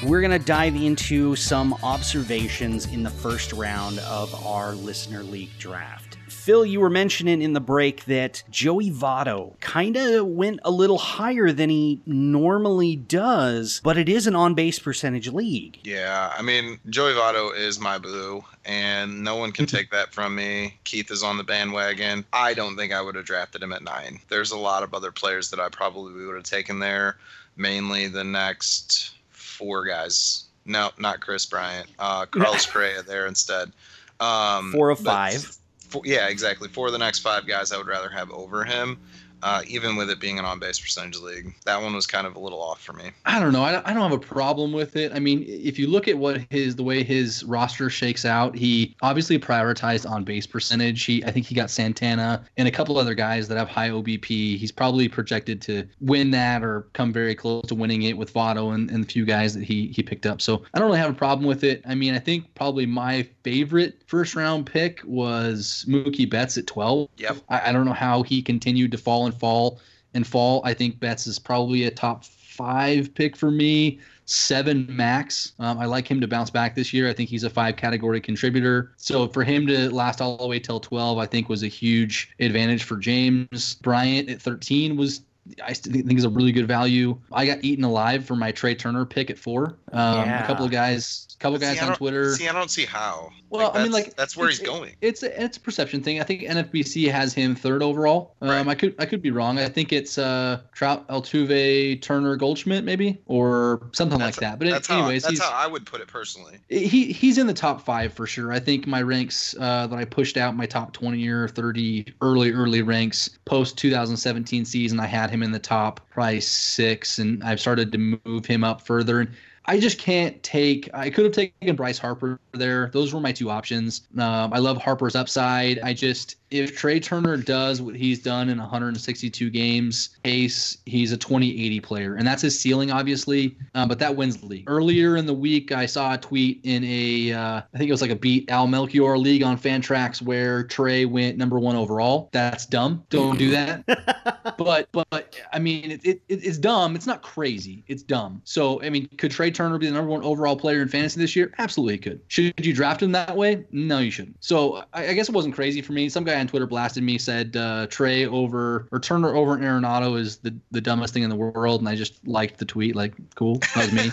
We're 0.07 0.21
going 0.21 0.31
to 0.31 0.39
dive 0.39 0.77
into 0.77 1.35
some 1.35 1.73
observations 1.83 2.85
in 2.85 3.03
the 3.03 3.09
first 3.09 3.51
round 3.51 3.99
of 3.99 4.33
our 4.45 4.73
Listener 4.73 5.21
League 5.21 5.59
draft. 5.59 6.17
Phil, 6.29 6.65
you 6.65 6.79
were 6.79 6.89
mentioning 6.89 7.41
in 7.41 7.51
the 7.51 7.59
break 7.59 8.05
that 8.05 8.41
Joey 8.49 8.89
Votto 8.89 9.59
kind 9.59 9.97
of 9.97 10.25
went 10.25 10.61
a 10.63 10.71
little 10.71 10.97
higher 10.97 11.51
than 11.51 11.69
he 11.69 12.01
normally 12.05 12.95
does, 12.95 13.81
but 13.83 13.97
it 13.97 14.07
is 14.07 14.27
an 14.27 14.35
on 14.35 14.53
base 14.53 14.79
percentage 14.79 15.27
league. 15.27 15.77
Yeah, 15.83 16.33
I 16.33 16.41
mean, 16.41 16.79
Joey 16.89 17.11
Votto 17.11 17.53
is 17.53 17.77
my 17.77 17.97
boo, 17.97 18.45
and 18.63 19.25
no 19.25 19.35
one 19.35 19.51
can 19.51 19.65
take 19.65 19.91
that 19.91 20.13
from 20.13 20.35
me. 20.35 20.77
Keith 20.85 21.11
is 21.11 21.21
on 21.21 21.35
the 21.35 21.43
bandwagon. 21.43 22.23
I 22.31 22.53
don't 22.53 22.77
think 22.77 22.93
I 22.93 23.01
would 23.01 23.15
have 23.15 23.25
drafted 23.25 23.61
him 23.61 23.73
at 23.73 23.83
nine. 23.83 24.21
There's 24.29 24.51
a 24.51 24.57
lot 24.57 24.83
of 24.83 24.93
other 24.93 25.11
players 25.11 25.49
that 25.49 25.59
I 25.59 25.67
probably 25.67 26.25
would 26.25 26.35
have 26.35 26.45
taken 26.45 26.79
there, 26.79 27.17
mainly 27.57 28.07
the 28.07 28.23
next 28.23 29.16
four 29.57 29.85
guys. 29.85 30.45
No, 30.65 30.91
not 30.97 31.21
Kris 31.21 31.45
Bryant. 31.45 31.87
Uh, 31.97 32.25
Carlos 32.25 32.65
Correa 32.65 33.01
there 33.01 33.25
instead. 33.27 33.71
Um, 34.19 34.71
Four 34.71 34.89
of 34.89 34.99
five. 34.99 35.57
Four, 35.79 36.01
yeah, 36.05 36.27
exactly. 36.27 36.67
Four 36.67 36.87
of 36.87 36.93
the 36.93 36.99
next 36.99 37.19
five 37.19 37.47
guys 37.47 37.71
I 37.71 37.77
would 37.77 37.87
rather 37.87 38.09
have 38.09 38.31
over 38.31 38.63
him. 38.63 38.99
Uh, 39.43 39.61
even 39.67 39.95
with 39.95 40.09
it 40.09 40.19
being 40.19 40.39
an 40.39 40.45
on-base 40.45 40.79
percentage 40.79 41.19
league, 41.19 41.53
that 41.65 41.81
one 41.81 41.93
was 41.93 42.07
kind 42.07 42.25
of 42.25 42.35
a 42.35 42.39
little 42.39 42.61
off 42.61 42.81
for 42.81 42.93
me. 42.93 43.11
I 43.25 43.39
don't 43.39 43.53
know. 43.53 43.63
I 43.63 43.71
don't, 43.71 43.85
I 43.87 43.93
don't 43.93 44.03
have 44.03 44.11
a 44.11 44.17
problem 44.17 44.71
with 44.71 44.95
it. 44.95 45.11
I 45.13 45.19
mean, 45.19 45.45
if 45.47 45.77
you 45.77 45.87
look 45.87 46.07
at 46.07 46.17
what 46.17 46.41
his 46.49 46.75
the 46.75 46.83
way 46.83 47.03
his 47.03 47.43
roster 47.43 47.89
shakes 47.89 48.25
out, 48.25 48.55
he 48.55 48.95
obviously 49.01 49.37
prioritized 49.37 50.09
on 50.09 50.23
base 50.23 50.47
percentage. 50.47 51.03
He 51.03 51.23
I 51.23 51.31
think 51.31 51.45
he 51.45 51.55
got 51.55 51.69
Santana 51.69 52.43
and 52.57 52.67
a 52.67 52.71
couple 52.71 52.97
other 52.97 53.13
guys 53.13 53.47
that 53.47 53.57
have 53.57 53.69
high 53.69 53.89
OBP. 53.89 54.57
He's 54.57 54.71
probably 54.71 55.07
projected 55.07 55.61
to 55.63 55.87
win 56.01 56.31
that 56.31 56.63
or 56.63 56.87
come 56.93 57.13
very 57.13 57.35
close 57.35 57.65
to 57.67 57.75
winning 57.75 58.03
it 58.03 58.17
with 58.17 58.33
Votto 58.33 58.73
and, 58.73 58.89
and 58.89 59.03
the 59.03 59.07
few 59.07 59.25
guys 59.25 59.53
that 59.53 59.63
he 59.63 59.87
he 59.87 60.01
picked 60.01 60.25
up. 60.25 60.41
So 60.41 60.63
I 60.73 60.79
don't 60.79 60.87
really 60.87 60.99
have 60.99 61.11
a 61.11 61.15
problem 61.17 61.47
with 61.47 61.63
it. 61.63 61.81
I 61.85 61.95
mean, 61.95 62.13
I 62.13 62.19
think 62.19 62.53
probably 62.55 62.85
my 62.85 63.27
favorite 63.43 64.01
first 64.07 64.35
round 64.35 64.65
pick 64.65 65.01
was 65.05 65.85
Mookie 65.87 66.29
Betts 66.29 66.57
at 66.57 66.67
12. 66.67 67.09
Yep. 67.17 67.37
I, 67.49 67.69
I 67.69 67.71
don't 67.71 67.85
know 67.85 67.93
how 67.93 68.23
he 68.23 68.41
continued 68.41 68.91
to 68.91 68.97
fall 68.97 69.26
and 69.27 69.35
fall 69.39 69.79
and 70.13 70.25
fall. 70.25 70.61
I 70.65 70.73
think 70.73 70.99
Betts 70.99 71.27
is 71.27 71.39
probably 71.39 71.83
a 71.83 71.91
top 71.91 72.25
five 72.25 73.13
pick 73.13 73.35
for 73.37 73.51
me. 73.51 73.99
Seven 74.25 74.85
max. 74.89 75.53
Um, 75.59 75.77
I 75.77 75.85
like 75.85 76.09
him 76.09 76.19
to 76.19 76.27
bounce 76.27 76.49
back 76.49 76.75
this 76.75 76.91
year. 76.91 77.07
I 77.07 77.13
think 77.13 77.29
he's 77.29 77.45
a 77.45 77.49
five 77.49 77.77
category 77.77 78.19
contributor. 78.19 78.91
So 78.97 79.27
for 79.27 79.43
him 79.43 79.65
to 79.67 79.89
last 79.89 80.19
all 80.19 80.35
the 80.35 80.47
way 80.47 80.59
till 80.59 80.81
12, 80.81 81.17
I 81.17 81.25
think 81.25 81.47
was 81.47 81.63
a 81.63 81.67
huge 81.67 82.29
advantage 82.39 82.83
for 82.83 82.97
James. 82.97 83.75
Bryant 83.75 84.29
at 84.29 84.41
13 84.41 84.97
was 84.97 85.21
I 85.63 85.73
think 85.73 86.11
is 86.11 86.25
a 86.25 86.29
really 86.29 86.51
good 86.51 86.67
value. 86.67 87.17
I 87.31 87.45
got 87.45 87.63
eaten 87.63 87.85
alive 87.85 88.25
for 88.25 88.35
my 88.35 88.51
Trea 88.51 88.75
Turner 88.75 89.05
pick 89.05 89.29
at 89.29 89.37
four. 89.37 89.77
Um, 89.93 90.25
Yeah. 90.25 90.43
A 90.43 90.47
couple 90.47 90.65
of 90.65 90.71
guys, 90.71 91.36
a 91.37 91.39
couple 91.39 91.59
guys 91.59 91.77
See, 91.79 91.85
on 91.85 91.95
Twitter. 91.95 92.33
See, 92.33 92.47
I 92.47 92.51
don't 92.53 92.71
see 92.71 92.85
how. 92.85 93.29
Well, 93.49 93.71
I 93.73 93.83
mean, 93.83 93.91
like, 93.93 94.15
that's 94.17 94.35
where 94.35 94.49
he's 94.49 94.59
going. 94.59 94.95
It's 95.01 95.23
a, 95.23 95.41
it's 95.43 95.55
a 95.55 95.59
perception 95.61 96.01
thing. 96.01 96.19
I 96.19 96.23
think 96.23 96.41
NFBC 96.41 97.09
has 97.11 97.33
him 97.33 97.55
third 97.55 97.81
overall. 97.81 98.35
Um, 98.41 98.49
Right. 98.49 98.67
I 98.67 98.75
could 98.75 98.95
I 98.99 99.05
could 99.05 99.21
be 99.21 99.31
wrong. 99.31 99.57
I 99.59 99.69
think 99.69 99.93
it's 99.93 100.17
uh, 100.17 100.61
Trout, 100.73 101.07
Altuve, 101.07 102.01
Turner, 102.01 102.35
Goldschmidt, 102.35 102.83
maybe 102.83 103.21
or 103.27 103.87
something 103.93 104.19
like 104.19 104.35
That's- 104.35 104.51
that. 104.51 104.59
But 104.59 104.69
That's 104.69 104.89
anyways, 104.89 105.23
how 105.23 105.29
he's 105.29 105.39
that's 105.39 105.49
how 105.49 105.55
I 105.57 105.67
would 105.67 105.85
put 105.85 106.01
it 106.01 106.07
personally. 106.07 106.57
he 106.69 107.11
he's 107.13 107.37
in 107.37 107.47
the 107.47 107.53
top 107.53 107.81
five 107.81 108.11
for 108.13 108.25
sure. 108.27 108.51
I 108.51 108.59
think 108.59 108.85
my 108.87 109.01
ranks 109.01 109.55
uh, 109.59 109.87
that 109.87 109.95
I 109.97 110.03
pushed 110.05 110.35
out 110.37 110.55
my 110.57 110.65
top 110.65 110.91
twenty 110.91 111.27
or 111.29 111.47
thirty 111.47 112.13
early 112.21 112.51
early 112.51 112.81
ranks 112.81 113.29
post 113.45 113.77
2017 113.77 114.65
season. 114.65 114.99
I 114.99 115.05
had 115.05 115.29
him 115.29 115.41
in 115.43 115.51
the 115.51 115.59
top 115.59 116.01
probably 116.09 116.41
six, 116.41 117.19
and 117.19 117.41
I've 117.43 117.59
started 117.61 117.91
to 117.93 118.19
move 118.25 118.45
him 118.45 118.63
up 118.63 118.81
further. 118.81 119.21
And 119.21 119.29
I 119.69 119.79
just 119.79 119.99
can't 119.99 120.41
take. 120.43 120.89
I 120.93 121.09
could 121.09 121.25
have 121.25 121.33
taken 121.33 121.75
Bryce 121.75 121.97
Harper 121.97 122.39
there. 122.53 122.89
Those 122.93 123.13
were 123.13 123.19
my 123.19 123.33
two 123.33 123.49
options. 123.49 124.07
Um, 124.17 124.53
I 124.53 124.59
love 124.59 124.77
Harper's 124.77 125.15
upside. 125.15 125.79
I 125.79 125.93
just 125.93 126.37
if 126.49 126.77
Trea 126.77 126.99
Turner 126.99 127.37
does 127.37 127.81
what 127.81 127.95
he's 127.95 128.19
done 128.19 128.49
in 128.49 128.57
162 128.57 129.49
games, 129.49 130.17
Ace, 130.25 130.77
he's 130.85 131.11
a 131.11 131.17
2080 131.17 131.79
player, 131.81 132.15
and 132.15 132.25
that's 132.25 132.41
his 132.41 132.57
ceiling, 132.57 132.91
obviously. 132.91 133.57
Um, 133.75 133.87
but 133.87 133.99
that 133.99 134.15
wins 134.15 134.37
the 134.37 134.45
league. 134.45 134.63
Earlier 134.67 135.17
in 135.17 135.25
the 135.25 135.33
week, 135.33 135.71
I 135.71 135.85
saw 135.85 136.13
a 136.13 136.17
tweet 136.17 136.61
in 136.63 136.83
a, 136.85 137.33
uh, 137.33 137.61
I 137.73 137.77
think 137.77 137.89
it 137.89 137.93
was 137.93 138.01
like 138.01 138.11
a 138.11 138.15
beat 138.15 138.49
Al 138.49 138.67
Melchior 138.67 139.17
league 139.17 139.43
on 139.43 139.57
Fantrax 139.57 140.21
where 140.21 140.63
Trea 140.63 141.05
went 141.05 141.37
number 141.37 141.59
one 141.59 141.75
overall. 141.75 142.29
That's 142.31 142.65
dumb. 142.65 143.03
Don't 143.09 143.37
do 143.37 143.51
that. 143.51 143.83
but 144.57 144.87
but 144.91 145.35
I 145.51 145.59
mean, 145.59 145.91
it, 145.91 146.05
it, 146.05 146.21
it's 146.27 146.57
dumb. 146.57 146.95
It's 146.95 147.07
not 147.07 147.21
crazy. 147.21 147.83
It's 147.87 148.03
dumb. 148.03 148.41
So 148.45 148.81
I 148.81 148.89
mean, 148.89 149.07
could 149.17 149.31
Trea 149.31 149.51
Turner 149.51 149.77
be 149.77 149.87
the 149.87 149.93
number 149.93 150.09
one 150.09 150.23
overall 150.23 150.55
player 150.55 150.81
in 150.81 150.87
fantasy 150.87 151.19
this 151.19 151.35
year? 151.35 151.53
Absolutely, 151.57 151.95
he 151.95 151.99
could. 151.99 152.21
Should 152.27 152.65
you 152.65 152.73
draft 152.73 153.01
him 153.01 153.11
that 153.11 153.35
way? 153.35 153.65
No, 153.71 153.99
you 153.99 154.11
shouldn't. 154.11 154.37
So 154.39 154.83
I, 154.93 155.09
I 155.09 155.13
guess 155.13 155.29
it 155.29 155.35
wasn't 155.35 155.55
crazy 155.55 155.81
for 155.81 155.93
me. 155.93 156.09
Some 156.09 156.23
guy 156.23 156.36
on 156.39 156.47
Twitter 156.47 156.67
blasted 156.67 157.03
me, 157.03 157.17
said 157.17 157.55
uh, 157.55 157.87
Trea 157.87 158.25
over 158.25 158.87
or 158.91 158.99
Turner 158.99 159.35
over 159.35 159.55
an 159.55 159.61
Arenado 159.61 160.19
is 160.19 160.37
the, 160.37 160.55
the 160.71 160.81
dumbest 160.81 161.13
thing 161.13 161.23
in 161.23 161.29
the 161.29 161.35
world, 161.35 161.81
and 161.81 161.89
I 161.89 161.95
just 161.95 162.25
liked 162.27 162.57
the 162.57 162.65
tweet. 162.65 162.95
Like, 162.95 163.13
cool, 163.35 163.59
that 163.75 163.91
was 163.91 163.93
me. 163.93 164.09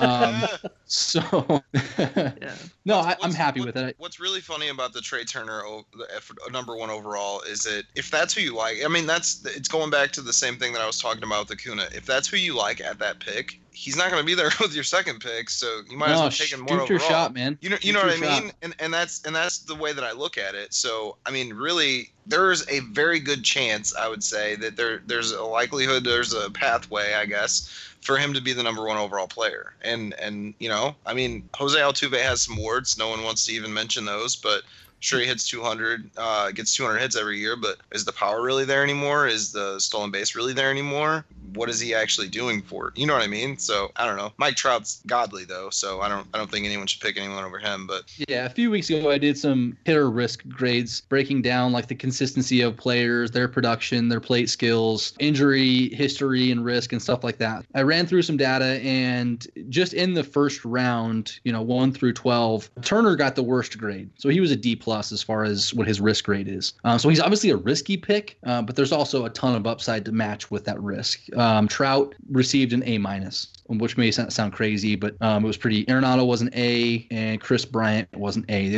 um, 0.06 0.42
so 0.86 1.62
Yeah. 1.98 2.54
No, 2.88 3.00
I, 3.00 3.14
I'm 3.22 3.32
happy 3.34 3.60
what- 3.60 3.66
with 3.74 3.76
it. 3.76 3.94
What's 3.98 4.18
really 4.18 4.40
funny 4.40 4.68
about 4.68 4.92
the 4.94 5.00
Trea 5.00 5.24
Turner 5.24 5.62
o- 5.64 5.84
the 5.96 6.06
F- 6.16 6.32
number 6.50 6.74
one 6.76 6.88
overall 6.90 7.42
is 7.42 7.60
that 7.62 7.84
if 7.94 8.10
that's 8.10 8.32
who 8.34 8.40
you 8.40 8.56
like, 8.56 8.78
I 8.84 8.88
mean, 8.88 9.06
that's 9.06 9.44
it's 9.44 9.68
going 9.68 9.90
back 9.90 10.10
to 10.12 10.22
the 10.22 10.32
same 10.32 10.56
thing 10.56 10.72
that 10.72 10.80
I 10.82 10.86
was 10.86 10.98
talking 11.00 11.22
about 11.22 11.48
with 11.48 11.58
Acuna. 11.60 11.86
If 11.94 12.06
that's 12.06 12.26
who 12.26 12.36
you 12.38 12.56
like 12.56 12.80
at 12.80 12.98
that 12.98 13.20
pick, 13.20 13.60
he's 13.72 13.96
not 13.96 14.10
going 14.10 14.22
to 14.22 14.26
be 14.26 14.34
there 14.34 14.50
with 14.60 14.74
your 14.74 14.84
second 14.84 15.20
pick, 15.20 15.50
so 15.50 15.82
you 15.90 15.96
might 15.98 16.08
as 16.10 16.16
no, 16.16 16.20
well 16.22 16.30
take 16.30 16.50
him 16.52 16.60
more 16.60 16.76
your 16.78 16.82
overall. 16.84 17.08
shot, 17.08 17.34
man. 17.34 17.58
You 17.60 17.68
know, 17.70 17.76
you 17.82 17.88
Shoot 17.88 17.92
know 17.92 18.00
what 18.00 18.10
I 18.10 18.14
your 18.16 18.24
shot. 18.30 18.42
mean, 18.44 18.52
and 18.62 18.74
and 18.78 18.92
that's 18.94 19.24
and 19.26 19.36
that's 19.36 19.58
the 19.58 19.74
way 19.74 19.92
that 19.92 20.02
I 20.04 20.12
look 20.12 20.38
at 20.38 20.54
it. 20.54 20.72
So 20.72 21.18
I 21.26 21.30
mean, 21.30 21.52
really, 21.52 22.10
there's 22.26 22.66
a 22.70 22.80
very 22.80 23.20
good 23.20 23.44
chance 23.44 23.94
I 23.94 24.08
would 24.08 24.24
say 24.24 24.56
that 24.56 24.76
there 24.76 25.02
there's 25.06 25.32
a 25.32 25.44
likelihood 25.44 26.04
there's 26.04 26.32
a 26.32 26.50
pathway, 26.50 27.12
I 27.12 27.26
guess, 27.26 27.68
for 28.08 28.16
him 28.16 28.32
to 28.32 28.40
be 28.40 28.54
the 28.54 28.62
number 28.62 28.86
one 28.86 28.96
overall 28.96 29.26
player. 29.26 29.74
And 29.82 30.14
and 30.14 30.54
you 30.58 30.70
know, 30.70 30.96
I 31.04 31.12
mean, 31.12 31.46
Jose 31.54 31.78
Altuve 31.78 32.18
has 32.22 32.40
some 32.40 32.56
warts. 32.56 32.96
No 32.96 33.10
one 33.10 33.22
wants 33.22 33.44
to 33.44 33.52
even 33.52 33.74
mention 33.74 34.06
those, 34.06 34.34
but 34.34 34.62
Sure, 35.00 35.20
he 35.20 35.26
hits 35.26 35.48
200, 35.48 36.10
uh, 36.16 36.50
gets 36.50 36.74
200 36.74 36.98
hits 36.98 37.16
every 37.16 37.38
year, 37.38 37.56
but 37.56 37.76
is 37.92 38.04
the 38.04 38.12
power 38.12 38.42
really 38.42 38.64
there 38.64 38.82
anymore? 38.82 39.28
Is 39.28 39.52
the 39.52 39.78
stolen 39.78 40.10
base 40.10 40.34
really 40.34 40.52
there 40.52 40.70
anymore? 40.70 41.24
What 41.54 41.70
is 41.70 41.80
he 41.80 41.94
actually 41.94 42.28
doing 42.28 42.62
for? 42.62 42.92
You 42.94 43.06
know 43.06 43.14
what 43.14 43.22
I 43.22 43.26
mean? 43.28 43.56
So 43.58 43.90
I 43.96 44.06
don't 44.06 44.16
know. 44.16 44.32
Mike 44.36 44.56
Trout's 44.56 45.00
godly 45.06 45.44
though, 45.44 45.70
so 45.70 46.00
I 46.00 46.08
don't 46.08 46.26
I 46.34 46.38
don't 46.38 46.50
think 46.50 46.66
anyone 46.66 46.86
should 46.86 47.00
pick 47.00 47.16
anyone 47.16 47.42
over 47.42 47.58
him. 47.58 47.86
But 47.86 48.02
yeah, 48.28 48.44
a 48.44 48.50
few 48.50 48.70
weeks 48.70 48.90
ago 48.90 49.10
I 49.10 49.18
did 49.18 49.38
some 49.38 49.76
hitter 49.84 50.10
risk 50.10 50.46
grades, 50.48 51.00
breaking 51.02 51.42
down 51.42 51.72
like 51.72 51.86
the 51.86 51.94
consistency 51.94 52.60
of 52.60 52.76
players, 52.76 53.30
their 53.30 53.48
production, 53.48 54.08
their 54.08 54.20
plate 54.20 54.50
skills, 54.50 55.14
injury 55.20 55.88
history, 55.94 56.50
and 56.50 56.64
risk 56.64 56.92
and 56.92 57.00
stuff 57.00 57.24
like 57.24 57.38
that. 57.38 57.64
I 57.74 57.82
ran 57.82 58.06
through 58.06 58.22
some 58.22 58.36
data, 58.36 58.80
and 58.82 59.46
just 59.70 59.94
in 59.94 60.12
the 60.12 60.24
first 60.24 60.64
round, 60.64 61.40
you 61.44 61.52
know, 61.52 61.62
one 61.62 61.92
through 61.92 62.12
12, 62.12 62.70
Turner 62.82 63.16
got 63.16 63.36
the 63.36 63.42
worst 63.42 63.78
grade, 63.78 64.10
so 64.18 64.28
he 64.28 64.40
was 64.40 64.50
a 64.50 64.56
D 64.56 64.76
plus 64.76 64.87
as 64.92 65.22
far 65.22 65.44
as 65.44 65.74
what 65.74 65.86
his 65.86 66.00
risk 66.00 66.28
rate 66.28 66.48
is. 66.48 66.74
Um, 66.84 66.98
so 66.98 67.08
he's 67.08 67.20
obviously 67.20 67.50
a 67.50 67.56
risky 67.56 67.96
pick, 67.96 68.38
uh, 68.44 68.62
but 68.62 68.76
there's 68.76 68.92
also 68.92 69.24
a 69.24 69.30
ton 69.30 69.54
of 69.54 69.66
upside 69.66 70.04
to 70.06 70.12
match 70.12 70.50
with 70.50 70.64
that 70.64 70.80
risk. 70.80 71.20
Um, 71.36 71.68
Trout 71.68 72.14
received 72.30 72.72
an 72.72 72.82
A 72.86 72.98
minus 72.98 73.48
which 73.68 73.96
may 73.98 74.10
sound 74.10 74.52
crazy, 74.52 74.96
but 74.96 75.14
um, 75.20 75.44
it 75.44 75.46
was 75.46 75.56
pretty. 75.56 75.84
Arenado 75.86 76.26
was 76.26 76.40
an 76.40 76.50
A, 76.54 77.06
and 77.10 77.40
Kris 77.40 77.64
Bryant 77.64 78.08
was 78.16 78.36
an 78.36 78.46
A. 78.48 78.68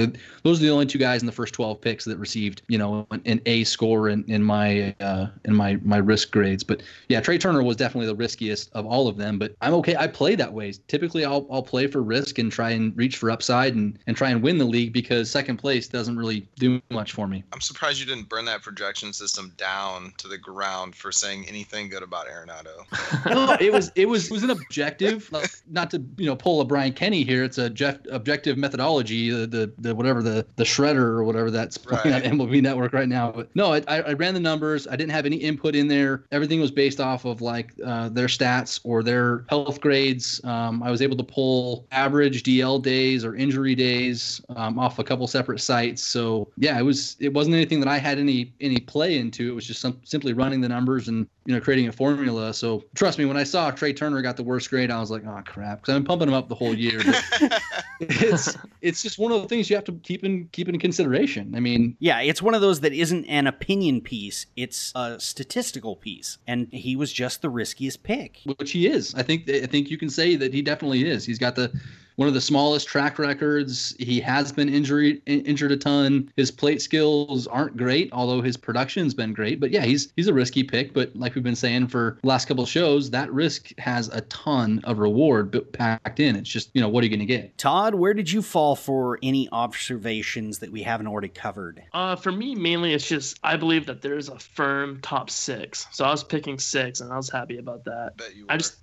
Those 0.43 0.59
are 0.59 0.63
the 0.63 0.71
only 0.71 0.87
two 0.87 0.99
guys 0.99 1.23
in 1.23 1.27
the 1.27 1.33
first 1.33 1.55
12 1.55 1.81
picks 1.81 2.05
that 2.07 2.19
received, 2.19 2.63
you 2.69 2.77
know, 2.77 3.07
an, 3.13 3.23
an 3.25 3.41
A 3.47 3.65
score 3.65 4.09
in, 4.09 4.25
in 4.27 4.43
my 4.43 4.95
uh, 5.01 5.29
in 5.45 5.55
my 5.55 5.79
my 5.83 5.99
risk 5.99 6.33
grades. 6.33 6.65
But 6.65 6.83
yeah, 7.09 7.21
Trea 7.21 7.39
Turner 7.39 7.63
was 7.63 7.77
definitely 7.77 8.09
the 8.09 8.17
riskiest 8.17 8.71
of 8.73 8.85
all 8.85 9.07
of 9.07 9.17
them. 9.17 9.39
But 9.39 9.55
I'm 9.61 9.75
okay. 9.75 9.95
I 9.97 10.09
play 10.09 10.35
that 10.35 10.53
way. 10.53 10.73
Typically, 10.89 11.25
I'll 11.25 11.47
I'll 11.51 11.63
play 11.63 11.87
for 11.87 12.03
risk 12.03 12.39
and 12.39 12.51
try 12.51 12.71
and 12.71 12.97
reach 12.97 13.17
for 13.17 13.31
upside 13.31 13.77
and 13.77 13.97
and 14.09 14.17
try 14.17 14.31
and 14.31 14.43
win 14.43 14.59
the 14.59 14.65
league 14.65 14.93
because 14.93 15.31
second 15.31 15.59
place 15.59 15.89
doesn't 16.01 16.17
really 16.17 16.49
do 16.57 16.81
much 16.91 17.13
for 17.13 17.27
me. 17.27 17.45
I'm 17.53 17.61
surprised 17.61 18.01
you 18.01 18.07
didn't 18.07 18.29
burn 18.29 18.47
that 18.47 18.63
projection 18.63 19.13
system 19.13 19.53
down 19.57 20.13
to 20.19 20.29
the 20.29 20.39
ground 20.39 20.95
for 20.95 21.13
saying 21.13 21.47
anything 21.49 21.89
good 21.89 22.03
about 22.03 22.27
Arenado. 22.27 22.87
no, 23.31 23.57
it 23.61 23.73
was 23.73 23.93
it 23.95 24.09
was 24.09 24.27
it 24.27 24.33
was 24.33 24.43
an 24.43 24.51
objective 24.51 24.91
objective. 25.01 25.33
Like, 25.33 25.51
not 25.69 25.91
to 25.91 26.03
you 26.17 26.27
know 26.27 26.37
pull 26.37 26.61
a 26.61 26.65
Brian 26.65 26.93
Kenny 26.93 27.25
here. 27.25 27.45
It's 27.45 27.59
a 27.59 27.71
Jeff, 27.71 27.99
objective 28.11 28.57
methodology. 28.57 29.31
The, 29.31 29.47
the, 29.47 29.73
the 29.79 29.95
whatever 29.95 30.23
the 30.23 30.47
the 30.57 30.65
shredder 30.65 30.97
or 30.97 31.25
whatever 31.25 31.51
that's 31.51 31.79
playing 31.79 32.15
right. 32.15 32.27
on 32.27 32.39
MLB 32.39 32.63
Network 32.63 32.93
right 32.93 33.09
now. 33.09 33.33
But 33.33 33.55
no, 33.55 33.73
I, 33.75 33.83
I 33.89 34.13
ran 34.13 34.35
the 34.35 34.41
numbers. 34.41 34.87
I 34.87 34.97
didn't 34.97 35.13
have 35.13 35.27
any 35.27 35.37
input 35.37 35.75
in 35.75 35.89
there. 35.89 36.25
Everything 36.33 36.61
was 36.61 36.71
based 36.71 37.01
off 37.01 37.25
of 37.25 37.41
like 37.41 37.73
uh, 37.85 38.09
their 38.11 38.27
stats 38.27 38.81
or 38.85 39.03
their 39.03 39.45
health 39.49 39.81
grades. 39.81 40.43
Um, 40.45 40.83
I 40.83 40.91
was 40.91 41.03
able 41.03 41.17
to 41.17 41.25
pull 41.25 41.87
average 41.93 42.43
DL 42.43 42.83
days 42.83 43.25
or 43.25 43.35
injury 43.35 43.75
days 43.75 44.41
um, 44.51 44.79
off 44.79 44.99
a 44.99 45.05
couple 45.05 45.27
separate 45.27 45.61
sites. 45.61 45.90
So 45.99 46.51
yeah, 46.57 46.79
it 46.79 46.83
was 46.83 47.17
it 47.21 47.33
wasn't 47.33 47.57
anything 47.57 47.81
that 47.81 47.89
I 47.89 47.99
had 47.99 48.19
any 48.19 48.53
any 48.61 48.79
play 48.79 49.19
into. 49.19 49.51
It 49.51 49.55
was 49.55 49.67
just 49.67 49.81
some, 49.81 50.01
simply 50.05 50.33
running 50.33 50.61
the 50.61 50.69
numbers 50.69 51.09
and 51.09 51.27
you 51.47 51.55
know 51.55 51.61
creating 51.61 51.89
a 51.89 51.93
formula. 51.93 52.53
So 52.55 52.85
trust 52.95 53.19
me, 53.19 53.25
when 53.25 53.37
I 53.37 53.45
saw 53.45 53.71
Trea 53.71 53.93
Turner 53.93 54.23
got 54.23 54.37
the 54.37 54.43
worst 54.43 54.71
grade, 54.71 54.91
I 54.91 55.01
was 55.01 55.11
like, 55.11 55.25
oh 55.27 55.43
crap, 55.47 55.81
because 55.81 55.95
I've 55.95 56.01
been 56.01 56.07
pumping 56.07 56.29
him 56.29 56.35
up 56.35 56.49
the 56.49 56.55
whole 56.55 56.75
year. 56.75 57.01
it's 58.01 58.57
it's 58.81 59.03
just 59.03 59.19
one 59.19 59.33
of 59.33 59.43
the 59.43 59.49
things 59.49 59.69
you 59.69 59.77
have 59.77 59.85
to 59.85 59.93
keep 60.03 60.25
in 60.25 60.49
keep 60.53 60.69
in 60.69 60.79
consideration. 60.79 61.55
I 61.55 61.61
mean, 61.61 61.97
yeah, 61.99 62.21
it's 62.21 62.43
one 62.43 62.55
of 62.55 62.61
those 62.61 62.81
that 62.81 62.93
isn't 62.93 63.25
an 63.27 63.47
opinion 63.47 64.01
piece; 64.01 64.47
it's 64.57 64.93
a 64.95 65.19
statistical 65.21 65.97
piece, 65.97 66.39
and 66.47 66.69
he 66.73 66.97
was 66.97 67.13
just 67.13 67.43
the 67.43 67.51
riskiest 67.51 68.03
pick, 68.03 68.41
which 68.57 68.73
he 68.73 68.87
is. 68.87 69.15
I 69.15 69.23
think 69.23 69.49
I 69.49 69.67
think 69.67 69.91
you 69.91 69.99
can 69.99 70.11
say 70.11 70.37
that 70.37 70.53
he 70.55 70.63
definitely 70.63 71.09
is. 71.09 71.25
He's 71.25 71.39
got 71.39 71.57
the 71.57 71.73
one 72.21 72.29
of 72.29 72.35
the 72.35 72.41
smallest 72.41 72.87
track 72.87 73.19
records. 73.19 73.97
He 73.99 74.21
has 74.21 74.53
been 74.53 74.69
injured 74.69 75.23
injured 75.25 75.73
a 75.73 75.77
ton. 75.79 76.31
His 76.37 76.51
plate 76.51 76.83
skills 76.83 77.47
aren't 77.47 77.79
great, 77.79 78.13
although 78.13 78.43
his 78.43 78.59
production's 78.59 79.15
been 79.15 79.33
great. 79.33 79.59
But 79.59 79.71
yeah, 79.71 79.87
he's 79.87 80.13
he's 80.17 80.29
a 80.29 80.35
risky 80.35 80.63
pick. 80.63 80.93
But 80.93 81.17
like 81.17 81.35
we've 81.35 81.43
been 81.43 81.57
saying 81.57 81.89
for 81.89 82.19
the 82.21 82.29
last 82.29 82.47
couple 82.47 82.63
of 82.63 82.69
shows, 82.69 83.09
that 83.13 83.33
risk 83.33 83.71
has 83.79 84.09
a 84.09 84.21
ton 84.23 84.83
of 84.85 84.99
reward 84.99 85.59
packed 85.73 86.21
in. 86.21 86.37
It's 86.37 86.51
just 86.51 86.71
you 86.75 86.83
know 86.83 86.91
what 86.91 87.01
are 87.01 87.07
you 87.07 87.11
going 87.11 87.21
to 87.21 87.25
get? 87.25 87.57
Todd, 87.57 87.95
where 87.95 88.13
did 88.13 88.31
you 88.31 88.43
fall 88.43 88.77
for 88.77 89.19
any 89.23 89.49
observations 89.51 90.59
that 90.59 90.71
we 90.71 90.83
haven't 90.83 91.07
already 91.07 91.29
covered? 91.29 91.83
Uh, 91.95 92.17
for 92.17 92.33
me, 92.33 92.55
mainly 92.55 92.93
it's 92.93 93.09
just 93.09 93.41
I 93.43 93.57
believe 93.57 93.87
that 93.87 94.03
there's 94.03 94.29
a 94.29 94.39
firm 94.39 95.01
top 95.01 95.31
six. 95.31 95.87
So 95.91 96.05
I 96.05 96.11
was 96.11 96.23
picking 96.23 96.59
six, 96.59 97.01
and 97.01 97.11
I 97.11 97.17
was 97.17 97.31
happy 97.31 97.57
about 97.57 97.87
that. 97.87 98.19
Bet 98.19 98.37
you 98.37 98.45
were. 98.45 98.53
I 98.53 98.59
just, 98.59 98.77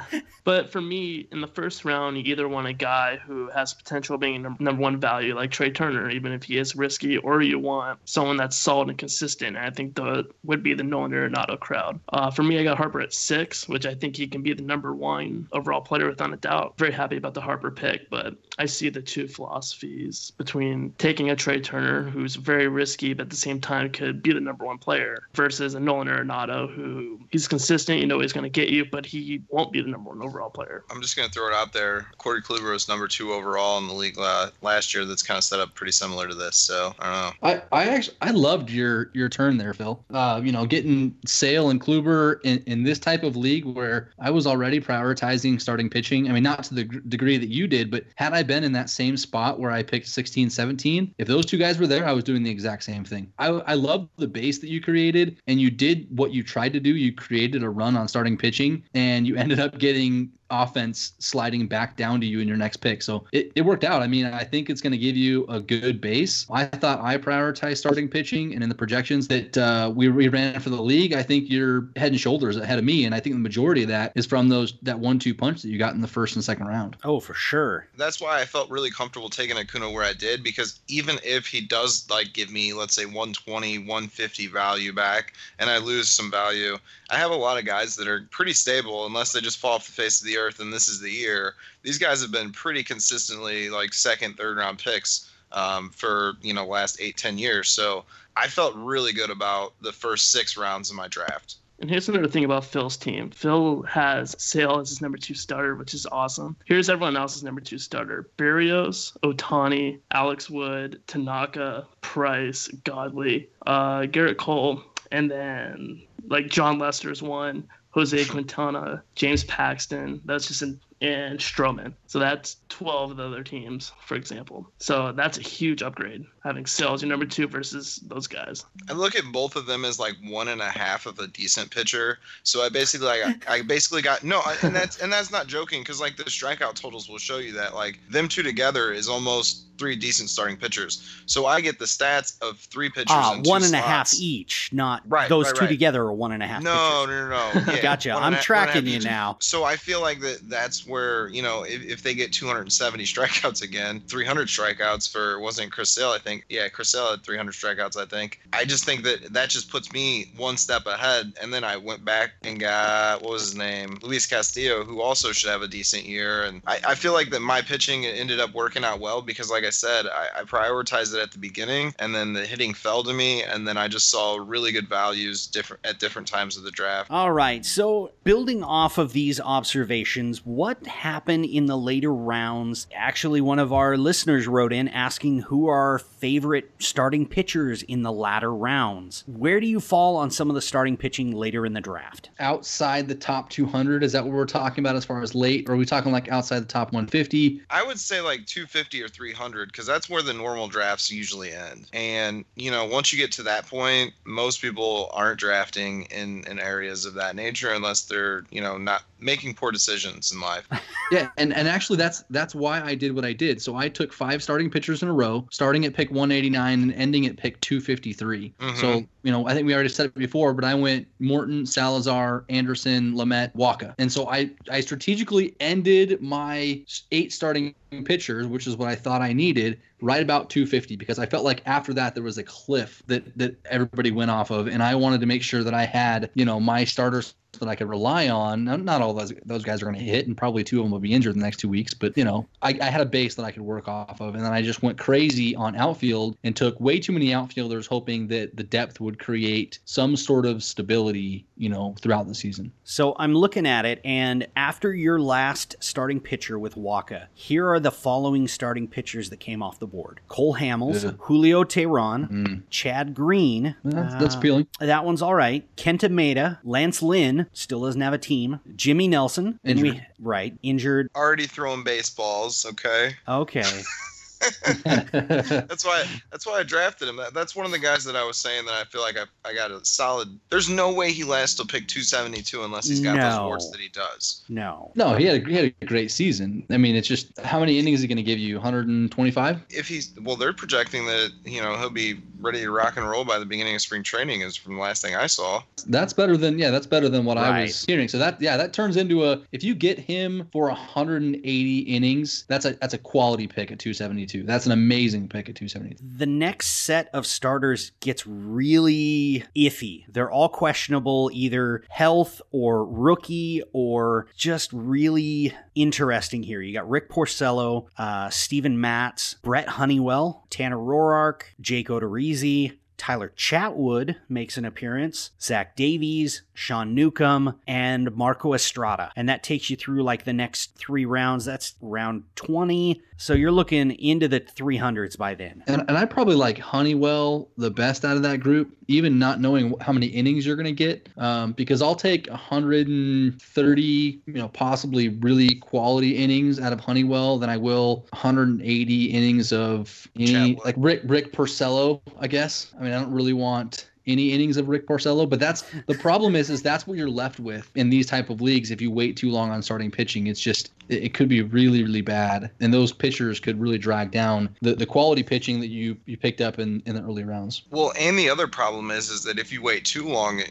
but 0.44 0.70
for 0.70 0.80
me, 0.80 1.26
in 1.32 1.40
the 1.40 1.48
first 1.48 1.84
round, 1.84 2.18
you 2.18 2.22
either 2.22 2.46
want 2.46 2.68
to 2.68 2.83
guy 2.84 3.16
who 3.16 3.48
has 3.48 3.72
potential 3.72 4.18
being 4.18 4.42
number, 4.42 4.82
one 4.82 5.00
value, 5.00 5.34
like 5.34 5.50
Trea 5.50 5.70
Turner, 5.70 6.10
even 6.10 6.32
if 6.32 6.42
he 6.42 6.58
is 6.58 6.76
risky, 6.76 7.16
or 7.16 7.40
you 7.40 7.58
want 7.58 7.98
someone 8.04 8.36
that's 8.36 8.58
solid 8.58 8.90
and 8.90 8.98
consistent. 8.98 9.56
And 9.56 9.64
I 9.64 9.70
think 9.70 9.94
the 9.94 10.28
would 10.44 10.62
be 10.62 10.74
the 10.74 10.82
Nolan 10.82 11.12
Arenado 11.12 11.58
crowd. 11.58 11.98
Uh, 12.10 12.30
for 12.30 12.42
me, 12.42 12.58
I 12.58 12.64
got 12.64 12.76
Harper 12.76 13.00
at 13.00 13.14
six, 13.14 13.66
which 13.68 13.86
I 13.86 13.94
think 13.94 14.16
he 14.16 14.26
can 14.26 14.42
be 14.42 14.52
the 14.52 14.62
number 14.62 14.94
one 14.94 15.48
overall 15.52 15.80
player 15.80 16.06
without 16.06 16.34
a 16.34 16.36
doubt. 16.36 16.74
Very 16.76 16.92
happy 16.92 17.16
about 17.16 17.32
the 17.32 17.40
Harper 17.40 17.70
pick, 17.70 18.10
but 18.10 18.34
I 18.58 18.66
see 18.66 18.90
the 18.90 19.00
two 19.00 19.28
philosophies 19.28 20.32
between 20.36 20.92
taking 20.98 21.30
a 21.30 21.36
Trea 21.36 21.60
Turner, 21.60 22.02
who's 22.02 22.34
very 22.34 22.68
risky, 22.68 23.14
but 23.14 23.22
at 23.22 23.30
the 23.30 23.36
same 23.36 23.60
time 23.60 23.90
could 23.90 24.22
be 24.22 24.34
the 24.34 24.40
number 24.40 24.66
one 24.66 24.78
player, 24.78 25.28
versus 25.32 25.72
a 25.72 25.80
Nolan 25.80 26.08
Arenado, 26.08 26.72
who 26.74 27.18
he's 27.30 27.48
consistent, 27.48 28.00
you 28.00 28.06
know 28.06 28.20
he's 28.20 28.34
going 28.34 28.44
to 28.44 28.60
get 28.60 28.68
you, 28.68 28.84
but 28.84 29.06
he 29.06 29.42
won't 29.48 29.72
be 29.72 29.80
the 29.80 29.88
number 29.88 30.10
one 30.10 30.20
overall 30.20 30.50
player. 30.50 30.84
I'm 30.90 31.00
just 31.00 31.16
going 31.16 31.28
to 31.28 31.32
throw 31.32 31.48
it 31.48 31.54
out 31.54 31.72
there. 31.72 32.08
Corey 32.18 32.42
Kluber 32.42 32.73
was 32.74 32.88
number 32.88 33.08
two 33.08 33.32
overall 33.32 33.78
in 33.78 33.86
the 33.86 33.94
league 33.94 34.18
la- 34.18 34.50
last 34.60 34.92
year. 34.92 35.04
That's 35.04 35.22
kind 35.22 35.38
of 35.38 35.44
set 35.44 35.60
up 35.60 35.74
pretty 35.74 35.92
similar 35.92 36.28
to 36.28 36.34
this. 36.34 36.56
So 36.56 36.94
I 36.98 37.04
don't 37.04 37.42
know. 37.42 37.62
I, 37.72 37.84
I 37.84 37.88
actually 37.88 38.16
I 38.20 38.30
loved 38.32 38.70
your 38.70 39.10
your 39.14 39.28
turn 39.28 39.56
there, 39.56 39.72
Phil. 39.72 40.04
Uh, 40.12 40.40
you 40.44 40.52
know, 40.52 40.66
getting 40.66 41.14
Sale 41.26 41.70
and 41.70 41.80
Kluber 41.80 42.40
in, 42.44 42.62
in 42.66 42.82
this 42.82 42.98
type 42.98 43.22
of 43.22 43.36
league 43.36 43.64
where 43.64 44.10
I 44.20 44.30
was 44.30 44.46
already 44.46 44.80
prioritizing 44.80 45.60
starting 45.60 45.88
pitching. 45.88 46.28
I 46.28 46.32
mean, 46.32 46.42
not 46.42 46.64
to 46.64 46.74
the 46.74 46.84
g- 46.84 47.00
degree 47.08 47.38
that 47.38 47.48
you 47.48 47.66
did, 47.66 47.90
but 47.90 48.04
had 48.16 48.32
I 48.32 48.42
been 48.42 48.64
in 48.64 48.72
that 48.72 48.90
same 48.90 49.16
spot 49.16 49.60
where 49.60 49.70
I 49.70 49.82
picked 49.82 50.08
16, 50.08 50.50
17, 50.50 51.14
if 51.18 51.28
those 51.28 51.46
two 51.46 51.58
guys 51.58 51.78
were 51.78 51.86
there, 51.86 52.06
I 52.06 52.12
was 52.12 52.24
doing 52.24 52.42
the 52.42 52.50
exact 52.50 52.82
same 52.82 53.04
thing. 53.04 53.32
I 53.38 53.48
I 53.48 53.74
love 53.74 54.08
the 54.16 54.28
base 54.28 54.58
that 54.58 54.68
you 54.68 54.80
created, 54.80 55.38
and 55.46 55.60
you 55.60 55.70
did 55.70 56.06
what 56.16 56.32
you 56.32 56.42
tried 56.42 56.72
to 56.72 56.80
do. 56.80 56.90
You 56.90 57.12
created 57.12 57.62
a 57.62 57.70
run 57.70 57.96
on 57.96 58.08
starting 58.08 58.36
pitching, 58.36 58.82
and 58.94 59.26
you 59.26 59.36
ended 59.44 59.60
up 59.60 59.78
getting 59.78 60.32
offense 60.62 61.12
sliding 61.18 61.66
back 61.66 61.96
down 61.96 62.20
to 62.20 62.26
you 62.26 62.40
in 62.40 62.48
your 62.48 62.56
next 62.56 62.78
pick. 62.78 63.02
So 63.02 63.24
it, 63.32 63.52
it 63.54 63.62
worked 63.62 63.84
out. 63.84 64.02
I 64.02 64.06
mean, 64.06 64.26
I 64.26 64.44
think 64.44 64.70
it's 64.70 64.80
going 64.80 64.92
to 64.92 64.98
give 64.98 65.16
you 65.16 65.44
a 65.46 65.60
good 65.60 66.00
base. 66.00 66.46
I 66.50 66.64
thought 66.64 67.00
I 67.00 67.16
prioritized 67.18 67.78
starting 67.78 68.08
pitching, 68.08 68.54
and 68.54 68.62
in 68.62 68.68
the 68.68 68.74
projections 68.74 69.28
that 69.28 69.56
uh, 69.56 69.92
we, 69.94 70.08
we 70.08 70.28
ran 70.28 70.60
for 70.60 70.70
the 70.70 70.80
league, 70.80 71.14
I 71.14 71.22
think 71.22 71.50
you're 71.50 71.88
head 71.96 72.12
and 72.12 72.20
shoulders 72.20 72.56
ahead 72.56 72.78
of 72.78 72.84
me. 72.84 73.04
And 73.04 73.14
I 73.14 73.20
think 73.20 73.34
the 73.34 73.40
majority 73.40 73.82
of 73.82 73.88
that 73.88 74.12
is 74.14 74.26
from 74.26 74.48
those 74.48 74.74
that 74.82 74.98
one 74.98 75.18
two 75.18 75.34
punch 75.34 75.62
that 75.62 75.68
you 75.68 75.78
got 75.78 75.94
in 75.94 76.00
the 76.00 76.08
first 76.08 76.36
and 76.36 76.44
second 76.44 76.66
round. 76.66 76.96
Oh, 77.04 77.20
for 77.20 77.34
sure. 77.34 77.86
That's 77.96 78.20
why 78.20 78.40
I 78.40 78.44
felt 78.44 78.70
really 78.70 78.90
comfortable 78.90 79.28
taking 79.28 79.56
Acuna 79.56 79.90
where 79.90 80.04
I 80.04 80.12
did 80.12 80.42
because 80.42 80.80
even 80.88 81.18
if 81.24 81.46
he 81.46 81.60
does 81.60 82.08
like 82.10 82.32
give 82.32 82.50
me, 82.50 82.72
let's 82.72 82.94
say 82.94 83.04
120, 83.04 83.78
150 83.78 84.46
value 84.48 84.92
back, 84.92 85.34
and 85.58 85.70
I 85.70 85.78
lose 85.78 86.08
some 86.08 86.30
value, 86.30 86.76
I 87.10 87.16
have 87.16 87.30
a 87.30 87.36
lot 87.36 87.58
of 87.58 87.64
guys 87.64 87.96
that 87.96 88.08
are 88.08 88.26
pretty 88.30 88.52
stable 88.52 89.06
unless 89.06 89.32
they 89.32 89.40
just 89.40 89.58
fall 89.58 89.74
off 89.74 89.86
the 89.86 89.92
face 89.92 90.20
of 90.20 90.26
the 90.26 90.36
earth 90.36 90.43
and 90.60 90.72
this 90.72 90.88
is 90.88 91.00
the 91.00 91.10
year. 91.10 91.54
These 91.82 91.98
guys 91.98 92.20
have 92.22 92.32
been 92.32 92.52
pretty 92.52 92.82
consistently 92.82 93.70
like 93.70 93.92
second, 93.92 94.36
third 94.36 94.56
round 94.56 94.78
picks 94.78 95.30
um, 95.52 95.90
for 95.90 96.34
you 96.42 96.52
know 96.52 96.66
last 96.66 97.00
eight, 97.00 97.16
ten 97.16 97.38
years. 97.38 97.68
So 97.70 98.04
I 98.36 98.48
felt 98.48 98.74
really 98.76 99.12
good 99.12 99.30
about 99.30 99.74
the 99.80 99.92
first 99.92 100.30
six 100.30 100.56
rounds 100.56 100.90
of 100.90 100.96
my 100.96 101.08
draft. 101.08 101.56
And 101.80 101.90
here's 101.90 102.08
another 102.08 102.28
thing 102.28 102.44
about 102.44 102.64
Phil's 102.64 102.96
team. 102.96 103.30
Phil 103.30 103.82
has 103.82 104.36
Sale 104.38 104.78
as 104.78 104.90
his 104.90 105.00
number 105.00 105.18
two 105.18 105.34
starter, 105.34 105.74
which 105.74 105.92
is 105.92 106.06
awesome. 106.06 106.56
Here's 106.66 106.88
everyone 106.88 107.16
else's 107.16 107.42
number 107.42 107.60
two 107.60 107.78
starter: 107.78 108.28
Berrios, 108.38 109.16
Ohtani, 109.22 109.98
Alex 110.12 110.48
Wood, 110.48 111.00
Tanaka, 111.06 111.86
Price, 112.00 112.68
Godley, 112.84 113.48
uh, 113.66 114.02
Gerrit 114.02 114.36
Cole, 114.36 114.82
and 115.10 115.30
then 115.30 116.02
like 116.28 116.48
Jon 116.48 116.78
Lester's 116.78 117.22
one, 117.22 117.68
Jose 117.94 118.24
Quintana, 118.24 119.04
James 119.14 119.44
Paxton. 119.44 120.20
That's 120.24 120.48
just 120.48 120.62
an 120.62 120.80
and 121.00 121.38
Stroman. 121.38 121.94
So 122.08 122.18
that's 122.18 122.56
12 122.74 123.12
of 123.12 123.16
the 123.18 123.24
other 123.24 123.44
teams, 123.44 123.92
for 124.04 124.16
example. 124.16 124.68
So 124.78 125.12
that's 125.12 125.38
a 125.38 125.42
huge 125.42 125.80
upgrade 125.82 126.24
having 126.42 126.66
Sale 126.66 126.94
as 126.94 127.02
your 127.02 127.08
number 127.08 127.24
two 127.24 127.46
versus 127.46 128.00
those 128.08 128.26
guys. 128.26 128.64
I 128.90 128.92
look 128.94 129.14
at 129.14 129.22
both 129.32 129.54
of 129.54 129.66
them 129.66 129.84
as 129.84 129.98
like 130.00 130.14
one 130.24 130.48
and 130.48 130.60
a 130.60 130.68
half 130.68 131.06
of 131.06 131.18
a 131.20 131.28
decent 131.28 131.70
pitcher. 131.70 132.18
So 132.42 132.62
I 132.62 132.68
basically 132.68 133.06
like 133.06 133.48
I 133.48 133.62
basically 133.62 134.02
got 134.02 134.24
no, 134.24 134.42
and 134.62 134.74
that's 134.74 135.00
and 135.00 135.12
that's 135.12 135.30
not 135.30 135.46
joking 135.46 135.82
because 135.82 136.00
like 136.00 136.16
the 136.16 136.24
strikeout 136.24 136.74
totals 136.74 137.08
will 137.08 137.18
show 137.18 137.38
you 137.38 137.52
that 137.52 137.74
like 137.76 138.00
them 138.10 138.26
two 138.28 138.42
together 138.42 138.92
is 138.92 139.08
almost 139.08 139.66
three 139.78 139.96
decent 139.96 140.28
starting 140.30 140.56
pitchers. 140.56 141.02
So 141.26 141.46
I 141.46 141.60
get 141.60 141.78
the 141.78 141.84
stats 141.84 142.40
of 142.42 142.58
three 142.58 142.88
pitchers. 142.90 143.06
Ah, 143.10 143.34
and 143.34 143.44
two 143.44 143.50
one 143.50 143.64
and 143.64 143.74
a 143.74 143.78
half 143.78 144.08
slots. 144.08 144.20
each, 144.20 144.70
not 144.72 145.02
Right, 145.06 145.28
those 145.28 145.46
right, 145.46 145.54
two 145.54 145.60
right. 145.62 145.68
together 145.68 146.02
are 146.02 146.12
one 146.12 146.30
and 146.32 146.42
a 146.42 146.46
half. 146.46 146.62
No, 146.62 147.04
pitchers. 147.06 147.30
no, 147.30 147.50
no, 147.54 147.60
no. 147.66 147.72
Yeah, 147.74 147.82
Gotcha. 147.82 148.10
I'm 148.10 148.16
a- 148.16 148.20
one 148.20 148.32
and 148.34 148.40
a 148.40 148.42
tracking 148.42 148.86
you 148.86 149.00
now. 149.00 149.36
So 149.40 149.64
I 149.64 149.76
feel 149.76 150.00
like 150.00 150.20
that 150.20 150.48
that's 150.48 150.86
where 150.86 151.28
you 151.28 151.42
know 151.42 151.62
if, 151.64 151.82
if 151.84 152.02
they 152.02 152.14
get 152.14 152.32
270 152.70 153.04
strikeouts 153.04 153.62
again, 153.62 154.00
300 154.06 154.48
strikeouts 154.48 155.10
for 155.10 155.38
wasn't 155.40 155.72
Chris 155.72 155.90
Sale, 155.90 156.10
I 156.10 156.18
think. 156.18 156.44
Yeah, 156.48 156.68
Chris 156.68 156.90
Sale 156.90 157.10
had 157.10 157.22
300 157.22 157.52
strikeouts, 157.52 157.96
I 157.96 158.06
think. 158.06 158.40
I 158.52 158.64
just 158.64 158.84
think 158.84 159.02
that 159.04 159.32
that 159.32 159.50
just 159.50 159.70
puts 159.70 159.92
me 159.92 160.32
one 160.36 160.56
step 160.56 160.86
ahead. 160.86 161.34
And 161.42 161.52
then 161.52 161.64
I 161.64 161.76
went 161.76 162.04
back 162.04 162.32
and 162.42 162.58
got 162.58 163.22
what 163.22 163.32
was 163.32 163.42
his 163.42 163.56
name, 163.56 163.98
Luis 164.02 164.26
Castillo, 164.26 164.84
who 164.84 165.00
also 165.00 165.32
should 165.32 165.50
have 165.50 165.62
a 165.62 165.68
decent 165.68 166.04
year. 166.04 166.44
And 166.44 166.62
I, 166.66 166.80
I 166.88 166.94
feel 166.94 167.12
like 167.12 167.30
that 167.30 167.40
my 167.40 167.62
pitching 167.62 168.06
ended 168.06 168.40
up 168.40 168.54
working 168.54 168.84
out 168.84 169.00
well 169.00 169.22
because, 169.22 169.50
like 169.50 169.64
I 169.64 169.70
said, 169.70 170.06
I, 170.06 170.40
I 170.40 170.42
prioritized 170.44 171.14
it 171.14 171.20
at 171.20 171.32
the 171.32 171.38
beginning, 171.38 171.94
and 171.98 172.14
then 172.14 172.32
the 172.32 172.46
hitting 172.46 172.74
fell 172.74 173.02
to 173.04 173.12
me, 173.12 173.42
and 173.42 173.66
then 173.66 173.76
I 173.76 173.88
just 173.88 174.10
saw 174.10 174.36
really 174.36 174.72
good 174.72 174.88
values 174.88 175.46
different 175.46 175.84
at 175.86 175.98
different 175.98 176.28
times 176.28 176.56
of 176.56 176.62
the 176.62 176.70
draft. 176.70 177.10
All 177.10 177.32
right. 177.32 177.64
So, 177.64 178.12
building 178.24 178.62
off 178.62 178.98
of 178.98 179.12
these 179.12 179.40
observations, 179.40 180.44
what 180.44 180.86
happened 180.86 181.44
in 181.44 181.66
the 181.66 181.76
later 181.76 182.12
rounds? 182.54 182.86
Actually, 182.94 183.40
one 183.40 183.58
of 183.58 183.72
our 183.72 183.96
listeners 183.96 184.46
wrote 184.46 184.72
in 184.72 184.88
asking 184.88 185.40
who 185.40 185.68
are 185.68 185.74
our 185.74 185.98
favorite 185.98 186.70
starting 186.78 187.26
pitchers 187.26 187.82
in 187.82 188.02
the 188.02 188.12
latter 188.12 188.54
rounds. 188.54 189.24
Where 189.26 189.60
do 189.60 189.66
you 189.66 189.80
fall 189.80 190.16
on 190.16 190.30
some 190.30 190.48
of 190.48 190.54
the 190.54 190.62
starting 190.62 190.96
pitching 190.96 191.32
later 191.32 191.66
in 191.66 191.72
the 191.72 191.80
draft? 191.80 192.30
Outside 192.38 193.08
the 193.08 193.14
top 193.14 193.50
200, 193.50 194.02
is 194.02 194.12
that 194.12 194.24
what 194.24 194.32
we're 194.32 194.46
talking 194.46 194.82
about 194.82 194.96
as 194.96 195.04
far 195.04 195.20
as 195.22 195.34
late? 195.34 195.68
Or 195.68 195.74
are 195.74 195.76
we 195.76 195.84
talking 195.84 196.12
like 196.12 196.30
outside 196.30 196.60
the 196.60 196.66
top 196.66 196.88
150? 196.92 197.62
I 197.70 197.84
would 197.84 197.98
say 197.98 198.20
like 198.20 198.46
250 198.46 199.02
or 199.02 199.08
300 199.08 199.68
because 199.70 199.86
that's 199.86 200.08
where 200.08 200.22
the 200.22 200.32
normal 200.32 200.68
drafts 200.68 201.10
usually 201.10 201.52
end. 201.52 201.86
And 201.92 202.44
you 202.56 202.70
know, 202.70 202.84
once 202.86 203.12
you 203.12 203.18
get 203.18 203.32
to 203.32 203.42
that 203.44 203.66
point, 203.66 204.14
most 204.24 204.62
people 204.62 205.10
aren't 205.12 205.40
drafting 205.40 206.02
in 206.04 206.44
in 206.44 206.58
areas 206.58 207.04
of 207.04 207.14
that 207.14 207.36
nature 207.36 207.70
unless 207.70 208.02
they're 208.02 208.44
you 208.50 208.60
know 208.60 208.78
not 208.78 209.02
making 209.24 209.54
poor 209.54 209.72
decisions 209.72 210.30
in 210.32 210.40
life. 210.40 210.68
Yeah, 211.12 211.28
and, 211.36 211.54
and 211.54 211.68
actually 211.68 211.98
that's 211.98 212.24
that's 212.30 212.54
why 212.54 212.80
I 212.82 212.94
did 212.94 213.14
what 213.14 213.26
I 213.26 213.34
did. 213.34 213.60
So 213.60 213.76
I 213.76 213.90
took 213.90 214.10
five 214.10 214.42
starting 214.42 214.70
pitchers 214.70 215.02
in 215.02 215.08
a 215.08 215.12
row, 215.12 215.46
starting 215.50 215.84
at 215.84 215.92
pick 215.92 216.10
189 216.10 216.82
and 216.82 216.94
ending 216.94 217.26
at 217.26 217.36
pick 217.36 217.60
253. 217.60 218.54
Mhm. 218.58 218.80
So 218.80 219.04
you 219.22 219.30
know 219.30 219.46
I 219.46 219.52
think 219.52 219.66
we 219.66 219.74
already 219.74 219.90
said 219.90 220.06
it 220.06 220.14
before, 220.14 220.54
but 220.54 220.64
I 220.64 220.74
went 220.74 221.06
Morton, 221.20 221.66
Salazar, 221.66 222.46
Anderson, 222.48 223.12
Lamet, 223.14 223.54
Wacha, 223.54 223.94
and 223.98 224.10
so 224.10 224.28
I 224.28 224.50
I 224.70 224.80
strategically 224.80 225.54
ended 225.60 226.22
my 226.22 226.82
eight 227.12 227.30
starting 227.30 227.74
pitchers, 228.02 228.46
which 228.46 228.66
is 228.66 228.76
what 228.76 228.88
I 228.88 228.94
thought 228.94 229.20
I 229.22 229.32
needed, 229.32 229.78
right 230.00 230.22
about 230.22 230.50
250 230.50 230.96
because 230.96 231.18
I 231.18 231.26
felt 231.26 231.44
like 231.44 231.62
after 231.66 231.94
that 231.94 232.14
there 232.14 232.22
was 232.24 232.38
a 232.38 232.42
cliff 232.42 233.02
that 233.06 233.36
that 233.38 233.56
everybody 233.66 234.10
went 234.10 234.30
off 234.30 234.50
of, 234.50 234.66
and 234.66 234.82
I 234.82 234.94
wanted 234.94 235.20
to 235.20 235.26
make 235.26 235.42
sure 235.42 235.62
that 235.62 235.74
I 235.74 235.84
had 235.84 236.30
you 236.34 236.44
know 236.44 236.58
my 236.58 236.84
starters 236.84 237.34
that 237.58 237.68
I 237.68 237.74
could 237.74 237.88
rely 237.88 238.28
on. 238.28 238.64
Not 238.64 239.02
all 239.02 239.14
those 239.14 239.32
those 239.44 239.62
guys 239.62 239.82
are 239.82 239.86
going 239.86 239.98
to 239.98 240.04
hit, 240.04 240.26
and 240.26 240.36
probably 240.36 240.64
two 240.64 240.80
of 240.80 240.84
them 240.84 240.92
will 240.92 241.00
be 241.00 241.12
injured 241.12 241.34
in 241.34 241.40
the 241.40 241.44
next 241.44 241.58
two 241.58 241.68
weeks. 241.68 241.94
But 241.94 242.16
you 242.16 242.24
know, 242.24 242.46
I, 242.62 242.78
I 242.80 242.86
had 242.86 243.00
a 243.00 243.06
base 243.06 243.34
that 243.36 243.44
I 243.44 243.50
could 243.50 243.62
work 243.62 243.88
off 243.88 244.20
of, 244.20 244.34
and 244.34 244.44
then 244.44 244.52
I 244.52 244.62
just 244.62 244.82
went 244.82 244.98
crazy 244.98 245.54
on 245.56 245.76
outfield 245.76 246.36
and 246.44 246.54
took 246.54 246.78
way 246.80 246.98
too 246.98 247.12
many 247.12 247.32
outfielders, 247.32 247.86
hoping 247.86 248.28
that 248.28 248.56
the 248.56 248.62
depth 248.62 249.00
would 249.00 249.18
create 249.18 249.78
some 249.84 250.16
sort 250.16 250.46
of 250.46 250.62
stability, 250.62 251.46
you 251.56 251.68
know, 251.68 251.94
throughout 252.00 252.26
the 252.26 252.34
season. 252.34 252.72
So 252.84 253.14
I'm 253.18 253.34
looking 253.34 253.66
at 253.66 253.84
it, 253.84 254.00
and 254.04 254.46
after 254.56 254.94
your 254.94 255.20
last 255.20 255.76
starting 255.80 256.20
pitcher 256.20 256.58
with 256.58 256.74
Wacha, 256.74 257.26
here 257.34 257.68
are 257.68 257.80
the 257.84 257.92
following 257.92 258.48
starting 258.48 258.88
pitchers 258.88 259.30
that 259.30 259.38
came 259.38 259.62
off 259.62 259.78
the 259.78 259.86
board: 259.86 260.20
Cole 260.28 260.56
Hamels, 260.56 261.04
Yeah. 261.04 261.12
Julio 261.18 261.62
Teheran, 261.64 262.28
Mm. 262.30 262.62
Chad 262.70 263.14
Green. 263.14 263.76
That's, 263.84 264.14
that's 264.14 264.34
uh, 264.34 264.38
appealing. 264.38 264.66
That 264.80 265.04
one's 265.04 265.22
all 265.22 265.34
right. 265.34 265.64
Kenta 265.76 266.10
Maeda, 266.10 266.58
Lance 266.64 267.00
Lynn 267.02 267.46
still 267.52 267.82
doesn't 267.84 268.00
have 268.00 268.12
a 268.12 268.18
team. 268.18 268.60
Jimmy 268.74 269.06
Nelson, 269.08 269.60
and 269.62 269.80
we 269.80 270.02
right 270.18 270.56
injured. 270.62 271.08
Already 271.14 271.46
throwing 271.46 271.84
baseballs, 271.84 272.66
okay. 272.66 273.14
Okay, 273.28 273.62
That's 274.84 275.84
why 275.84 276.04
that's 276.30 276.46
why 276.46 276.54
I 276.60 276.62
drafted 276.62 277.08
him. 277.08 277.16
That, 277.16 277.34
that's 277.34 277.54
one 277.56 277.66
of 277.66 277.72
the 277.72 277.78
guys 277.78 278.04
that 278.04 278.16
I 278.16 278.24
was 278.24 278.36
saying 278.36 278.66
that 278.66 278.74
I 278.74 278.84
feel 278.84 279.00
like 279.00 279.16
I, 279.16 279.24
I 279.48 279.54
got 279.54 279.70
a 279.70 279.84
solid. 279.84 280.28
There's 280.50 280.68
no 280.68 280.92
way 280.92 281.12
he 281.12 281.24
lasts 281.24 281.56
till 281.56 281.66
pick 281.66 281.86
272 281.88 282.62
unless 282.64 282.88
he's 282.88 283.00
got 283.00 283.16
those 283.16 283.36
No. 283.36 283.46
warts 283.46 283.70
that 283.70 283.80
he 283.80 283.88
does. 283.88 284.42
no. 284.48 284.90
no, 284.94 285.14
he 285.14 285.24
had 285.26 285.42
a, 285.42 285.48
he 285.48 285.54
had 285.54 285.74
a 285.80 285.86
great 285.86 286.10
season. 286.10 286.64
I 286.70 286.76
mean, 286.76 286.96
it's 286.96 287.08
just 287.08 287.38
how 287.40 287.60
many 287.60 287.78
innings 287.78 287.98
is 287.98 288.02
he 288.02 288.08
going 288.08 288.16
to 288.16 288.22
give 288.22 288.38
you? 288.38 288.54
125. 288.56 289.62
If 289.70 289.88
he's 289.88 290.12
well, 290.22 290.36
they're 290.36 290.52
projecting 290.52 291.06
that 291.06 291.32
you 291.44 291.60
know 291.62 291.76
he'll 291.76 291.90
be 291.90 292.20
ready 292.40 292.60
to 292.60 292.70
rock 292.70 292.96
and 292.96 293.08
roll 293.08 293.24
by 293.24 293.38
the 293.38 293.46
beginning 293.46 293.74
of 293.74 293.80
spring 293.80 294.02
training. 294.02 294.40
Is 294.42 294.56
from 294.56 294.74
the 294.76 294.80
last 294.80 295.02
thing 295.02 295.14
I 295.14 295.26
saw. 295.26 295.62
That's 295.86 296.12
better 296.12 296.36
than 296.36 296.58
yeah, 296.58 296.70
that's 296.70 296.86
better 296.86 297.08
than 297.08 297.24
what 297.24 297.38
I 297.38 297.62
was 297.62 297.84
hearing. 297.84 298.08
So 298.08 298.18
that 298.18 298.40
yeah, 298.40 298.56
that 298.56 298.72
turns 298.72 298.96
into 298.96 299.24
a 299.24 299.40
if 299.52 299.62
you 299.62 299.74
get 299.74 299.98
him 299.98 300.48
for 300.52 300.66
180 300.68 301.78
innings, 301.80 302.44
that's 302.48 302.64
a 302.64 302.72
that's 302.74 302.94
a 302.94 302.98
quality 302.98 303.46
pick 303.46 303.70
at 303.70 303.78
272. 303.78 304.33
That's 304.42 304.66
an 304.66 304.72
amazing 304.72 305.28
pick 305.28 305.48
at 305.48 305.56
272. 305.56 306.02
The 306.18 306.26
next 306.26 306.68
set 306.68 307.08
of 307.12 307.26
starters 307.26 307.92
gets 308.00 308.26
really 308.26 309.44
iffy. 309.56 310.04
They're 310.08 310.30
all 310.30 310.48
questionable, 310.48 311.30
either 311.32 311.84
health 311.88 312.42
or 312.50 312.84
rookie 312.84 313.62
or 313.72 314.26
just 314.36 314.72
really 314.72 315.54
interesting 315.74 316.42
here. 316.42 316.60
You 316.60 316.72
got 316.72 316.88
Rick 316.88 317.10
Porcello, 317.10 317.86
uh, 317.96 318.30
Steven 318.30 318.80
Matz, 318.80 319.34
Brent 319.42 319.68
Honeywell, 319.68 320.46
Tanner 320.50 320.78
Roark, 320.78 321.42
Jake 321.60 321.88
Odorizzi, 321.88 322.78
Tyler 323.04 323.34
Chatwood 323.36 324.16
makes 324.30 324.56
an 324.56 324.64
appearance, 324.64 325.32
Zach 325.38 325.76
Davies, 325.76 326.40
Sean 326.54 326.94
Newcomb, 326.94 327.60
and 327.66 328.16
Marco 328.16 328.54
Estrada. 328.54 329.12
And 329.14 329.28
that 329.28 329.42
takes 329.42 329.68
you 329.68 329.76
through 329.76 330.02
like 330.02 330.24
the 330.24 330.32
next 330.32 330.74
three 330.78 331.04
rounds. 331.04 331.44
That's 331.44 331.74
round 331.82 332.22
20. 332.36 333.02
So 333.16 333.34
you're 333.34 333.52
looking 333.52 333.92
into 333.92 334.26
the 334.26 334.40
300s 334.40 335.16
by 335.16 335.34
then. 335.34 335.62
And, 335.66 335.84
and 335.86 335.96
I 335.96 336.04
probably 336.04 336.34
like 336.34 336.58
Honeywell 336.58 337.48
the 337.56 337.70
best 337.70 338.04
out 338.04 338.16
of 338.16 338.22
that 338.22 338.40
group, 338.40 338.76
even 338.88 339.18
not 339.18 339.40
knowing 339.40 339.74
how 339.80 339.92
many 339.92 340.06
innings 340.06 340.44
you're 340.46 340.56
going 340.56 340.64
to 340.66 340.72
get, 340.72 341.08
um, 341.16 341.52
because 341.52 341.80
I'll 341.80 341.94
take 341.94 342.26
130, 342.28 343.82
you 344.26 344.32
know, 344.32 344.48
possibly 344.48 345.10
really 345.10 345.56
quality 345.56 346.16
innings 346.16 346.58
out 346.58 346.72
of 346.72 346.80
Honeywell 346.80 347.38
than 347.38 347.50
I 347.50 347.56
will 347.56 348.06
180 348.10 349.04
innings 349.04 349.52
of 349.52 350.08
any 350.16 350.56
Chatwood. 350.56 350.64
like 350.64 350.74
Rick 350.78 351.02
Rick 351.04 351.32
Porcello, 351.32 352.00
I 352.18 352.26
guess. 352.26 352.72
I 352.78 352.82
mean, 352.82 352.93
I 352.94 353.00
don't 353.00 353.12
really 353.12 353.32
want 353.32 353.88
any 354.06 354.32
innings 354.32 354.56
of 354.56 354.68
Rick 354.68 354.86
Porcello, 354.86 355.28
but 355.28 355.40
that's 355.40 355.64
the 355.86 355.94
problem 355.94 356.36
is 356.36 356.50
is 356.50 356.62
that's 356.62 356.86
what 356.86 356.96
you're 356.96 357.08
left 357.08 357.40
with 357.40 357.70
in 357.74 357.90
these 357.90 358.06
type 358.06 358.30
of 358.30 358.40
leagues 358.40 358.70
if 358.70 358.80
you 358.80 358.90
wait 358.90 359.16
too 359.16 359.30
long 359.30 359.50
on 359.50 359.62
starting 359.62 359.90
pitching. 359.90 360.26
It's 360.26 360.40
just 360.40 360.72
it, 360.88 361.04
it 361.04 361.14
could 361.14 361.28
be 361.28 361.42
really 361.42 361.82
really 361.82 362.02
bad, 362.02 362.50
and 362.60 362.72
those 362.72 362.92
pitchers 362.92 363.40
could 363.40 363.60
really 363.60 363.78
drag 363.78 364.10
down 364.10 364.54
the, 364.60 364.74
the 364.74 364.86
quality 364.86 365.22
pitching 365.22 365.60
that 365.60 365.68
you 365.68 365.96
you 366.06 366.16
picked 366.16 366.40
up 366.40 366.58
in 366.58 366.82
in 366.86 366.94
the 366.94 367.02
early 367.02 367.24
rounds. 367.24 367.62
Well, 367.70 367.92
and 367.98 368.18
the 368.18 368.28
other 368.28 368.46
problem 368.46 368.90
is 368.90 369.08
is 369.10 369.24
that 369.24 369.38
if 369.38 369.52
you 369.52 369.62
wait 369.62 369.84
too 369.84 370.06
long, 370.06 370.42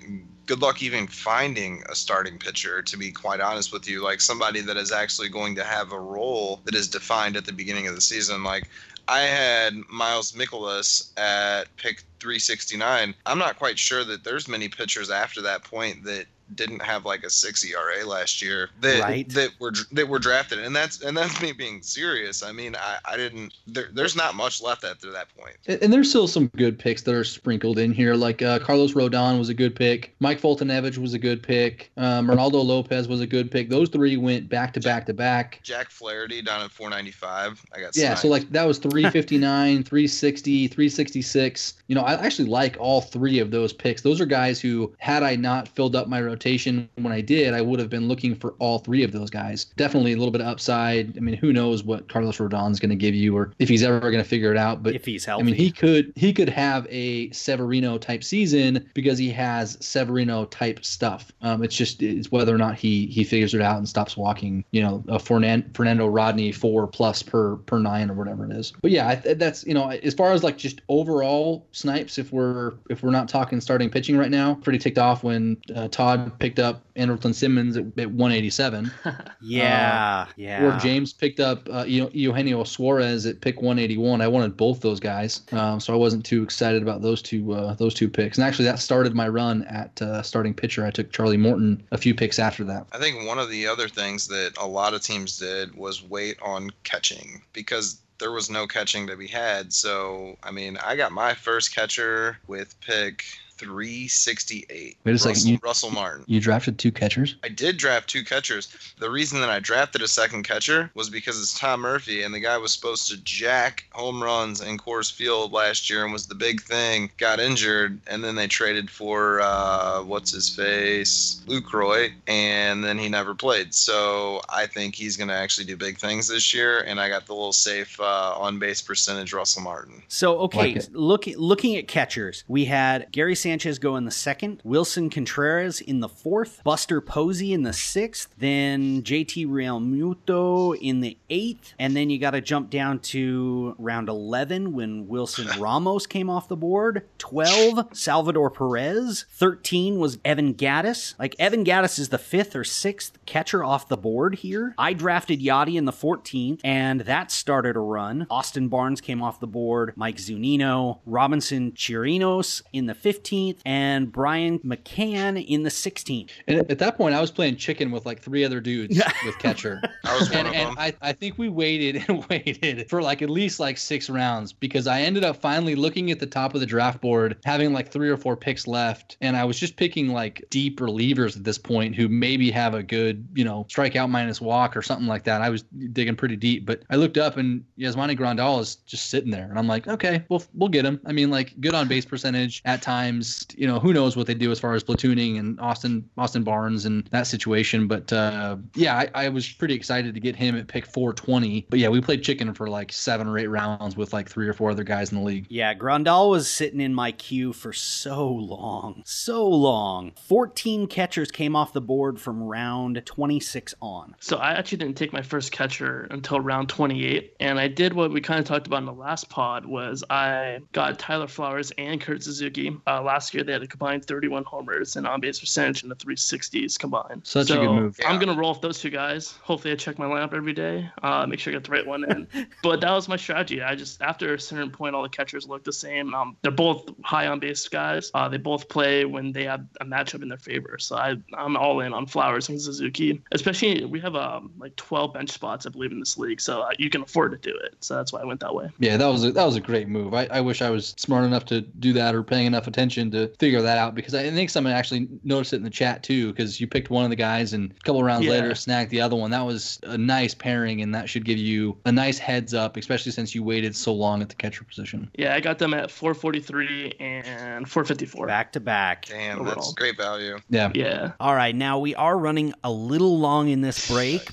good 0.46 0.62
luck 0.62 0.82
even 0.82 1.08
finding 1.08 1.84
a 1.90 1.96
starting 1.96 2.38
pitcher. 2.38 2.82
To 2.82 2.98
be 2.98 3.12
quite 3.12 3.40
honest 3.40 3.72
with 3.72 3.88
you, 3.88 4.04
like 4.04 4.22
somebody 4.22 4.62
that 4.62 4.78
is 4.78 4.92
actually 4.92 5.30
going 5.30 5.56
to 5.56 5.64
have 5.64 5.92
a 5.92 6.00
role 6.00 6.62
that 6.66 6.76
is 6.76 6.88
defined 6.88 7.38
at 7.38 7.46
the 7.46 7.54
beginning 7.54 7.88
of 7.88 7.96
the 7.96 8.02
season. 8.02 8.44
Like 8.44 8.68
I 9.08 9.22
had 9.22 9.76
Miles 9.90 10.32
Mikolas 10.32 11.12
at 11.18 11.76
pick 11.76 12.04
369. 12.20 13.14
I'm 13.26 13.38
not 13.38 13.58
quite 13.60 13.78
sure 13.78 14.04
that 14.06 14.24
there's 14.24 14.48
many 14.48 14.70
pitchers 14.70 15.10
after 15.10 15.42
that 15.42 15.64
point 15.64 16.04
that 16.06 16.26
didn't 16.56 16.82
have 16.82 17.06
like 17.06 17.24
a 17.24 17.30
six 17.30 17.64
ERA 17.66 18.06
last 18.06 18.42
year 18.42 18.70
that 18.82 19.02
Right. 19.02 19.30
that 19.30 19.52
were 19.60 19.74
that 19.92 20.08
were 20.08 20.20
drafted, 20.20 20.60
and 20.60 20.76
that's 20.76 21.02
and 21.02 21.16
that's 21.18 21.42
me 21.42 21.52
being 21.52 21.82
serious. 21.82 22.44
I 22.44 22.52
mean, 22.52 22.76
I, 22.76 22.98
I 23.06 23.18
didn't. 23.18 23.54
There, 23.68 23.90
there's 23.94 24.16
not 24.16 24.36
much 24.36 24.62
left 24.62 24.84
after 24.84 25.12
that 25.12 25.28
point. 25.38 25.56
And, 25.68 25.82
and 25.84 25.94
there's 25.94 26.10
still 26.10 26.28
some 26.28 26.48
good 26.56 26.78
picks 26.80 27.02
that 27.04 27.14
are 27.16 27.24
sprinkled 27.24 27.80
in 27.80 27.92
here. 27.92 28.14
Like 28.16 28.42
uh, 28.42 28.60
Carlos 28.60 28.94
Rodon 28.94 29.38
was 29.40 29.50
a 29.50 29.54
good 29.54 29.76
pick. 29.76 30.16
Mike 30.20 30.40
Foltynewicz 30.42 30.98
was 30.98 31.14
a 31.14 31.20
good 31.20 31.42
pick. 31.44 31.92
Um, 31.98 32.28
Reynaldo 32.28 32.64
Lopez 32.64 33.08
was 33.08 33.22
a 33.22 33.28
good 33.28 33.50
pick. 33.52 33.70
Those 33.70 33.90
three 33.90 34.18
went 34.18 34.50
back 34.50 34.74
to 34.74 34.80
back 34.80 35.06
to 35.08 35.14
back. 35.14 35.60
Jack 35.64 35.90
Flaherty 35.90 36.42
down 36.42 36.62
at 36.62 36.72
495. 36.72 37.62
I 37.74 37.80
got 37.80 37.96
Yeah, 37.96 38.08
sniped. 38.10 38.20
so 38.22 38.28
like 38.28 38.50
that 38.52 38.66
was 38.68 38.78
359, 38.80 39.84
360, 39.84 40.68
366. 40.68 41.74
You 41.88 41.96
know, 41.96 42.02
I 42.02 42.14
actually 42.14 42.50
like 42.50 42.78
all 42.80 43.02
three 43.02 43.40
of 43.40 43.52
those 43.52 43.74
picks. 43.74 44.02
Those 44.02 44.22
are 44.22 44.26
guys 44.26 44.60
who, 44.60 44.94
had 44.98 45.24
I 45.24 45.36
not 45.36 45.68
filled 45.68 45.96
up 45.96 46.08
my 46.08 46.22
rotation 46.22 46.43
rotation 46.44 46.90
when 46.96 47.14
I 47.14 47.22
did, 47.22 47.54
I 47.54 47.62
would 47.62 47.80
have 47.80 47.90
been 47.90 48.08
looking 48.08 48.36
for 48.36 48.54
all 48.60 48.80
three 48.80 49.04
of 49.04 49.12
those 49.12 49.30
guys. 49.30 49.66
Definitely 49.78 50.14
a 50.14 50.18
little 50.18 50.32
bit 50.32 50.42
of 50.42 50.48
upside. 50.48 51.18
I 51.18 51.22
mean, 51.22 51.36
who 51.36 51.54
knows 51.54 51.84
what 51.84 52.10
Carlos 52.10 52.40
Rodon's 52.40 52.80
going 52.80 52.90
to 52.90 52.96
give 52.96 53.16
you, 53.16 53.36
or 53.36 53.54
if 53.60 53.70
he's 53.70 53.84
ever 53.84 54.00
going 54.00 54.24
to 54.24 54.30
figure 54.30 54.52
it 54.52 54.58
out. 54.58 54.84
But 54.84 54.96
if 54.96 55.06
he's 55.06 55.24
healthy, 55.24 55.42
I 55.42 55.46
mean, 55.46 55.56
he 55.56 55.72
could 55.72 56.12
he 56.16 56.34
could 56.34 56.50
have 56.50 56.86
a 56.90 57.32
Severino 57.32 57.98
type 57.98 58.24
season 58.24 58.90
because 58.94 59.18
he 59.18 59.30
has 59.32 59.78
Severino 59.80 60.46
type 60.46 60.84
stuff. 60.84 61.32
Um, 61.42 61.64
it's 61.64 61.76
just 61.76 62.02
it's 62.02 62.32
whether 62.32 62.54
or 62.54 62.58
not 62.58 62.76
he 62.76 63.08
he 63.08 63.24
figures 63.24 63.54
it 63.54 63.62
out 63.62 63.78
and 63.78 63.88
stops 63.88 64.18
walking. 64.18 64.66
You 64.72 64.82
know, 64.82 65.04
a 65.08 65.20
Fernan- 65.20 65.72
Fernando 65.74 66.08
Rodney 66.08 66.52
four 66.52 66.88
plus 66.88 67.24
per 67.24 67.56
per 67.58 67.80
nine 67.80 68.10
or 68.10 68.16
whatever 68.16 68.46
it 68.46 68.52
is. 68.52 68.74
But 68.82 68.92
yeah, 68.92 69.08
I, 69.08 69.16
that's 69.16 69.66
you 69.66 69.74
know 69.74 69.90
as 69.90 70.14
far 70.14 70.34
as 70.34 70.44
like 70.44 70.58
just 70.58 70.82
overall 70.90 71.66
snipes, 71.72 72.18
if 72.18 72.34
we're 72.34 72.74
if 72.90 73.02
we're 73.02 73.12
not 73.12 73.30
talking 73.30 73.62
starting 73.62 73.90
pitching 73.90 74.18
right 74.18 74.32
now, 74.32 74.56
pretty 74.56 74.80
ticked 74.80 74.98
off 74.98 75.24
when 75.24 75.58
uh, 75.76 75.88
Todd 75.88 76.23
picked 76.40 76.60
up 76.60 76.84
Andrelton 76.96 77.34
Simmons 77.34 77.78
at, 77.78 77.86
at 77.98 78.12
187. 78.12 78.92
yeah, 79.42 80.28
yeah. 80.36 80.64
Or 80.64 80.80
James 80.80 81.14
picked 81.14 81.40
up 81.40 81.68
uh, 81.72 81.86
Eu- 81.86 82.10
Eugenio 82.14 82.64
Suarez 82.64 83.26
at 83.26 83.42
pick 83.42 83.62
181. 83.62 84.22
I 84.22 84.28
wanted 84.28 84.58
both 84.58 84.82
those 84.82 85.00
guys, 85.00 85.42
um, 85.52 85.80
so 85.80 85.94
I 85.94 85.98
wasn't 85.98 86.26
too 86.26 86.44
excited 86.44 86.82
about 86.82 87.02
those 87.02 87.22
two 87.22 87.54
uh, 87.54 87.74
those 87.76 87.94
two 87.94 88.10
picks. 88.10 88.38
And 88.38 88.46
actually, 88.46 88.66
that 88.66 88.80
started 88.80 89.16
my 89.16 89.28
run 89.28 89.64
at 89.64 90.02
uh, 90.02 90.22
starting 90.22 90.54
pitcher. 90.54 90.86
I 90.86 90.92
took 90.92 91.12
Charlie 91.12 91.38
Morton 91.38 91.84
a 91.92 91.98
few 91.98 92.14
picks 92.14 92.40
after 92.40 92.64
that. 92.66 92.88
I 92.92 93.00
think 93.00 93.26
one 93.28 93.40
of 93.40 93.50
the 93.50 93.68
other 93.68 93.88
things 93.88 94.28
that 94.28 94.54
a 94.60 94.68
lot 94.68 94.94
of 94.94 95.02
teams 95.02 95.38
did 95.38 95.76
was 95.76 96.04
wait 96.04 96.38
on 96.42 96.70
catching 96.84 97.42
because 97.54 98.00
there 98.20 98.32
was 98.32 98.50
no 98.50 98.66
catching 98.66 99.08
to 99.08 99.18
be 99.18 99.28
had. 99.28 99.74
So, 99.74 100.38
I 100.44 100.52
mean, 100.52 100.78
I 100.78 100.96
got 100.96 101.12
my 101.12 101.34
first 101.34 101.76
catcher 101.76 102.38
with 102.48 102.80
pick 102.80 103.26
368. 103.64 104.98
Wait 105.04 105.16
a 105.16 105.18
second, 105.18 105.30
Russell, 105.36 105.50
you- 105.52 105.60
Russell 105.64 105.92
Martin. 105.92 106.24
You 106.28 106.40
drafted 106.40 106.78
two 106.78 106.92
catchers. 106.92 107.36
I 107.44 107.50
did 107.50 107.78
draft 107.78 108.10
two 108.10 108.24
catchers. 108.24 108.70
The 109.00 109.10
reason 109.10 109.40
that 109.42 109.50
I 109.50 109.60
drafted 109.60 110.02
a 110.02 110.08
second 110.08 110.44
catcher 110.44 110.90
was 110.94 111.10
because 111.10 111.40
it's 111.42 111.58
Tom 111.58 111.82
Murphy, 111.82 112.24
and 112.24 112.34
the 112.34 112.40
guy 112.40 112.58
was 112.58 112.74
supposed 112.74 113.10
to 113.10 113.18
jack 113.18 113.86
home 113.92 114.22
runs 114.22 114.62
in 114.62 114.78
Coors 114.78 115.12
Field 115.12 115.52
last 115.52 115.90
year 115.90 116.04
and 116.04 116.14
was 116.14 116.28
the 116.28 116.36
big 116.36 116.62
thing. 116.62 117.10
Got 117.18 117.40
injured, 117.40 118.00
and 118.08 118.24
then 118.24 118.36
they 118.36 118.48
traded 118.48 118.90
for 118.90 119.42
uh, 119.42 120.04
what's 120.04 120.32
his 120.32 120.50
face, 120.50 121.42
Lucroy, 121.48 122.12
and 122.28 122.84
then 122.84 122.98
he 122.98 123.10
never 123.10 123.34
played. 123.36 123.74
So 123.74 124.42
I 124.50 124.66
think 124.68 124.96
he's 124.96 125.18
going 125.18 125.28
to 125.30 125.34
actually 125.34 125.66
do 125.66 125.78
big 125.78 125.98
things 125.98 126.28
this 126.28 126.54
year, 126.54 126.82
and 126.82 127.00
I 127.00 127.10
got 127.10 127.26
the 127.26 127.34
little 127.34 127.54
safe 127.54 128.00
uh, 128.00 128.36
on 128.38 128.60
base 128.60 128.82
percentage 128.82 129.34
Russell 129.34 129.62
Martin. 129.64 130.02
So 130.08 130.38
okay, 130.40 130.58
Like 130.58 130.76
it. 130.78 130.94
looking 130.94 131.38
looking 131.38 131.76
at 131.76 131.88
catchers, 131.88 132.44
we 132.48 132.66
had 132.66 133.08
Gary 133.12 133.36
Sanchez 133.54 133.78
go 133.78 133.98
in 133.98 134.06
the 134.06 134.10
second, 134.10 134.64
Willson 134.66 135.12
Contreras 135.12 135.80
in 135.80 136.00
the 136.00 136.10
fourth, 136.10 136.64
Buster 136.64 137.00
Posey 137.00 137.54
in 137.54 137.62
the 137.62 137.72
sixth, 137.72 138.34
then 138.40 139.04
JT 139.04 139.46
Realmuto 139.46 140.76
in 140.82 141.02
the 141.02 141.20
eighth, 141.30 141.76
and 141.78 141.96
then 141.96 142.10
you 142.10 142.18
got 142.18 142.32
to 142.32 142.42
jump 142.42 142.72
down 142.72 142.98
to 142.98 143.76
round 143.78 144.10
eleven 144.10 144.74
when 144.74 145.08
Wilson 145.08 145.48
Ramos 145.62 146.08
came 146.08 146.32
off 146.32 146.48
the 146.48 146.56
board. 146.56 147.08
Twelve, 147.20 147.96
Salvador 147.96 148.50
Perez. 148.50 149.26
Thirteen 149.30 150.00
was 150.00 150.18
Evan 150.26 150.56
Gattis. 150.56 151.14
Like 151.20 151.36
Evan 151.38 151.64
Gattis 151.64 152.00
is 152.00 152.10
the 152.10 152.18
fifth 152.18 152.56
or 152.56 152.64
sixth 152.64 153.24
catcher 153.28 153.64
off 153.64 153.88
the 153.88 153.98
board 153.98 154.34
here. 154.34 154.74
I 154.80 154.94
drafted 154.94 155.42
Yadi 155.42 155.76
in 155.76 155.86
the 155.86 155.92
14th, 155.92 156.62
and 156.64 157.02
that 157.02 157.30
started 157.30 157.76
a 157.76 157.80
run. 157.80 158.26
Austin 158.32 158.68
Barnes 158.68 159.00
came 159.00 159.22
off 159.22 159.40
the 159.40 159.46
board, 159.46 159.94
Mike 159.96 160.18
Zunino, 160.18 161.02
Robinson 161.06 161.74
Chirinos 161.74 162.64
in 162.74 162.88
the 162.88 162.96
15th, 162.96 163.33
and 163.66 164.12
Brian 164.12 164.60
McCann 164.60 165.44
in 165.46 165.64
the 165.64 165.70
16th. 165.70 166.30
And 166.48 166.60
at 166.70 166.80
that 166.80 166.98
point, 166.98 167.16
I 167.16 167.22
was 167.22 167.32
playing 167.32 167.58
chicken 167.58 167.92
with 167.92 168.06
like 168.06 168.22
three 168.22 168.44
other 168.44 168.60
dudes 168.60 169.02
with 169.26 169.38
catcher. 169.40 169.82
I 170.06 170.16
was 170.20 170.30
one 170.30 170.40
and, 170.40 170.48
of 170.48 170.54
and 170.54 170.70
them. 170.70 170.76
I, 170.78 170.94
I 171.02 171.14
think 171.14 171.38
we 171.38 171.50
waited 171.50 172.04
and 172.08 172.26
waited 172.30 172.90
for 172.90 173.02
like 173.02 173.22
at 173.22 173.30
least 173.30 173.60
like 173.60 173.78
six 173.78 174.10
rounds 174.10 174.54
because 174.54 174.88
I 174.88 175.02
ended 175.02 175.24
up 175.24 175.38
finally 175.38 175.76
looking 175.76 176.12
at 176.12 176.20
the 176.20 176.26
top 176.26 176.54
of 176.54 176.60
the 176.60 176.66
draft 176.66 177.02
board, 177.02 177.38
having 177.46 177.74
like 177.74 177.92
three 177.92 178.10
or 178.10 178.18
four 178.18 178.36
picks 178.36 178.68
left, 178.68 179.18
and 179.22 179.36
I 179.36 179.46
was 179.46 179.60
just 179.60 179.76
picking 179.76 180.10
like 180.10 180.44
deep 180.50 180.80
relievers 180.80 181.36
at 181.36 181.44
this 181.44 181.58
point 181.58 181.96
who 181.96 182.08
maybe 182.08 182.52
have 182.52 182.74
a 182.74 182.84
good, 182.84 183.28
you 183.34 183.44
know, 183.44 183.66
strikeout 183.70 184.10
minus 184.10 184.42
walk 184.42 184.76
or 184.78 184.82
something 184.82 185.08
like 185.08 185.24
that. 185.24 185.42
I 185.42 185.50
was 185.50 185.64
digging 185.94 186.16
pretty 186.16 186.36
deep, 186.36 186.66
but 186.66 186.84
I 186.90 186.96
looked 186.96 187.18
up 187.18 187.38
and 187.38 187.64
Yasmani 187.78 188.18
Grandal 188.18 188.60
is 188.60 188.76
just 188.76 189.10
sitting 189.10 189.32
there, 189.32 189.48
and 189.50 189.58
I'm 189.58 189.68
like, 189.68 189.88
okay, 189.88 190.24
we'll 190.30 190.44
we'll 190.54 190.70
get 190.70 190.86
him. 190.86 191.00
I 191.06 191.12
mean, 191.12 191.30
like 191.30 191.60
good 191.60 191.74
on 191.74 191.88
base 191.88 192.06
percentage 192.06 192.62
at 192.66 192.82
times. 192.82 193.23
You 193.56 193.68
know, 193.68 193.80
who 193.80 193.94
knows 193.94 194.16
what 194.16 194.28
they 194.28 194.34
do 194.34 194.52
as 194.52 194.60
far 194.60 194.74
as 194.74 194.84
platooning 194.84 195.40
and 195.40 195.60
Austin 195.60 196.10
Austin 196.18 196.44
Barnes 196.44 196.86
and 196.86 197.06
that 197.12 197.28
situation, 197.28 197.88
but 197.88 198.12
uh, 198.12 198.58
yeah, 198.76 198.96
I, 198.96 199.26
I 199.26 199.30
was 199.30 199.52
pretty 199.52 199.74
excited 199.74 200.14
to 200.14 200.20
get 200.20 200.36
him 200.36 200.56
at 200.56 200.68
pick 200.68 200.86
420. 200.86 201.68
But 201.70 201.80
yeah, 201.80 201.90
we 201.90 202.02
played 202.02 202.24
chicken 202.24 202.54
for 202.54 202.70
like 202.70 202.92
seven 202.92 203.28
or 203.28 203.38
eight 203.38 203.48
rounds 203.48 203.96
with 203.96 204.14
like 204.14 204.30
three 204.30 204.48
or 204.48 204.54
four 204.54 204.72
other 204.72 204.84
guys 204.84 205.12
in 205.12 205.20
the 205.20 205.24
league. 205.24 205.46
Yeah, 205.50 205.74
Grandal 205.74 206.30
was 206.30 206.50
sitting 206.50 206.82
in 206.82 206.94
my 206.94 207.12
queue 207.12 207.54
for 207.54 207.74
so 207.74 208.28
long. 208.28 209.04
So 209.06 209.48
long. 209.48 210.12
14 210.28 210.88
catchers 210.88 211.32
came 211.32 211.56
off 211.56 211.74
the 211.74 211.82
board 211.82 212.20
from 212.20 212.42
round 212.42 213.02
26 213.06 213.76
on. 213.82 214.16
So 214.20 214.38
I 214.38 214.54
actually 214.54 214.80
didn't 214.80 214.98
take 214.98 215.14
my 215.14 215.22
first 215.22 215.52
catcher 215.52 216.08
until 216.12 216.40
round 216.40 216.70
28, 216.70 217.36
and 217.40 217.60
I 217.60 217.68
did 217.68 217.94
what 217.94 218.12
we 218.12 218.22
kind 218.22 218.40
of 218.40 218.46
talked 218.46 218.68
about 218.68 218.80
in 218.80 218.86
the 218.86 218.94
last 218.94 219.30
pod 219.30 219.66
was 219.66 220.04
I 220.10 220.60
got 220.72 221.00
Tyler 221.00 221.28
Flowers 221.28 221.72
and 221.78 222.00
Kurt 222.00 222.24
Suzuki. 222.24 222.76
Uh, 222.88 223.02
last 223.14 223.32
year 223.34 223.44
they 223.44 223.52
had 223.54 223.62
a 223.62 223.68
combined 223.68 224.04
31 224.06 224.44
homers 224.44 224.96
and 224.96 225.06
on-base 225.06 225.40
percentage 225.40 225.84
in 225.84 225.90
the 225.90 225.96
360s 225.96 226.80
combined. 226.80 227.22
Such 227.24 227.52
a 227.52 227.58
good 227.58 227.70
move. 227.70 228.00
I'm 228.04 228.16
Yeah. 228.16 228.26
gonna 228.26 228.40
roll 228.40 228.54
with 228.54 228.62
those 228.62 228.80
two 228.80 228.90
guys. 228.90 229.36
Hopefully 229.44 229.72
I 229.72 229.76
check 229.76 230.00
my 230.00 230.06
lineup 230.06 230.34
every 230.34 230.54
day. 230.54 230.90
Uh, 231.04 231.28
make 231.28 231.40
sure 231.40 231.52
I 231.52 231.56
get 231.56 231.64
the 231.64 231.72
right 231.72 231.86
one 231.86 232.04
in. 232.10 232.28
but 232.64 232.82
that 232.82 232.92
was 232.92 233.08
my 233.08 233.16
strategy. 233.16 233.62
I 233.62 233.76
just 233.76 234.02
after 234.02 234.34
a 234.34 234.40
certain 234.40 234.72
point, 234.72 234.96
all 234.96 235.04
the 235.04 235.10
catchers 235.10 235.48
look 235.48 235.64
the 235.64 235.72
same. 235.74 236.16
Um, 236.16 236.38
they're 236.42 236.52
both 236.52 236.90
high 237.04 237.28
on 237.28 237.40
base 237.40 237.68
guys. 237.68 238.10
Uh, 238.16 238.28
they 238.30 238.38
both 238.38 238.68
play 238.68 239.06
when 239.06 239.32
they 239.32 239.44
have 239.44 239.64
a 239.80 239.86
matchup 239.86 240.24
in 240.24 240.30
their 240.30 240.40
favor. 240.40 240.78
So 240.80 240.96
I 240.98 241.16
I'm 241.38 241.56
all 241.56 241.82
in 241.82 241.94
on 241.94 242.08
Flowers 242.08 242.50
and 242.50 242.60
Suzuki. 242.60 243.22
Especially 243.32 243.86
we 243.86 244.00
have 244.00 244.16
um 244.16 244.52
like 244.58 244.76
12 244.76 245.14
bench 245.14 245.30
spots 245.30 245.68
I 245.68 245.70
believe 245.70 245.92
in 245.92 246.00
this 246.00 246.18
league, 246.18 246.42
so 246.42 246.62
uh, 246.62 246.72
you 246.80 246.90
can 246.90 247.04
afford 247.04 247.32
to 247.34 247.38
do 247.52 247.56
it. 247.56 247.76
So 247.82 247.96
that's 247.96 248.12
why 248.12 248.22
I 248.22 248.26
went 248.26 248.40
that 248.40 248.56
way. 248.56 248.70
Yeah, 248.80 248.98
that 248.98 249.06
was 249.06 249.24
a, 249.24 249.32
that 249.34 249.46
was 249.46 249.56
a 249.56 249.62
great 249.62 249.88
move. 249.88 250.16
I, 250.16 250.26
I 250.32 250.42
wish 250.42 250.64
I 250.64 250.72
was 250.72 250.96
smart 250.98 251.26
enough 251.26 251.46
to 251.46 251.62
do 251.62 251.94
that 251.94 252.16
or 252.16 252.24
paying 252.24 252.48
enough 252.48 252.66
attention 252.66 253.03
to 253.12 253.28
figure 253.40 253.62
that 253.62 253.78
out 253.78 253.96
because 253.96 254.14
I 254.16 254.30
think 254.30 254.50
someone 254.50 254.74
actually 254.74 255.08
noticed 255.24 255.54
it 255.54 255.58
in 255.58 255.64
the 255.64 255.70
chat 255.70 256.04
too 256.04 256.32
because 256.32 256.60
you 256.62 256.68
picked 256.68 256.90
one 256.90 257.04
of 257.04 257.10
the 257.10 257.16
guys 257.16 257.54
and 257.54 257.72
a 257.72 257.84
couple 257.84 258.04
rounds 258.04 258.26
Yeah. 258.26 258.32
later 258.32 258.56
snagged 258.56 258.92
the 258.92 259.02
other 259.02 259.16
one. 259.16 259.32
That 259.32 259.46
was 259.46 259.80
a 259.84 259.98
nice 259.98 260.34
pairing 260.34 260.82
and 260.82 260.94
that 260.96 261.10
should 261.10 261.26
give 261.26 261.38
you 261.38 261.78
a 261.86 261.92
nice 261.92 262.18
heads 262.18 262.54
up, 262.54 262.78
especially 262.78 263.12
since 263.12 263.34
you 263.36 263.44
waited 263.44 263.76
so 263.76 263.94
long 263.94 264.22
at 264.22 264.30
the 264.30 264.36
catcher 264.36 264.64
position. 264.64 265.10
Yeah, 265.18 265.36
I 265.36 265.40
got 265.40 265.60
them 265.60 265.74
at 265.74 265.92
443 265.92 266.94
and 267.00 267.70
454. 267.70 268.28
Back 268.28 268.52
to 268.54 268.60
back. 268.60 269.06
Damn, 269.08 269.44
that's 269.46 269.74
great 269.74 269.98
value. 269.98 270.38
Yeah. 270.50 270.72
Yeah. 270.74 271.12
All 271.20 271.36
right, 271.36 271.56
now 271.56 271.80
we 271.80 271.96
are 271.96 272.18
running 272.18 272.54
a 272.64 272.72
little 272.72 273.20
long 273.20 273.50
in 273.50 273.62
this 273.62 273.90
break. 273.90 274.28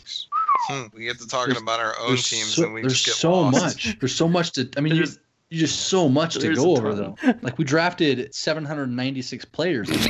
Hmm, 0.68 0.84
we 0.94 1.04
get 1.04 1.18
to 1.18 1.26
talking 1.26 1.54
There's- 1.54 1.62
about 1.62 1.80
our 1.80 1.94
own 2.00 2.16
teams 2.16 2.54
so, 2.54 2.64
and 2.64 2.74
we 2.74 2.82
there's 2.82 2.92
just 2.94 3.06
get 3.06 3.14
so 3.14 3.32
lost. 3.32 3.60
much. 3.86 3.98
There's 3.98 4.14
so 4.14 4.28
much 4.28 4.52
to. 4.52 4.68
I 4.76 4.80
mean, 4.80 4.94
you, 4.94 5.04
There's- 5.04 5.18
you 5.50 5.58
just 5.58 5.86
so 5.88 6.08
much 6.08 6.34
to 6.34 6.38
there's 6.40 6.58
go 6.58 6.76
over 6.76 6.94
though. 6.94 7.16
Like 7.42 7.58
we 7.58 7.64
drafted 7.64 8.34
796 8.34 9.44
players. 9.46 9.90
I 9.90 9.94
mean, 9.94 10.08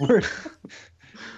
you- 0.00 0.06
we're, 0.08 0.22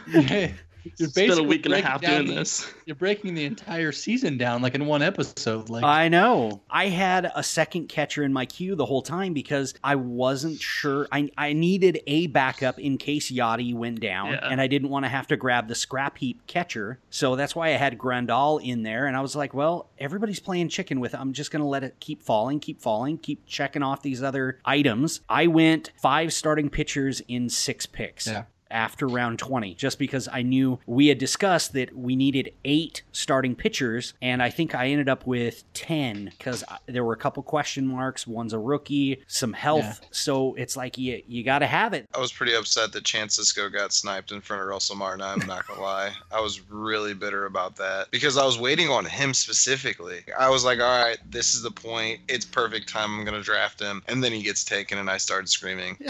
yeah, 0.21 0.53
you're 0.99 1.07
It's 1.07 1.13
been 1.15 1.25
a 1.25 1.29
basically 1.29 1.47
week 1.49 1.67
and 1.67 1.75
a 1.75 1.77
breaking 1.77 1.91
half 1.91 2.01
doing 2.01 2.27
the- 2.27 2.35
this. 2.35 2.73
You're 2.87 2.95
breaking 2.95 3.35
the 3.35 3.45
entire 3.45 3.91
season 3.91 4.39
down 4.39 4.63
like 4.63 4.77
in 4.77 4.87
one 4.87 5.03
episode. 5.03 5.69
Like 5.69 5.83
I 5.83 6.09
know. 6.09 6.61
I 6.71 6.87
had 6.87 7.29
a 7.35 7.43
second 7.43 7.89
catcher 7.89 8.23
in 8.23 8.33
my 8.33 8.47
queue 8.47 8.77
the 8.77 8.87
whole 8.87 9.03
time 9.03 9.33
because 9.35 9.75
I 9.83 9.97
wasn't 9.97 10.61
sure. 10.61 11.09
I, 11.11 11.29
I 11.37 11.53
needed 11.53 12.01
a 12.07 12.29
backup 12.29 12.79
in 12.79 12.97
case 12.97 13.33
Yadi 13.33 13.75
went 13.75 13.99
down, 14.01 14.33
Yeah. 14.35 14.49
and 14.49 14.61
I 14.61 14.69
didn't 14.69 14.91
want 14.91 15.05
to 15.05 15.09
have 15.09 15.27
to 15.29 15.37
grab 15.37 15.67
the 15.67 15.75
scrap 15.75 16.19
heap 16.19 16.47
catcher. 16.47 17.01
So 17.11 17.35
that's 17.35 17.57
why 17.57 17.69
I 17.69 17.73
had 17.73 17.99
Grandal 17.99 18.63
in 18.63 18.85
there. 18.85 19.07
And 19.07 19.17
I 19.17 19.21
was 19.21 19.35
like, 19.35 19.53
well, 19.53 19.91
everybody's 19.99 20.39
playing 20.41 20.69
chicken 20.69 21.01
with 21.01 21.13
it. 21.15 21.19
I'm 21.21 21.33
just 21.33 21.51
going 21.51 21.63
to 21.63 21.69
let 21.69 21.83
it 21.83 21.97
keep 21.99 22.23
falling, 22.23 22.61
keep 22.61 22.81
falling, 22.81 23.19
keep 23.19 23.45
checking 23.47 23.83
off 23.83 24.03
these 24.03 24.23
other 24.23 24.61
items. 24.65 25.23
I 25.29 25.49
went 25.49 25.91
five 26.01 26.33
starting 26.33 26.71
pitchers 26.71 27.21
in 27.27 27.49
six 27.49 27.85
picks 27.87 28.29
Yeah. 28.29 28.45
After 28.71 29.07
round 29.07 29.39
20 29.39 29.75
just 29.75 29.99
because 29.99 30.29
I 30.33 30.43
knew 30.43 30.79
we 30.87 31.09
had 31.09 31.19
discussed 31.19 31.73
that 31.75 31.97
we 31.97 32.17
needed 32.17 32.53
eight 32.65 33.03
starting 33.13 33.55
pitchers 33.55 34.15
and 34.21 34.43
I 34.43 34.51
think 34.51 34.75
I 34.75 34.89
ended 34.89 35.09
up 35.09 35.27
with 35.27 35.65
10 35.75 36.33
because 36.37 36.65
there 36.87 37.05
were 37.05 37.13
a 37.13 37.17
couple 37.17 37.43
question 37.43 37.87
marks 37.87 38.27
one's 38.27 38.53
a 38.53 38.59
rookie 38.59 39.23
some 39.27 39.53
health 39.53 40.01
so 40.11 40.55
it's 40.55 40.77
like 40.77 40.99
you, 40.99 41.23
you 41.27 41.45
got 41.45 41.61
to 41.61 41.67
have 41.67 41.93
it 41.93 42.07
I 42.15 42.19
was 42.19 42.33
pretty 42.33 42.55
upset 42.55 42.93
that 42.93 43.05
Chance 43.05 43.39
Sisco 43.39 43.73
got 43.73 43.93
sniped 43.93 44.33
in 44.33 44.41
front 44.41 44.63
of 44.63 44.69
Russell 44.69 44.97
Martin. 44.97 45.23
I'm 45.23 45.47
not 45.47 45.67
gonna 45.67 45.81
lie. 45.81 46.13
I 46.33 46.41
was 46.41 46.61
really 46.71 47.15
bitter 47.15 47.47
about 47.47 47.77
that 47.77 48.11
because 48.11 48.37
I 48.37 48.45
was 48.45 48.59
waiting 48.59 48.89
on 48.89 49.05
him 49.05 49.35
specifically. 49.35 50.25
I 50.39 50.49
was 50.49 50.65
like, 50.65 50.81
all 50.81 51.05
right, 51.05 51.19
this 51.31 51.55
is 51.55 51.63
the 51.63 51.71
point. 51.71 52.21
It's 52.29 52.45
perfect 52.45 52.89
time. 52.89 53.19
I'm 53.19 53.25
gonna 53.25 53.43
draft 53.43 53.81
him, 53.81 54.03
and 54.09 54.23
then 54.23 54.33
he 54.33 54.43
gets 54.43 54.65
taken, 54.65 54.99
and 54.99 55.11
I 55.11 55.19
started 55.19 55.49
screaming. 55.49 55.99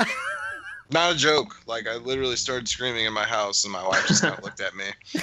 Not 0.91 1.15
a 1.15 1.17
joke. 1.17 1.57
Like 1.67 1.89
I 1.89 1.97
literally 1.97 2.37
started 2.37 2.69
screaming 2.69 3.07
in 3.07 3.13
my 3.13 3.25
house, 3.25 3.65
and 3.65 3.73
my 3.73 3.87
wife 3.87 4.07
just 4.07 4.23
kind 4.23 4.37
of 4.37 4.45
looked 4.45 4.61
at 4.61 4.75
me, 4.75 4.85
and 5.15 5.23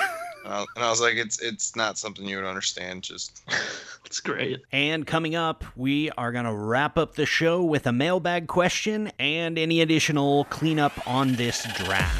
I, 0.53 0.65
and 0.75 0.83
I 0.83 0.89
was 0.89 1.01
like, 1.01 1.15
"It's 1.15 1.41
it's 1.41 1.75
not 1.75 1.97
something 1.97 2.25
you 2.25 2.35
would 2.35 2.45
understand." 2.45 3.03
Just 3.03 3.43
It's 4.13 4.19
great. 4.19 4.61
And 4.71 5.07
coming 5.07 5.33
up, 5.33 5.63
we 5.75 6.11
are 6.11 6.31
going 6.31 6.45
to 6.45 6.53
wrap 6.53 6.99
up 6.99 7.15
the 7.15 7.25
show 7.25 7.63
with 7.63 7.87
a 7.87 7.91
mailbag 7.91 8.47
question 8.47 9.11
and 9.17 9.57
any 9.57 9.81
additional 9.81 10.43
cleanup 10.51 11.07
on 11.07 11.33
this 11.33 11.65
draft. 11.77 12.15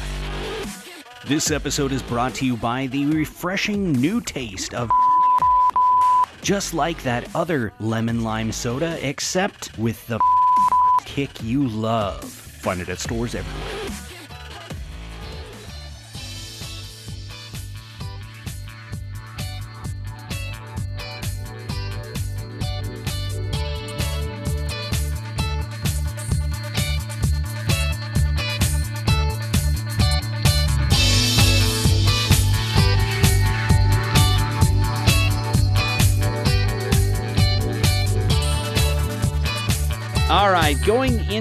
This 1.26 1.52
episode 1.52 1.92
is 1.92 2.02
brought 2.02 2.34
to 2.34 2.46
you 2.46 2.56
by 2.56 2.88
the 2.88 3.06
refreshing 3.06 3.92
new 3.92 4.20
taste 4.20 4.74
of 4.74 4.90
just 6.42 6.74
like 6.74 7.00
that 7.04 7.32
other 7.32 7.72
lemon 7.78 8.24
lime 8.24 8.50
soda, 8.50 8.98
except 9.06 9.78
with 9.78 10.04
the 10.08 10.18
kick 11.04 11.44
you 11.44 11.68
love. 11.68 12.53
Find 12.64 12.80
it 12.80 12.88
at 12.88 12.98
stores 12.98 13.34
everywhere. 13.34 13.73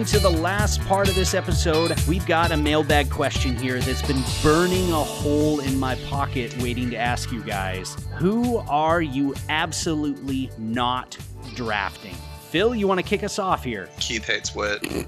Into 0.04 0.20
the 0.20 0.30
last 0.30 0.82
part 0.82 1.08
of 1.08 1.16
this 1.16 1.34
episode, 1.34 1.98
we've 2.10 2.26
got 2.26 2.52
a 2.52 2.58
mailbag 2.58 3.10
question 3.10 3.56
here 3.56 3.80
that's 3.80 4.02
been 4.02 4.22
burning 4.44 4.92
a 4.92 5.02
hole 5.02 5.62
in 5.62 5.80
my 5.80 5.96
pocket 6.10 6.54
waiting 6.62 6.90
to 6.90 6.98
ask 6.98 7.32
you 7.32 7.42
guys. 7.42 7.96
Who 8.18 8.58
are 8.68 9.02
you 9.02 9.34
absolutely 9.48 10.52
not 10.58 11.18
drafting? 11.56 12.18
Phil, 12.50 12.76
you 12.76 12.86
want 12.86 13.00
to 13.00 13.06
kick 13.06 13.24
us 13.24 13.40
off 13.40 13.64
here? 13.64 13.88
Keith 13.98 14.26
hates 14.26 14.54
Whit. 14.54 15.08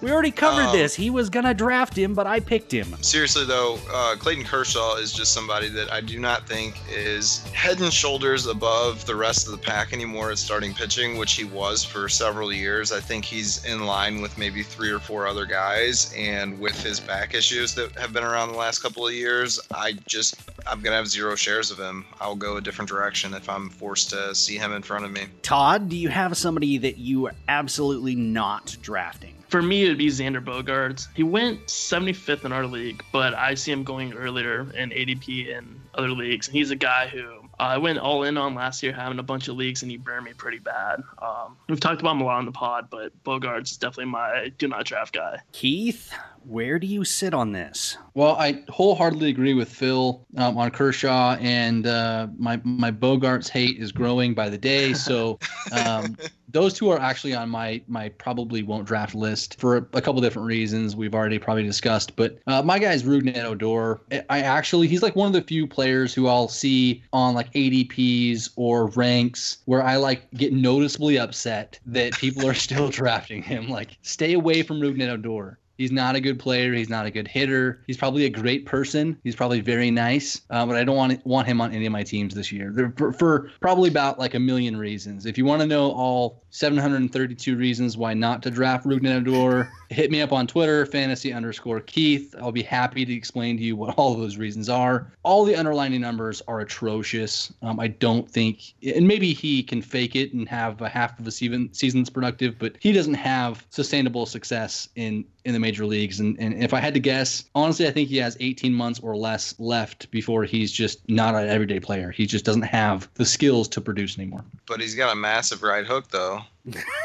We 0.00 0.10
already 0.10 0.30
covered 0.30 0.66
Um, 0.66 0.76
this. 0.76 0.94
He 0.94 1.10
was 1.10 1.28
going 1.30 1.44
to 1.44 1.54
draft 1.54 1.96
him, 1.96 2.14
but 2.14 2.26
I 2.26 2.40
picked 2.40 2.72
him. 2.72 2.94
Seriously 3.00 3.44
though, 3.44 3.78
uh, 3.92 4.16
Clayton 4.16 4.44
Kershaw 4.44 4.96
is 4.96 5.12
just 5.12 5.32
somebody 5.32 5.68
that 5.68 5.92
I 5.92 6.00
do 6.00 6.18
not 6.18 6.46
think 6.48 6.80
is 6.90 7.42
head 7.52 7.80
and 7.80 7.92
shoulders 7.92 8.46
above 8.46 9.04
the 9.06 9.14
rest 9.16 9.46
of 9.46 9.52
the 9.52 9.58
pack 9.58 9.92
anymore 9.92 10.30
at 10.30 10.38
starting 10.38 10.74
pitching, 10.74 11.18
which 11.18 11.32
he 11.32 11.44
was 11.44 11.84
for 11.84 12.08
several 12.08 12.52
years. 12.52 12.92
I 12.92 13.00
think 13.00 13.24
he's 13.24 13.64
in 13.64 13.86
line 13.86 14.20
with 14.20 14.36
maybe 14.38 14.62
three 14.62 14.90
or 14.90 14.98
four 14.98 15.26
other 15.26 15.46
guys, 15.46 16.12
and 16.16 16.58
with 16.58 16.80
his 16.82 17.00
back 17.00 17.34
issues 17.34 17.74
that 17.74 17.96
have 17.98 18.12
been 18.12 18.24
around 18.24 18.52
the 18.52 18.58
last 18.58 18.78
couple 18.80 19.06
of 19.06 19.14
years, 19.14 19.58
I 19.74 19.92
just 20.06 20.36
I'm 20.66 20.80
gonna 20.80 20.96
have 20.96 21.08
zero 21.08 21.34
shares 21.34 21.70
of 21.70 21.78
him. 21.78 22.04
I'll 22.20 22.36
go 22.36 22.56
a 22.56 22.60
different 22.60 22.88
direction 22.88 23.34
if 23.34 23.48
I'm 23.48 23.70
forced 23.70 24.10
to 24.10 24.34
see 24.34 24.56
him 24.56 24.72
in 24.72 24.82
front 24.82 25.04
of 25.04 25.10
me. 25.10 25.26
Todd, 25.42 25.88
do 25.88 25.96
you 25.96 26.08
have 26.08 26.36
somebody 26.36 26.78
that 26.78 26.98
you 26.98 27.26
are 27.26 27.34
absolutely 27.48 28.14
not 28.14 28.76
drafting? 28.82 29.34
For 29.48 29.62
me, 29.62 29.84
it 29.84 29.88
would 29.88 29.98
be 29.98 30.08
Xander 30.08 30.44
Bogaerts. 30.44 31.08
He 31.14 31.22
went 31.22 31.66
75th 31.66 32.44
in 32.44 32.52
our 32.52 32.66
league, 32.66 33.02
but 33.12 33.32
I 33.32 33.54
see 33.54 33.72
him 33.72 33.82
going 33.82 34.12
earlier 34.12 34.70
in 34.74 34.90
ADP 34.90 35.56
and 35.56 35.80
other 35.94 36.10
leagues. 36.10 36.48
And 36.48 36.56
he's 36.56 36.70
a 36.70 36.76
guy 36.76 37.08
who 37.08 37.40
uh, 37.58 37.62
I 37.62 37.78
went 37.78 37.98
all 37.98 38.24
in 38.24 38.36
on 38.36 38.54
last 38.54 38.82
year, 38.82 38.92
having 38.92 39.18
a 39.18 39.22
bunch 39.22 39.48
of 39.48 39.56
leagues, 39.56 39.82
and 39.82 39.90
he 39.90 39.96
burned 39.96 40.26
me 40.26 40.32
pretty 40.34 40.58
bad. 40.58 41.02
Um, 41.20 41.56
we've 41.68 41.80
talked 41.80 42.00
about 42.00 42.12
him 42.12 42.20
a 42.20 42.24
lot 42.24 42.38
on 42.38 42.44
the 42.44 42.52
pod, 42.52 42.88
but 42.90 43.12
Bogaerts 43.24 43.70
is 43.70 43.76
definitely 43.78 44.12
my 44.12 44.52
do 44.58 44.68
not 44.68 44.84
draft 44.84 45.14
guy. 45.14 45.40
Keith, 45.52 46.12
where 46.44 46.78
do 46.78 46.86
you 46.86 47.04
sit 47.04 47.34
on 47.34 47.52
this? 47.52 47.96
Well, 48.14 48.36
I 48.36 48.64
wholeheartedly 48.68 49.28
agree 49.28 49.54
with 49.54 49.68
Phil 49.68 50.26
um, 50.36 50.58
on 50.58 50.70
Kershaw, 50.70 51.36
and 51.40 51.86
uh, 51.86 52.28
my 52.36 52.60
my 52.64 52.90
Bogaerts 52.90 53.48
hate 53.48 53.78
is 53.78 53.92
growing 53.92 54.34
by 54.34 54.48
the 54.48 54.58
day. 54.58 54.92
So 54.92 55.38
um, 55.72 56.16
those 56.48 56.74
two 56.74 56.90
are 56.90 56.98
actually 56.98 57.34
on 57.34 57.48
my 57.48 57.80
my 57.86 58.08
probably 58.08 58.62
won't 58.62 58.86
draft 58.86 59.14
list 59.14 59.60
for 59.60 59.88
a 59.92 60.00
couple 60.00 60.20
different 60.20 60.46
reasons 60.46 60.96
we've 60.96 61.14
already 61.14 61.38
probably 61.38 61.62
discussed. 61.62 62.16
But 62.16 62.38
uh, 62.46 62.62
my 62.62 62.78
guy 62.78 62.92
is 62.92 63.02
Rougned 63.02 63.36
Odor. 63.44 64.00
I 64.28 64.40
actually 64.40 64.88
he's 64.88 65.02
like 65.02 65.14
one 65.14 65.26
of 65.28 65.32
the 65.32 65.42
few 65.42 65.66
players 65.66 66.14
who 66.14 66.26
I'll 66.26 66.48
see 66.48 67.02
on 67.12 67.34
like 67.34 67.52
ADPs 67.52 68.50
or 68.56 68.88
ranks 68.88 69.58
where 69.66 69.82
I 69.82 69.96
like 69.96 70.30
get 70.32 70.52
noticeably 70.52 71.18
upset 71.18 71.78
that 71.86 72.14
people 72.14 72.46
are 72.46 72.54
still 72.68 72.88
drafting 72.88 73.42
him. 73.42 73.68
Like, 73.68 73.98
stay 74.02 74.32
away 74.32 74.62
from 74.62 74.80
Rougned 74.80 75.08
Odor. 75.08 75.58
He's 75.78 75.92
not 75.92 76.16
a 76.16 76.20
good 76.20 76.40
player. 76.40 76.74
He's 76.74 76.88
not 76.88 77.06
a 77.06 77.10
good 77.10 77.28
hitter. 77.28 77.82
He's 77.86 77.96
probably 77.96 78.24
a 78.24 78.30
great 78.30 78.66
person. 78.66 79.16
He's 79.22 79.36
probably 79.36 79.60
very 79.60 79.92
nice, 79.92 80.42
uh, 80.50 80.66
but 80.66 80.74
I 80.74 80.82
don't 80.82 80.96
want 80.96 81.24
want 81.24 81.46
him 81.46 81.60
on 81.60 81.72
any 81.72 81.86
of 81.86 81.92
my 81.92 82.02
teams 82.02 82.34
this 82.34 82.50
year 82.50 82.92
for, 82.96 83.12
for 83.12 83.50
probably 83.60 83.88
about 83.88 84.18
like 84.18 84.34
a 84.34 84.40
million 84.40 84.76
reasons. 84.76 85.24
If 85.24 85.38
you 85.38 85.44
want 85.44 85.62
to 85.62 85.66
know 85.66 85.92
all 85.92 86.42
732 86.50 87.56
reasons 87.56 87.96
why 87.96 88.12
not 88.12 88.42
to 88.42 88.50
draft 88.50 88.86
Rougned 88.86 89.28
Odor, 89.28 89.70
hit 89.90 90.10
me 90.10 90.20
up 90.20 90.32
on 90.32 90.48
Twitter, 90.48 90.84
fantasy 90.84 91.32
underscore 91.32 91.80
Keith. 91.80 92.34
I'll 92.40 92.50
be 92.50 92.62
happy 92.62 93.04
to 93.04 93.12
explain 93.12 93.56
to 93.58 93.62
you 93.62 93.76
what 93.76 93.94
all 93.96 94.12
of 94.12 94.18
those 94.18 94.36
reasons 94.36 94.68
are. 94.68 95.12
All 95.22 95.44
the 95.44 95.54
underlining 95.54 96.00
numbers 96.00 96.42
are 96.48 96.58
atrocious. 96.58 97.52
Um, 97.62 97.78
I 97.78 97.86
don't 97.88 98.28
think, 98.28 98.74
and 98.82 99.06
maybe 99.06 99.32
he 99.32 99.62
can 99.62 99.80
fake 99.80 100.16
it 100.16 100.32
and 100.32 100.48
have 100.48 100.80
a 100.82 100.88
half 100.88 101.20
of 101.20 101.26
a 101.28 101.30
season 101.30 101.72
season's 101.72 102.10
productive, 102.10 102.58
but 102.58 102.76
he 102.80 102.90
doesn't 102.90 103.14
have 103.14 103.64
sustainable 103.70 104.26
success 104.26 104.88
in 104.96 105.24
in 105.44 105.54
the 105.54 105.60
major 105.68 105.84
leagues. 105.84 106.18
And, 106.18 106.38
and 106.40 106.64
if 106.64 106.72
I 106.72 106.80
had 106.80 106.94
to 106.94 107.00
guess, 107.00 107.44
honestly, 107.54 107.86
I 107.86 107.90
think 107.90 108.08
he 108.08 108.16
has 108.16 108.38
18 108.40 108.72
months 108.72 109.00
or 109.00 109.14
less 109.14 109.54
left 109.58 110.10
before 110.10 110.44
he's 110.44 110.72
just 110.72 111.06
not 111.10 111.34
an 111.34 111.46
everyday 111.46 111.78
player. 111.78 112.10
He 112.10 112.24
just 112.24 112.46
doesn't 112.46 112.62
have 112.62 113.06
the 113.14 113.26
skills 113.26 113.68
to 113.68 113.82
produce 113.82 114.18
anymore. 114.18 114.42
But 114.66 114.80
he's 114.80 114.94
got 114.94 115.12
a 115.12 115.14
massive 115.14 115.62
right 115.62 115.84
hook 115.84 116.08
though. 116.10 116.40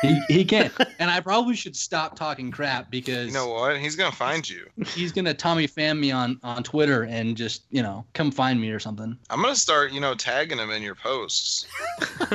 He, 0.01 0.21
he 0.27 0.45
can. 0.45 0.71
and 0.99 1.09
I 1.09 1.19
probably 1.21 1.55
should 1.55 1.75
stop 1.75 2.15
talking 2.17 2.51
crap 2.51 2.91
because 2.91 3.27
You 3.27 3.33
know 3.33 3.47
what? 3.47 3.77
He's 3.79 3.95
gonna 3.95 4.11
find 4.11 4.47
you. 4.49 4.67
he's 4.87 5.11
gonna 5.13 5.33
Tommy 5.33 5.67
fan 5.67 5.99
me 5.99 6.11
on 6.11 6.39
on 6.43 6.63
Twitter 6.63 7.03
and 7.03 7.37
just 7.37 7.63
you 7.71 7.81
know 7.81 8.03
come 8.13 8.29
find 8.31 8.59
me 8.59 8.69
or 8.71 8.79
something. 8.79 9.17
I'm 9.29 9.41
gonna 9.41 9.55
start, 9.55 9.91
you 9.93 10.01
know, 10.01 10.15
tagging 10.15 10.57
him 10.57 10.69
in 10.71 10.81
your 10.81 10.95
posts. 10.95 11.65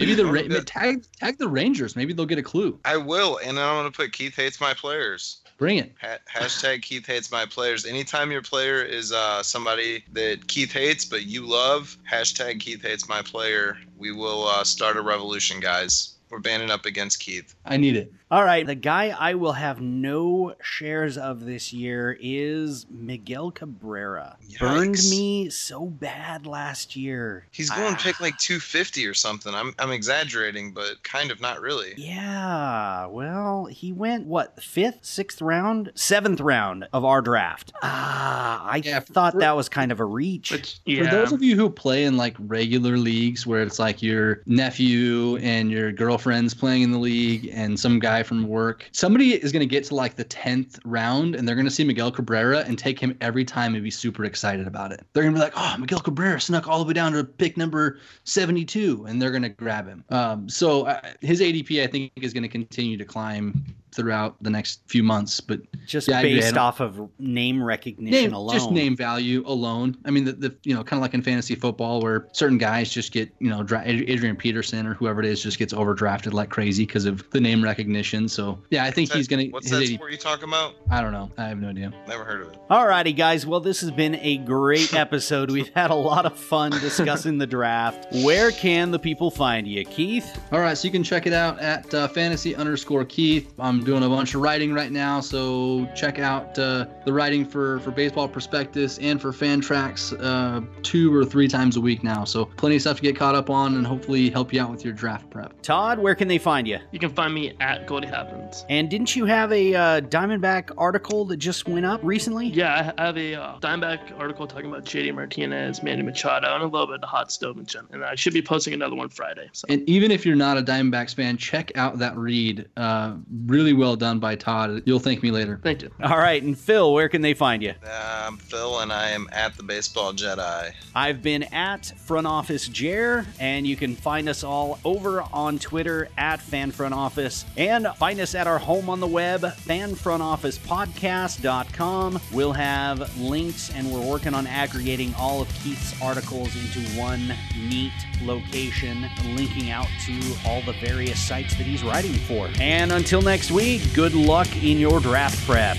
Maybe 0.00 0.14
the 0.14 0.26
Ra- 0.26 0.60
tag 0.64 1.04
tag 1.20 1.38
the 1.38 1.48
Rangers. 1.48 1.94
Maybe 1.94 2.12
they'll 2.12 2.26
get 2.26 2.38
a 2.38 2.42
clue. 2.42 2.78
I 2.84 2.96
will, 2.96 3.38
and 3.44 3.56
then 3.56 3.64
I'm 3.64 3.76
gonna 3.76 3.90
put 3.90 4.12
Keith 4.12 4.34
hates 4.34 4.60
my 4.60 4.74
players. 4.74 5.38
Bring 5.56 5.78
it. 5.78 5.92
Ha- 6.00 6.18
hashtag 6.32 6.82
Keith 6.82 7.06
hates 7.06 7.30
my 7.30 7.46
players. 7.46 7.86
Anytime 7.86 8.32
your 8.32 8.42
player 8.42 8.82
is 8.82 9.12
uh, 9.12 9.42
somebody 9.42 10.04
that 10.12 10.46
Keith 10.48 10.72
hates 10.72 11.04
but 11.04 11.26
you 11.26 11.46
love, 11.46 11.96
hashtag 12.10 12.60
Keith 12.60 12.82
hates 12.82 13.08
my 13.08 13.22
player. 13.22 13.78
We 13.96 14.12
will 14.12 14.46
uh, 14.48 14.64
start 14.64 14.96
a 14.96 15.02
revolution, 15.02 15.60
guys. 15.60 16.14
We're 16.30 16.40
banding 16.40 16.70
up 16.70 16.84
against 16.84 17.20
Keith. 17.20 17.54
I 17.64 17.76
need 17.76 17.96
it. 17.96 18.12
All 18.30 18.42
right, 18.42 18.66
the 18.66 18.74
guy 18.74 19.14
I 19.16 19.34
will 19.34 19.52
have 19.52 19.80
no 19.82 20.54
shares 20.62 21.18
of 21.18 21.44
this 21.44 21.72
year 21.74 22.16
is 22.18 22.86
Miguel 22.90 23.50
Cabrera. 23.50 24.38
Burned 24.58 24.94
me 25.10 25.50
so 25.50 25.84
bad 25.86 26.46
last 26.46 26.96
year. 26.96 27.46
He's 27.52 27.68
going 27.70 27.94
Ah. 27.94 28.00
pick 28.00 28.20
like 28.20 28.36
250 28.38 29.06
or 29.06 29.12
something. 29.14 29.54
I'm 29.54 29.74
I'm 29.78 29.92
exaggerating, 29.92 30.72
but 30.72 31.02
kind 31.02 31.30
of 31.30 31.40
not 31.42 31.60
really. 31.60 31.92
Yeah, 31.98 33.06
well, 33.06 33.66
he 33.66 33.92
went 33.92 34.26
what 34.26 34.60
fifth, 34.60 35.00
sixth 35.04 35.42
round, 35.42 35.92
seventh 35.94 36.40
round 36.40 36.88
of 36.94 37.04
our 37.04 37.20
draft. 37.20 37.72
Ah, 37.82 38.64
I 38.66 38.78
Yeah, 38.84 39.00
for- 39.00 39.12
thought 39.12 39.32
for- 39.34 39.40
that 39.40 39.54
was 39.54 39.68
kind 39.68 39.92
of 39.92 40.00
a 40.00 40.04
reach. 40.04 40.50
Which, 40.50 40.78
For 40.86 41.04
those 41.04 41.30
of 41.30 41.42
you 41.42 41.56
who 41.56 41.68
play 41.68 42.04
in 42.04 42.16
like 42.16 42.34
regular 42.38 42.96
leagues 42.96 43.46
where 43.46 43.62
it's 43.62 43.78
like 43.78 44.02
your 44.02 44.40
nephew 44.46 45.36
and 45.36 45.70
your 45.70 45.92
girlfriend's 45.92 46.54
playing 46.54 46.82
in 46.82 46.90
the 46.90 46.98
league 46.98 47.50
and 47.52 47.78
some 47.78 47.98
guy 47.98 48.13
from 48.22 48.46
work, 48.48 48.88
somebody 48.92 49.32
is 49.32 49.52
going 49.52 49.60
to 49.60 49.66
get 49.66 49.84
to 49.84 49.94
like 49.94 50.16
the 50.16 50.24
10th 50.24 50.78
round 50.84 51.34
and 51.34 51.46
they're 51.46 51.54
going 51.54 51.66
to 51.66 51.70
see 51.70 51.84
Miguel 51.84 52.10
Cabrera 52.10 52.60
and 52.60 52.78
take 52.78 52.98
him 52.98 53.16
every 53.20 53.44
time 53.44 53.74
and 53.74 53.82
be 53.82 53.90
super 53.90 54.24
excited 54.24 54.66
about 54.66 54.92
it. 54.92 55.04
They're 55.12 55.22
going 55.22 55.34
to 55.34 55.40
be 55.40 55.44
like, 55.44 55.54
oh, 55.56 55.76
Miguel 55.78 56.00
Cabrera 56.00 56.40
snuck 56.40 56.68
all 56.68 56.78
the 56.78 56.84
way 56.84 56.92
down 56.92 57.12
to 57.12 57.24
pick 57.24 57.56
number 57.56 57.98
72 58.24 59.06
and 59.08 59.20
they're 59.20 59.30
going 59.30 59.42
to 59.42 59.48
grab 59.48 59.86
him. 59.86 60.04
Um, 60.10 60.48
so 60.48 60.86
uh, 60.86 61.00
his 61.20 61.40
ADP, 61.40 61.82
I 61.82 61.86
think, 61.86 62.12
is 62.16 62.32
going 62.32 62.42
to 62.42 62.48
continue 62.48 62.96
to 62.96 63.04
climb 63.04 63.64
throughout 63.94 64.36
the 64.42 64.50
next 64.50 64.80
few 64.86 65.02
months. 65.02 65.40
But 65.40 65.60
just 65.86 66.08
yeah, 66.08 66.18
I 66.18 66.20
agree. 66.20 66.40
Based 66.40 66.56
off 66.56 66.80
of 66.80 67.08
name 67.18 67.62
recognition 67.62 68.22
name, 68.22 68.32
alone. 68.32 68.54
just 68.54 68.70
name 68.70 68.96
value 68.96 69.44
alone. 69.46 69.96
I 70.04 70.10
mean, 70.10 70.24
the, 70.24 70.32
the 70.32 70.56
you 70.64 70.74
know, 70.74 70.82
kind 70.84 70.98
of 70.98 71.02
like 71.02 71.14
in 71.14 71.22
fantasy 71.22 71.54
football 71.54 72.00
where 72.00 72.28
certain 72.32 72.58
guys 72.58 72.90
just 72.90 73.12
get, 73.12 73.30
you 73.38 73.50
know, 73.50 73.62
dra- 73.62 73.82
Adrian 73.84 74.36
Peterson 74.36 74.86
or 74.86 74.94
whoever 74.94 75.20
it 75.20 75.26
is 75.26 75.42
just 75.42 75.58
gets 75.58 75.72
overdrafted 75.72 76.32
like 76.32 76.50
crazy 76.50 76.86
because 76.86 77.04
of 77.04 77.28
the 77.30 77.40
name 77.40 77.62
recognition. 77.62 78.28
So 78.28 78.58
yeah, 78.70 78.84
I 78.84 78.90
think 78.90 79.10
What's 79.10 79.16
he's 79.16 79.28
gonna. 79.28 79.44
What's 79.46 79.68
his 79.68 79.78
that 79.78 79.84
80 79.84 79.94
sport 79.94 80.12
you 80.12 80.18
talking 80.18 80.48
about? 80.48 80.74
I 80.90 81.00
don't 81.00 81.12
know. 81.12 81.30
I 81.38 81.44
have 81.48 81.58
no 81.58 81.68
idea. 81.68 81.92
Never 82.08 82.24
heard 82.24 82.42
of 82.42 82.52
it. 82.52 82.58
All 82.70 82.86
righty, 82.86 83.12
guys. 83.12 83.46
Well, 83.46 83.60
this 83.60 83.80
has 83.80 83.90
been 83.90 84.16
a 84.16 84.38
great 84.38 84.94
episode. 84.94 85.50
We've 85.50 85.68
had 85.74 85.90
a 85.90 85.94
lot 85.94 86.26
of 86.26 86.38
fun 86.38 86.70
discussing 86.72 87.38
the 87.38 87.46
draft. 87.46 88.06
Where 88.24 88.50
can 88.50 88.90
the 88.90 88.98
people 88.98 89.30
find 89.30 89.66
you, 89.66 89.84
Keith? 89.84 90.40
All 90.52 90.60
right, 90.60 90.76
so 90.76 90.86
you 90.86 90.92
can 90.92 91.04
check 91.04 91.26
it 91.26 91.32
out 91.32 91.58
at 91.60 91.92
uh, 91.94 92.08
fantasy 92.08 92.54
underscore 92.56 93.04
Keith. 93.04 93.52
I'm 93.58 93.83
doing 93.84 94.02
a 94.02 94.08
bunch 94.08 94.34
of 94.34 94.40
writing 94.40 94.72
right 94.72 94.90
now, 94.90 95.20
so 95.20 95.86
check 95.94 96.18
out 96.18 96.58
uh, 96.58 96.86
the 97.04 97.12
writing 97.12 97.44
for 97.44 97.80
for 97.80 97.90
Baseball 97.90 98.28
Prospectus 98.28 98.98
and 98.98 99.20
for 99.20 99.32
Fantrax 99.32 100.14
uh, 100.20 100.62
two 100.82 101.14
or 101.14 101.24
three 101.24 101.48
times 101.48 101.76
a 101.76 101.80
week 101.80 102.02
now. 102.02 102.24
So 102.24 102.46
plenty 102.46 102.76
of 102.76 102.82
stuff 102.82 102.96
to 102.96 103.02
get 103.02 103.16
caught 103.16 103.34
up 103.34 103.50
on, 103.50 103.74
and 103.74 103.86
hopefully 103.86 104.30
help 104.30 104.52
you 104.52 104.60
out 104.60 104.70
with 104.70 104.84
your 104.84 104.94
draft 104.94 105.30
prep. 105.30 105.60
Todd, 105.62 105.98
where 105.98 106.14
can 106.14 106.28
they 106.28 106.38
find 106.38 106.66
you? 106.66 106.78
You 106.90 106.98
can 106.98 107.10
find 107.10 107.34
me 107.34 107.54
at 107.60 107.86
Goldie 107.86 108.08
Happens. 108.08 108.64
And 108.68 108.88
didn't 108.88 109.14
you 109.14 109.26
have 109.26 109.52
a 109.52 109.74
uh, 109.74 110.00
Diamondback 110.00 110.70
article 110.78 111.24
that 111.26 111.36
just 111.36 111.68
went 111.68 111.84
up 111.84 112.00
recently? 112.02 112.46
Yeah, 112.46 112.92
I 112.96 113.02
have 113.02 113.18
a 113.18 113.34
uh, 113.34 113.58
Diamondback 113.58 114.18
article 114.18 114.46
talking 114.46 114.66
about 114.66 114.84
JD 114.84 115.14
Martinez, 115.14 115.82
Manny 115.82 116.02
Machado, 116.02 116.54
and 116.54 116.62
a 116.62 116.66
little 116.66 116.86
bit 116.86 116.96
of 116.96 117.00
the 117.02 117.06
hot 117.06 117.30
stove 117.30 117.58
and 117.58 117.68
gem. 117.68 117.88
And 117.92 118.04
I 118.04 118.14
should 118.14 118.32
be 118.32 118.42
posting 118.42 118.72
another 118.74 118.96
one 118.96 119.08
Friday. 119.08 119.48
So. 119.52 119.66
And 119.68 119.86
even 119.88 120.10
if 120.10 120.24
you're 120.24 120.36
not 120.36 120.56
a 120.56 120.62
Diamondbacks 120.62 121.14
fan, 121.14 121.36
check 121.36 121.72
out 121.76 121.98
that 121.98 122.16
read. 122.16 122.66
Uh, 122.76 123.16
really 123.46 123.73
well 123.74 123.96
done 123.96 124.18
by 124.18 124.36
Todd. 124.36 124.82
You'll 124.84 124.98
thank 124.98 125.22
me 125.22 125.30
later. 125.30 125.58
Thank 125.62 125.80
you. 125.82 125.90
All 126.02 126.18
right, 126.18 126.42
and 126.42 126.58
Phil, 126.58 126.92
where 126.92 127.08
can 127.08 127.22
they 127.22 127.34
find 127.34 127.62
you? 127.62 127.74
Uh, 127.84 128.24
I'm 128.26 128.36
Phil, 128.36 128.80
and 128.80 128.92
I 128.92 129.10
am 129.10 129.28
at 129.32 129.56
the 129.56 129.62
Baseball 129.62 130.12
Jedi. 130.12 130.72
I've 130.94 131.22
been 131.22 131.44
at 131.44 131.86
Front 131.98 132.26
Office 132.26 132.68
Jer, 132.68 133.26
and 133.38 133.66
you 133.66 133.76
can 133.76 133.96
find 133.96 134.28
us 134.28 134.44
all 134.44 134.78
over 134.84 135.22
on 135.32 135.58
Twitter 135.58 136.08
at 136.16 136.40
Fan 136.40 136.70
Front 136.70 136.94
Office, 136.94 137.44
and 137.56 137.86
find 137.96 138.20
us 138.20 138.34
at 138.34 138.46
our 138.46 138.58
home 138.58 138.88
on 138.88 139.00
the 139.00 139.06
web, 139.06 139.42
fanfrontofficepodcast.com. 139.42 142.20
We'll 142.32 142.52
have 142.52 143.18
links, 143.18 143.70
and 143.74 143.90
we're 143.92 144.06
working 144.06 144.34
on 144.34 144.46
aggregating 144.46 145.14
all 145.18 145.42
of 145.42 145.48
Keith's 145.62 146.00
articles 146.02 146.54
into 146.56 146.80
one 146.98 147.34
neat 147.56 147.92
location, 148.22 149.06
linking 149.34 149.70
out 149.70 149.88
to 150.06 150.12
all 150.46 150.62
the 150.62 150.72
various 150.74 151.20
sites 151.20 151.54
that 151.56 151.64
he's 151.64 151.82
writing 151.82 152.12
for. 152.12 152.48
And 152.60 152.92
until 152.92 153.22
next 153.22 153.50
week, 153.50 153.63
good 153.94 154.14
luck 154.14 154.62
in 154.62 154.78
your 154.78 155.00
draft 155.00 155.42
prep. 155.46 155.78